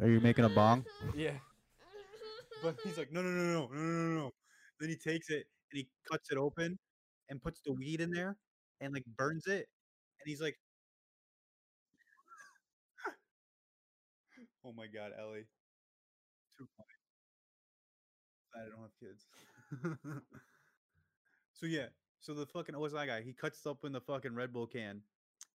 [0.00, 0.84] are you making a bong?
[1.14, 1.34] Yeah.
[2.62, 4.30] But he's like, no, no, no, no, no, no, no.
[4.80, 6.78] Then he takes it and he cuts it open
[7.28, 8.36] and puts the weed in there
[8.80, 9.68] and like burns it.
[10.20, 10.58] And he's like,
[14.64, 15.46] Oh my god, Ellie.
[16.58, 16.88] Too funny.
[18.54, 19.26] I don't have kids.
[21.54, 21.86] so yeah,
[22.20, 25.02] so the fucking OSI guy, he cuts open the fucking Red Bull can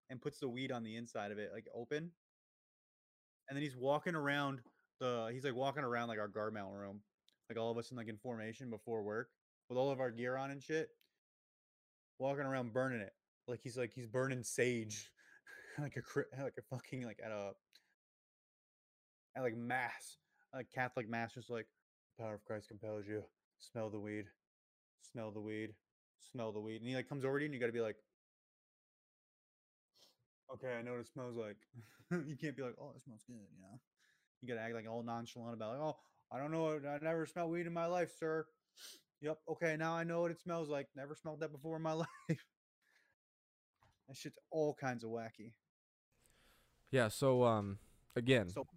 [0.09, 2.11] and puts the weed on the inside of it, like open.
[3.49, 4.61] And then he's walking around
[4.99, 7.01] the he's like walking around like our guard mount room,
[7.49, 9.29] like all of us in like in formation before work,
[9.67, 10.89] with all of our gear on and shit.
[12.19, 13.13] Walking around burning it.
[13.47, 15.11] Like he's like he's burning sage.
[15.79, 17.51] like a like a fucking like at a
[19.35, 20.17] at like mass,
[20.53, 21.67] like Catholic mass, just like
[22.17, 23.23] the power of Christ compels you.
[23.59, 24.25] Smell the weed,
[25.11, 25.73] smell the weed,
[26.31, 27.81] smell the weed, and he like comes over to you, and you got to be
[27.81, 27.95] like,
[30.53, 31.57] okay, I know what it smells like.
[32.27, 33.79] you can't be like, oh, it smells good, you know.
[34.41, 35.97] You gotta act like all nonchalant about like, oh,
[36.31, 38.45] I don't know, I never smelled weed in my life, sir.
[39.21, 40.87] Yep, okay, now I know what it smells like.
[40.97, 42.07] Never smelled that before in my life.
[42.27, 45.53] that shit's all kinds of wacky.
[46.91, 47.07] Yeah.
[47.07, 47.77] So um,
[48.17, 48.67] again, So,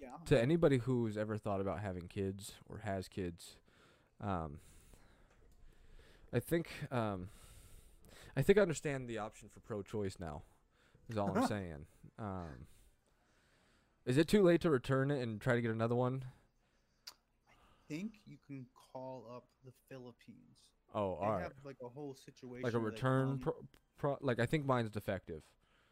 [0.00, 0.08] yeah.
[0.26, 3.56] to anybody who's ever thought about having kids or has kids,
[4.20, 4.58] um,
[6.32, 7.28] I think um,
[8.36, 10.42] I think I understand the option for pro-choice now.
[11.08, 11.86] Is all I'm saying.
[12.18, 12.66] Um,
[14.04, 16.24] is it too late to return it and try to get another one?
[17.08, 20.58] I think you can call up the Philippines.
[20.94, 21.42] Oh, They all right.
[21.42, 22.64] have like a whole situation.
[22.64, 23.52] Like a return come- pro,
[23.98, 24.18] pro.
[24.20, 25.42] Like I think mine's defective.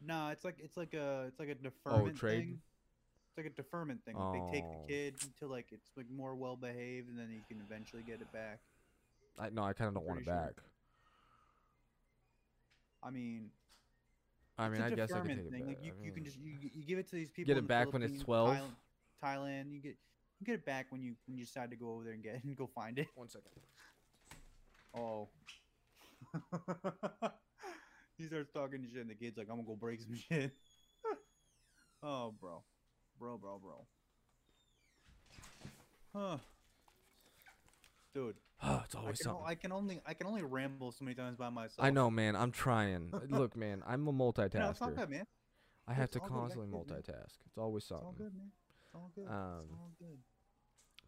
[0.01, 2.39] No, it's like it's like a it's like a deferment Oh, trade?
[2.41, 2.61] thing.
[3.35, 4.17] It's like a deferment thing.
[4.17, 4.85] Like they take Oh.
[4.87, 8.21] the kid until like it's like more well behaved, and then you can eventually get
[8.21, 8.61] it back.
[9.37, 10.35] I no, I kind of don't want it sure.
[10.35, 10.53] back.
[13.03, 13.51] I mean,
[14.57, 15.67] I mean, I guess I could deferment take it thing.
[15.67, 15.69] back.
[15.79, 17.49] Like you, I you can just you, you give it to these people.
[17.53, 18.51] Get it back when it's 12?
[18.57, 18.61] Thailand,
[19.25, 19.73] Thailand.
[19.73, 19.97] You get
[20.39, 22.41] you get it back when you when you decide to go over there and get
[22.45, 23.09] and go find it.
[23.17, 23.51] one second.
[24.97, 25.29] Oh.
[28.17, 30.53] he starts talking shit, and the kid's like, "I'm gonna go break some shit."
[32.05, 32.63] oh, bro,
[33.19, 33.87] bro, bro, bro.
[36.15, 36.39] Huh.
[38.15, 39.45] Dude, it's I always can, something.
[39.47, 41.79] I can only I can only ramble so many times by myself.
[41.85, 42.37] I know, man.
[42.37, 43.13] I'm trying.
[43.29, 43.83] Look, man.
[43.87, 44.41] I'm a No, it's
[44.81, 44.97] all multitasker.
[44.97, 45.27] good, man.
[45.87, 46.81] I have to all good, constantly man.
[46.81, 47.37] multitask.
[47.47, 48.09] It's always something.
[48.09, 48.51] It's all good, man.
[48.85, 49.29] It's all good.
[49.29, 50.19] Um, it's all good.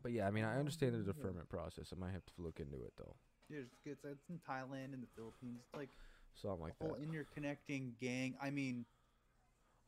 [0.02, 1.92] But yeah, I mean, I understand the deferment process.
[1.96, 3.16] I might have to look into it though.
[3.48, 5.60] Yeah, it's, it's, it's in Thailand and the Philippines.
[5.64, 5.90] It's like
[6.34, 8.34] Something like a whole interconnecting gang.
[8.42, 8.84] I mean,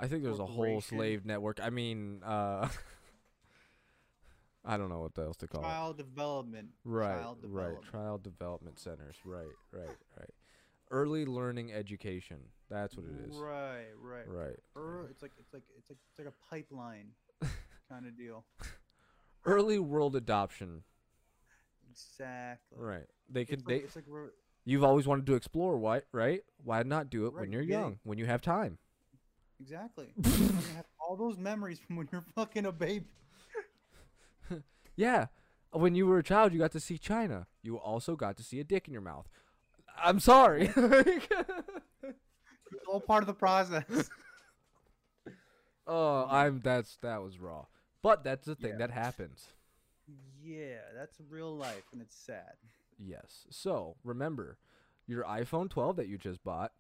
[0.01, 1.59] I think there's a whole slave network.
[1.63, 2.69] I mean, uh,
[4.65, 5.65] I don't know what else to call it.
[5.65, 6.69] child development.
[6.85, 7.41] Right, right.
[7.41, 7.93] development.
[7.93, 9.17] Child development centers.
[9.25, 10.31] Right, right, right.
[10.91, 12.39] Early learning education.
[12.71, 13.37] That's what it is.
[13.37, 14.29] Right, right.
[14.29, 14.57] Right.
[14.77, 17.09] Er, it's like it's like it's like it's like a pipeline
[17.91, 18.45] kind of deal.
[19.45, 20.83] Early world adoption.
[21.91, 22.79] Exactly.
[22.79, 23.07] Right.
[23.31, 23.61] They could.
[23.61, 23.85] like, They.
[23.85, 24.05] it's like
[24.65, 25.79] You've always wanted to explore.
[25.79, 26.03] Why?
[26.13, 26.43] Right?
[26.63, 27.81] Why not do it when you're yeah.
[27.81, 27.99] young?
[28.05, 28.77] When you have time.
[29.61, 30.09] Exactly.
[30.17, 30.33] you
[30.77, 33.07] have all those memories from when you're fucking a baby.
[34.97, 35.27] Yeah.
[35.71, 37.47] When you were a child, you got to see China.
[37.63, 39.29] You also got to see a dick in your mouth.
[40.03, 40.71] I'm sorry.
[42.71, 43.85] It's all part of the process.
[45.87, 46.61] oh, I'm.
[46.63, 47.65] That's that was raw.
[48.03, 48.79] But that's the thing Yeah.
[48.87, 49.47] that happens.
[50.43, 52.53] yeah, that's real life, and it's sad.
[52.99, 53.47] Yes.
[53.51, 54.59] So remember,
[55.07, 56.73] your iPhone 12 that you just bought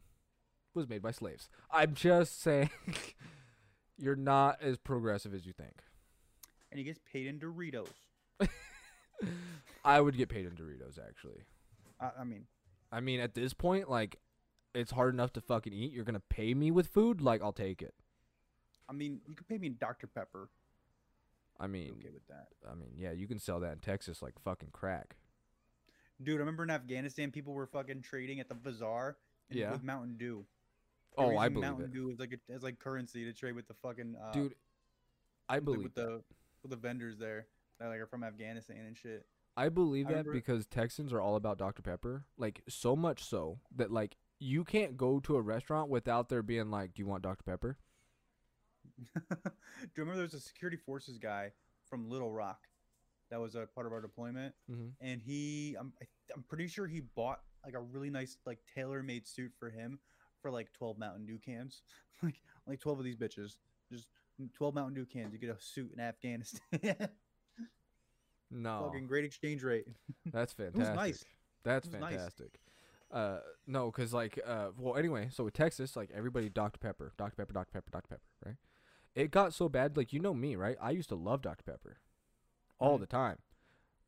[0.74, 1.48] was made by slaves.
[1.70, 2.70] I'm just saying,
[3.98, 5.82] you're not as progressive as you think.
[6.70, 7.88] And he gets paid in Doritos.
[9.84, 11.42] I would get paid in Doritos, actually.
[12.00, 12.44] I, I mean,
[12.92, 14.18] I mean, at this point, like,
[14.74, 15.92] it's hard enough to fucking eat.
[15.92, 17.94] You're gonna pay me with food, like, I'll take it.
[18.88, 20.48] I mean, you could pay me in Dr Pepper.
[21.60, 24.34] I mean, okay with that, I mean, yeah, you can sell that in Texas like
[24.44, 25.16] fucking crack.
[26.22, 26.36] dude.
[26.36, 29.16] I remember in Afghanistan, people were fucking trading at the bazaar
[29.50, 29.72] Yeah.
[29.72, 30.44] with Mountain Dew.
[31.16, 33.66] Oh, I believe Mountain it, Dew as like a, as like currency to trade with
[33.66, 34.54] the fucking uh, dude.
[35.48, 36.22] I believe with the
[36.62, 37.46] with the vendors there
[37.80, 39.26] that like are from Afghanistan and shit.
[39.56, 41.82] I believe I that because Texans are all about Dr.
[41.82, 42.24] Pepper.
[42.36, 46.70] Like so much so that like you can't go to a restaurant without there being
[46.70, 47.42] like, "Do you want Dr.
[47.42, 47.76] Pepper?"
[49.14, 49.38] Do you
[49.96, 51.52] remember there was a security forces guy
[51.88, 52.60] from Little Rock
[53.30, 54.88] that was a part of our deployment, Mm-hmm.
[55.00, 59.02] and he I'm I, I'm pretty sure he bought like a really nice like tailor
[59.02, 59.98] made suit for him
[60.40, 61.82] for like 12 Mountain Dew cans,
[62.22, 63.56] like like 12 of these bitches,
[63.92, 64.08] just
[64.54, 65.32] 12 Mountain Dew cans.
[65.32, 66.60] You get a suit in Afghanistan.
[68.50, 69.84] No, Fucking great exchange rate.
[70.32, 70.96] that's fantastic.
[70.96, 71.24] nice.
[71.64, 72.14] That's was nice.
[72.14, 72.58] fantastic.
[73.10, 76.78] Uh, no, cause like, uh, well, anyway, so with Texas, like everybody, Dr.
[76.78, 77.36] Pepper, Dr.
[77.36, 77.70] Pepper, Dr.
[77.72, 78.08] Pepper, Dr.
[78.08, 78.56] Pepper, right?
[79.14, 80.76] It got so bad, like you know me, right?
[80.80, 81.62] I used to love Dr.
[81.62, 81.98] Pepper,
[82.78, 83.00] all Mhm.
[83.00, 83.38] the time.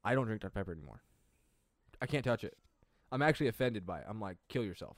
[0.02, 0.52] I don't drink Dr.
[0.52, 1.02] Pepper anymore.
[2.00, 2.56] I can't touch it.
[3.12, 4.06] I'm actually offended by it.
[4.08, 4.96] I'm like, kill yourself.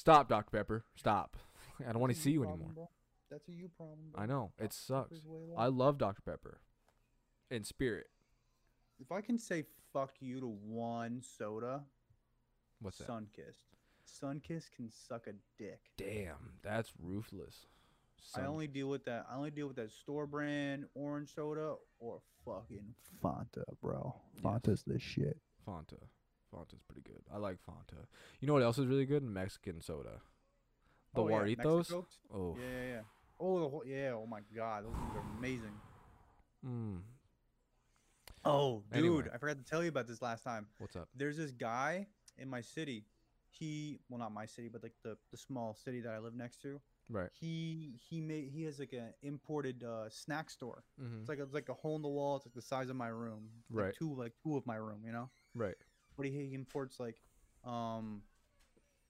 [0.00, 0.48] Stop, Dr.
[0.50, 0.84] Pepper.
[0.96, 1.36] Stop.
[1.86, 2.88] I don't want to see you anymore.
[3.30, 3.98] that's a you problem.
[4.14, 4.34] I bro.
[4.34, 4.72] know it Dr.
[4.72, 5.20] sucks.
[5.58, 5.98] I love.
[5.98, 6.58] Dr Pepper.
[7.50, 8.06] In spirit.
[8.98, 11.82] If I can say fuck you to one soda,
[12.80, 13.08] What's that?
[13.08, 13.58] Sunkist.
[14.06, 15.80] Sunkist can suck a dick.
[15.98, 17.66] Damn, that's ruthless.
[18.34, 19.26] I only deal with that.
[19.30, 24.14] I only deal with that store brand orange soda or fucking Fanta, bro.
[24.34, 24.44] Yes.
[24.44, 25.36] Fanta's the shit.
[25.68, 25.98] Fanta.
[26.52, 27.22] Fanta's pretty good.
[27.32, 28.06] I like Fanta.
[28.40, 29.22] You know what else is really good?
[29.22, 30.20] Mexican soda.
[31.14, 31.76] The Oh, yeah, Jarritos.
[31.78, 32.18] Mexicokes?
[32.32, 32.56] Oh.
[32.58, 33.00] Yeah, yeah, yeah.
[33.38, 34.12] Oh, the whole, yeah.
[34.14, 35.72] Oh my god, those things are amazing.
[36.66, 37.00] Mm.
[38.44, 39.24] Oh, dude, Anyway.
[39.34, 40.66] I forgot to tell you about this last time.
[40.78, 41.08] What's up?
[41.14, 42.06] There's this guy
[42.38, 43.04] in my city.
[43.50, 46.62] He, well, not my city, but like the the small city that I live next
[46.62, 46.80] to.
[47.08, 47.28] Right.
[47.38, 50.84] He he made he has like an imported uh, snack store.
[51.02, 51.20] Mm-hmm.
[51.20, 52.36] It's like a, it's like a hole in the wall.
[52.36, 53.48] It's like the size of my room.
[53.70, 53.94] Like Right.
[53.94, 55.00] two like two of my room.
[55.04, 55.28] You know.
[55.54, 55.74] Right.
[56.20, 57.16] But he, he imports like,
[57.64, 58.20] um,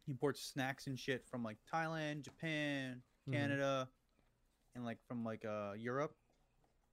[0.07, 3.33] he imports snacks and shit from like Thailand, Japan, Mhm.
[3.33, 3.89] Canada,
[4.77, 6.15] and like from like uh Europe.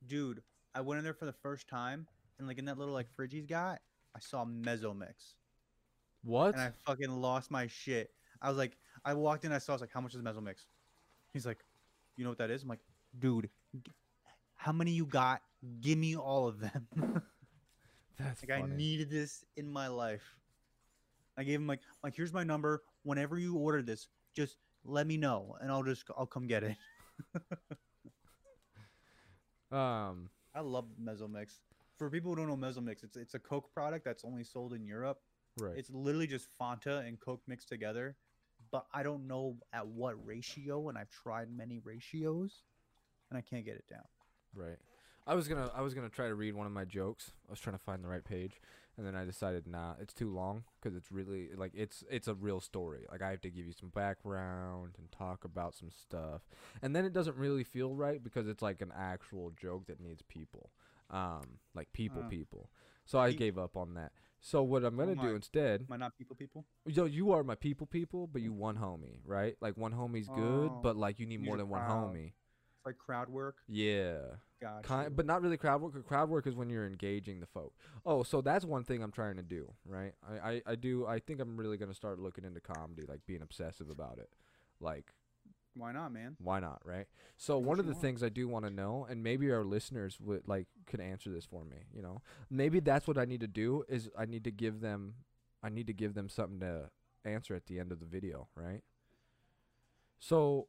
[0.08, 0.42] Dude,
[0.74, 2.08] I went in there for the first time,
[2.40, 3.80] and like in that little like fridge he's got,
[4.16, 5.36] I saw mezzo mix.
[6.24, 6.54] What?
[6.54, 8.12] and I fucking lost my shit.
[8.42, 8.76] I was like,
[9.06, 10.66] I walked in, I saw, I was like, how much is mezzo mix?
[11.32, 11.64] He's like,
[12.16, 12.64] you know what that is?
[12.64, 12.84] I'm like,
[13.18, 13.50] dude,
[14.56, 15.42] how many you got?
[15.80, 16.88] Give me all of them.
[18.20, 20.24] That's Like I needed this in my life.
[21.38, 22.82] I gave him like like here's my number.
[23.04, 26.76] Whenever you order this, just let me know and I'll just I'll come get it.
[29.72, 30.30] Um.
[30.56, 31.60] I love Mezzomix.
[31.98, 34.86] For people who don't know Mezzomix, it's it's a Coke product that's only sold in
[34.86, 35.20] Europe.
[35.58, 35.78] Right.
[35.78, 38.16] It's literally just Fanta and Coke mixed together.
[38.72, 42.64] But I don't know at what ratio, and I've tried many ratios,
[43.30, 44.04] and I can't get it down.
[44.54, 44.78] Right.
[45.28, 47.32] I was gonna I was gonna try to read one of my jokes.
[47.48, 48.62] I was trying to find the right page,
[48.98, 52.34] and then I decided nah, it's too long because it's really like it's it's a
[52.34, 53.06] real story.
[53.12, 56.42] Like I have to give you some background and talk about some stuff,
[56.82, 60.22] and then it doesn't really feel right because it's like an actual joke that needs
[60.22, 60.72] people,
[61.10, 62.70] um, like people Uh, people.
[63.06, 64.12] So I gave up on that.
[64.40, 65.32] So what I'm gonna do my.
[65.32, 66.66] instead, Am I not people people?
[66.86, 69.58] yo, you are my people people, but you one homie, right?
[69.60, 72.28] Like one homie's good, Oh, but like you need more than one homie.
[72.78, 73.58] It's like crowd work.
[73.68, 74.20] Yeah.
[74.60, 74.88] Gotcha.
[74.88, 76.08] Kind, but not really crowd work.
[76.08, 77.74] Crowd work is when you're engaging the folk.
[78.06, 80.14] Oh, so that's one thing I'm trying to do, right?
[80.28, 81.06] I, I, I do.
[81.06, 84.30] I think I'm really gonna start looking into comedy, like being obsessive about it.
[84.80, 85.12] Like,
[85.76, 86.38] Why not, man?
[86.42, 87.06] why not, right?
[87.38, 88.02] So one of the want.
[88.02, 91.46] things I do want to know, and maybe our listeners would like could answer this
[91.46, 91.78] for me.
[91.94, 93.84] You know, maybe that's what I need to do.
[93.88, 95.14] Is I need to give them,
[95.62, 96.90] I need to give them something to
[97.26, 98.82] answer at the end of the video, right?
[100.20, 100.68] So,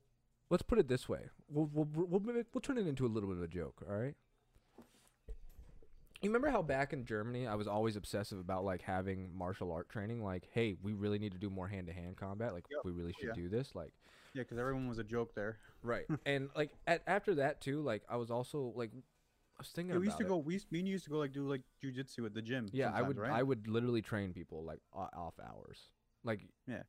[0.50, 1.28] let's put it this way.
[1.50, 3.96] We'll we'll we'll, we'll, we'll turn it into a little bit of a joke, all
[3.96, 4.14] right?
[6.20, 9.88] You remember how back in Germany I was always obsessive about like having martial art
[9.88, 10.22] training?
[10.22, 12.54] Like, hey, we really need to do more hand to hand combat.
[12.54, 12.80] Like, Yep.
[12.84, 13.34] we really oh, should Yeah.
[13.44, 13.74] do this.
[13.74, 13.92] Like,
[14.34, 15.58] Yeah, because everyone was a joke there.
[15.82, 16.06] Right.
[16.26, 20.00] and like at, after that too, like I was also like I was thinking Yeah,
[20.00, 20.28] we used to it.
[20.28, 20.36] go.
[20.38, 22.68] We used, me and you used to go like do like jujitsu at the gym.
[22.72, 23.30] Yeah, I would Right?
[23.32, 25.78] I would literally train people like off hours.
[26.24, 26.82] Like Yeah.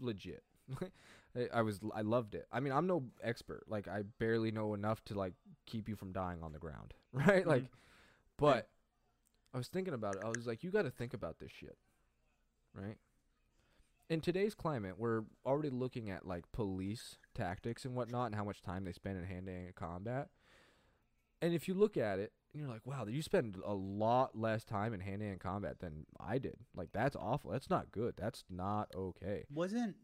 [0.00, 0.42] legit.
[1.52, 2.46] I- was I loved it.
[2.52, 3.64] I mean, I'm no expert.
[3.68, 5.34] Like I barely know enough to like
[5.66, 7.46] keep you from dying on the ground, right?
[7.46, 7.68] Like Mhm.
[8.36, 8.68] but
[9.54, 10.22] I was thinking about it.
[10.24, 11.76] I was like you got to think about this shit.
[12.74, 12.96] Right?
[14.10, 18.62] In today's climate, we're already looking at like police tactics and whatnot and how much
[18.62, 20.28] time they spend in hand-to-hand combat.
[21.42, 24.64] And if you look at it, and you're like, wow, you spend a lot less
[24.64, 26.56] time in hand-to-hand combat than I did.
[26.74, 27.50] Like that's awful.
[27.50, 28.14] That's not good.
[28.16, 29.44] That's not okay.
[29.52, 29.96] wasn't.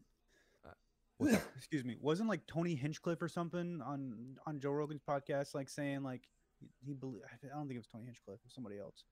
[1.57, 1.97] Excuse me.
[2.01, 6.23] Wasn't like Tony Hinchcliffe or something on on Joe Rogan's podcast, like saying like
[6.59, 7.21] he, he believe.
[7.43, 8.39] I don't think it was Tony Hinchcliffe.
[8.39, 9.03] It was somebody else.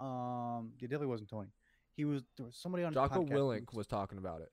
[0.00, 1.48] Um, it definitely wasn't Tony.
[1.96, 4.50] He was there was somebody on Jocko Willink was talking about it.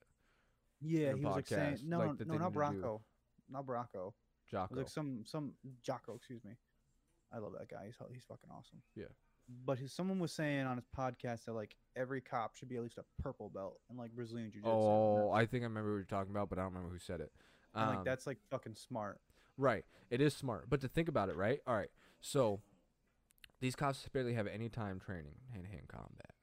[0.80, 2.82] Yeah, he was like saying no, like, no, no, not need to do.
[2.82, 3.02] Bracco,
[3.50, 4.08] not Bracco.
[4.08, 4.76] It Jocko.
[4.76, 5.54] like some some
[5.84, 6.52] Jocko, excuse me.
[7.34, 7.86] I love that guy.
[7.86, 8.82] He's he's fucking awesome.
[8.96, 9.06] Yeah.
[9.66, 12.84] But his, someone was saying on his podcast that like every cop should be at
[12.84, 14.72] least a purple belt in like Brazilian jiu-jitsu.
[14.72, 17.20] oh, I think I remember what you're talking about, but I don't remember who said
[17.20, 17.32] it.
[17.76, 19.20] and, like Um, that's like fucking smart.
[19.58, 19.84] Right.
[20.10, 20.70] It is smart.
[20.70, 21.60] But to think about it, right?
[21.68, 21.92] All right.
[22.22, 22.62] So
[23.60, 26.34] these cops barely have any time training hand to hand combat.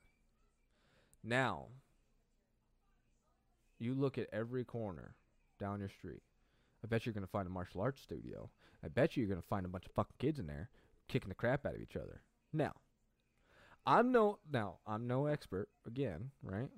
[1.25, 1.67] Now,
[3.79, 5.15] you look at every corner
[5.59, 6.23] down your street.
[6.85, 8.51] I bet you're going to find a martial arts studio.
[8.85, 10.69] I bet you you're going to find a bunch of fucking kids in there
[11.09, 12.23] kicking the crap out of each other.
[12.53, 12.75] Now,
[13.89, 16.69] I'm no now, I'm no expert again, right?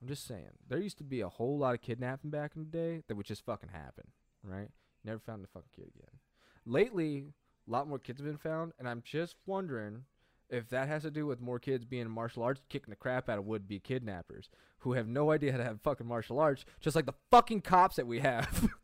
[0.00, 0.48] I'm just saying.
[0.66, 3.26] There used to be a whole lot of kidnapping back in the day that would
[3.26, 4.04] just fucking happen,
[4.42, 4.70] right?
[5.04, 6.18] Never found the fucking kid again.
[6.64, 7.26] Lately,
[7.68, 10.04] a lot more kids have been found, and I'm just wondering
[10.48, 13.28] if that has to do with more kids being in martial arts kicking the crap
[13.28, 14.48] out of would be kidnappers
[14.78, 17.96] who have no idea how to have fucking martial arts, just like the fucking cops
[17.96, 18.70] that we have.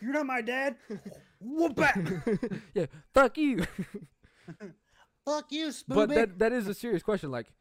[0.00, 0.76] You're not my dad.
[1.40, 1.98] Whoop back.
[2.74, 3.66] yeah, fuck you.
[5.24, 5.94] Fuck you, Spoobie.
[5.94, 7.30] but that that is a serious question.
[7.30, 7.52] Like,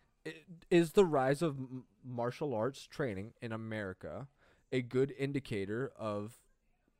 [0.69, 1.57] is the rise of
[2.03, 4.27] martial arts training in America
[4.71, 6.37] a good indicator of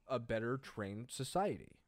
[0.08, 1.80] a better trained society?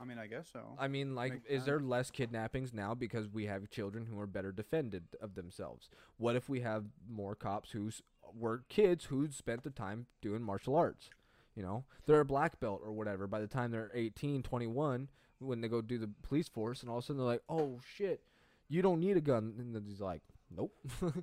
[0.00, 0.76] I mean, I guess so.
[0.78, 4.26] I mean, like, Makes is there less kidnappings now because we have children who are
[4.26, 5.90] better defended of themselves?
[6.16, 7.90] What if we have more cops who
[8.34, 11.10] were kids who spent the time doing martial arts?
[11.54, 13.26] You know, they're a black belt or whatever.
[13.26, 15.08] By the time they're 18, 21,
[15.40, 17.80] when they go do the police force, and all of a sudden they're like, oh
[17.96, 18.20] shit,
[18.68, 19.54] you don't need a gun.
[19.58, 20.22] And then he's like,
[20.54, 20.72] nope.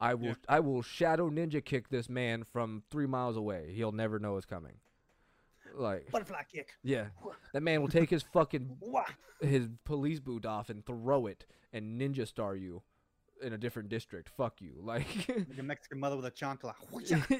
[0.00, 0.34] I will, Yeah.
[0.48, 3.72] I will shadow ninja kick this man from three miles away.
[3.74, 4.74] He'll never know it's coming.
[5.74, 6.68] Like, Butterfly kick.
[6.82, 7.06] yeah,
[7.52, 8.78] that man will take his fucking
[9.40, 12.82] his police boot off and throw it and ninja star you
[13.42, 14.28] in a different district.
[14.36, 14.72] Fuck you.
[14.82, 16.74] Like Like a Mexican mother with a chancla.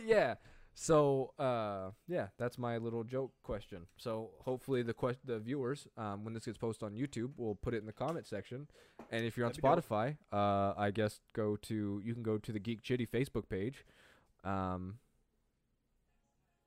[0.05, 0.35] yeah.
[0.75, 3.87] So uh yeah, that's my little joke question.
[3.97, 7.75] So hopefully the que- the viewers um when this gets posted on YouTube will put
[7.75, 8.69] it in the comment section.
[9.11, 9.85] And if you're on That'd.
[9.85, 13.85] Spotify, uh I guess go to you can go to the Geek Chitty Facebook page.
[14.45, 14.99] Um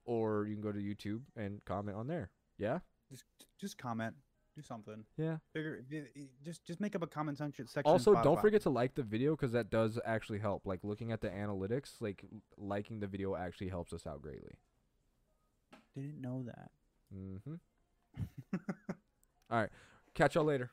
[0.04, 2.32] or you can go to YouTube and comment on there.
[2.58, 2.80] Yeah?
[3.12, 3.24] Just,
[3.60, 4.16] just comment.
[4.56, 5.06] Do something.
[5.18, 5.38] Yeah.
[5.54, 5.84] Figure.
[6.44, 7.68] Just, just make up a comment section.
[7.68, 8.42] section Also, don't Spotify.
[8.42, 10.66] forget to like the video because that does actually help.
[10.66, 12.26] Like looking at the analytics, like
[12.58, 14.56] liking the video actually helps us out greatly.
[15.96, 16.72] Didn't know that.
[17.16, 17.54] Mm-hmm.
[19.50, 19.70] All right.
[20.14, 20.72] Catch y'all later.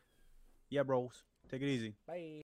[0.71, 1.23] Yeah, bros.
[1.51, 1.95] Take it easy.
[2.07, 2.43] Bye.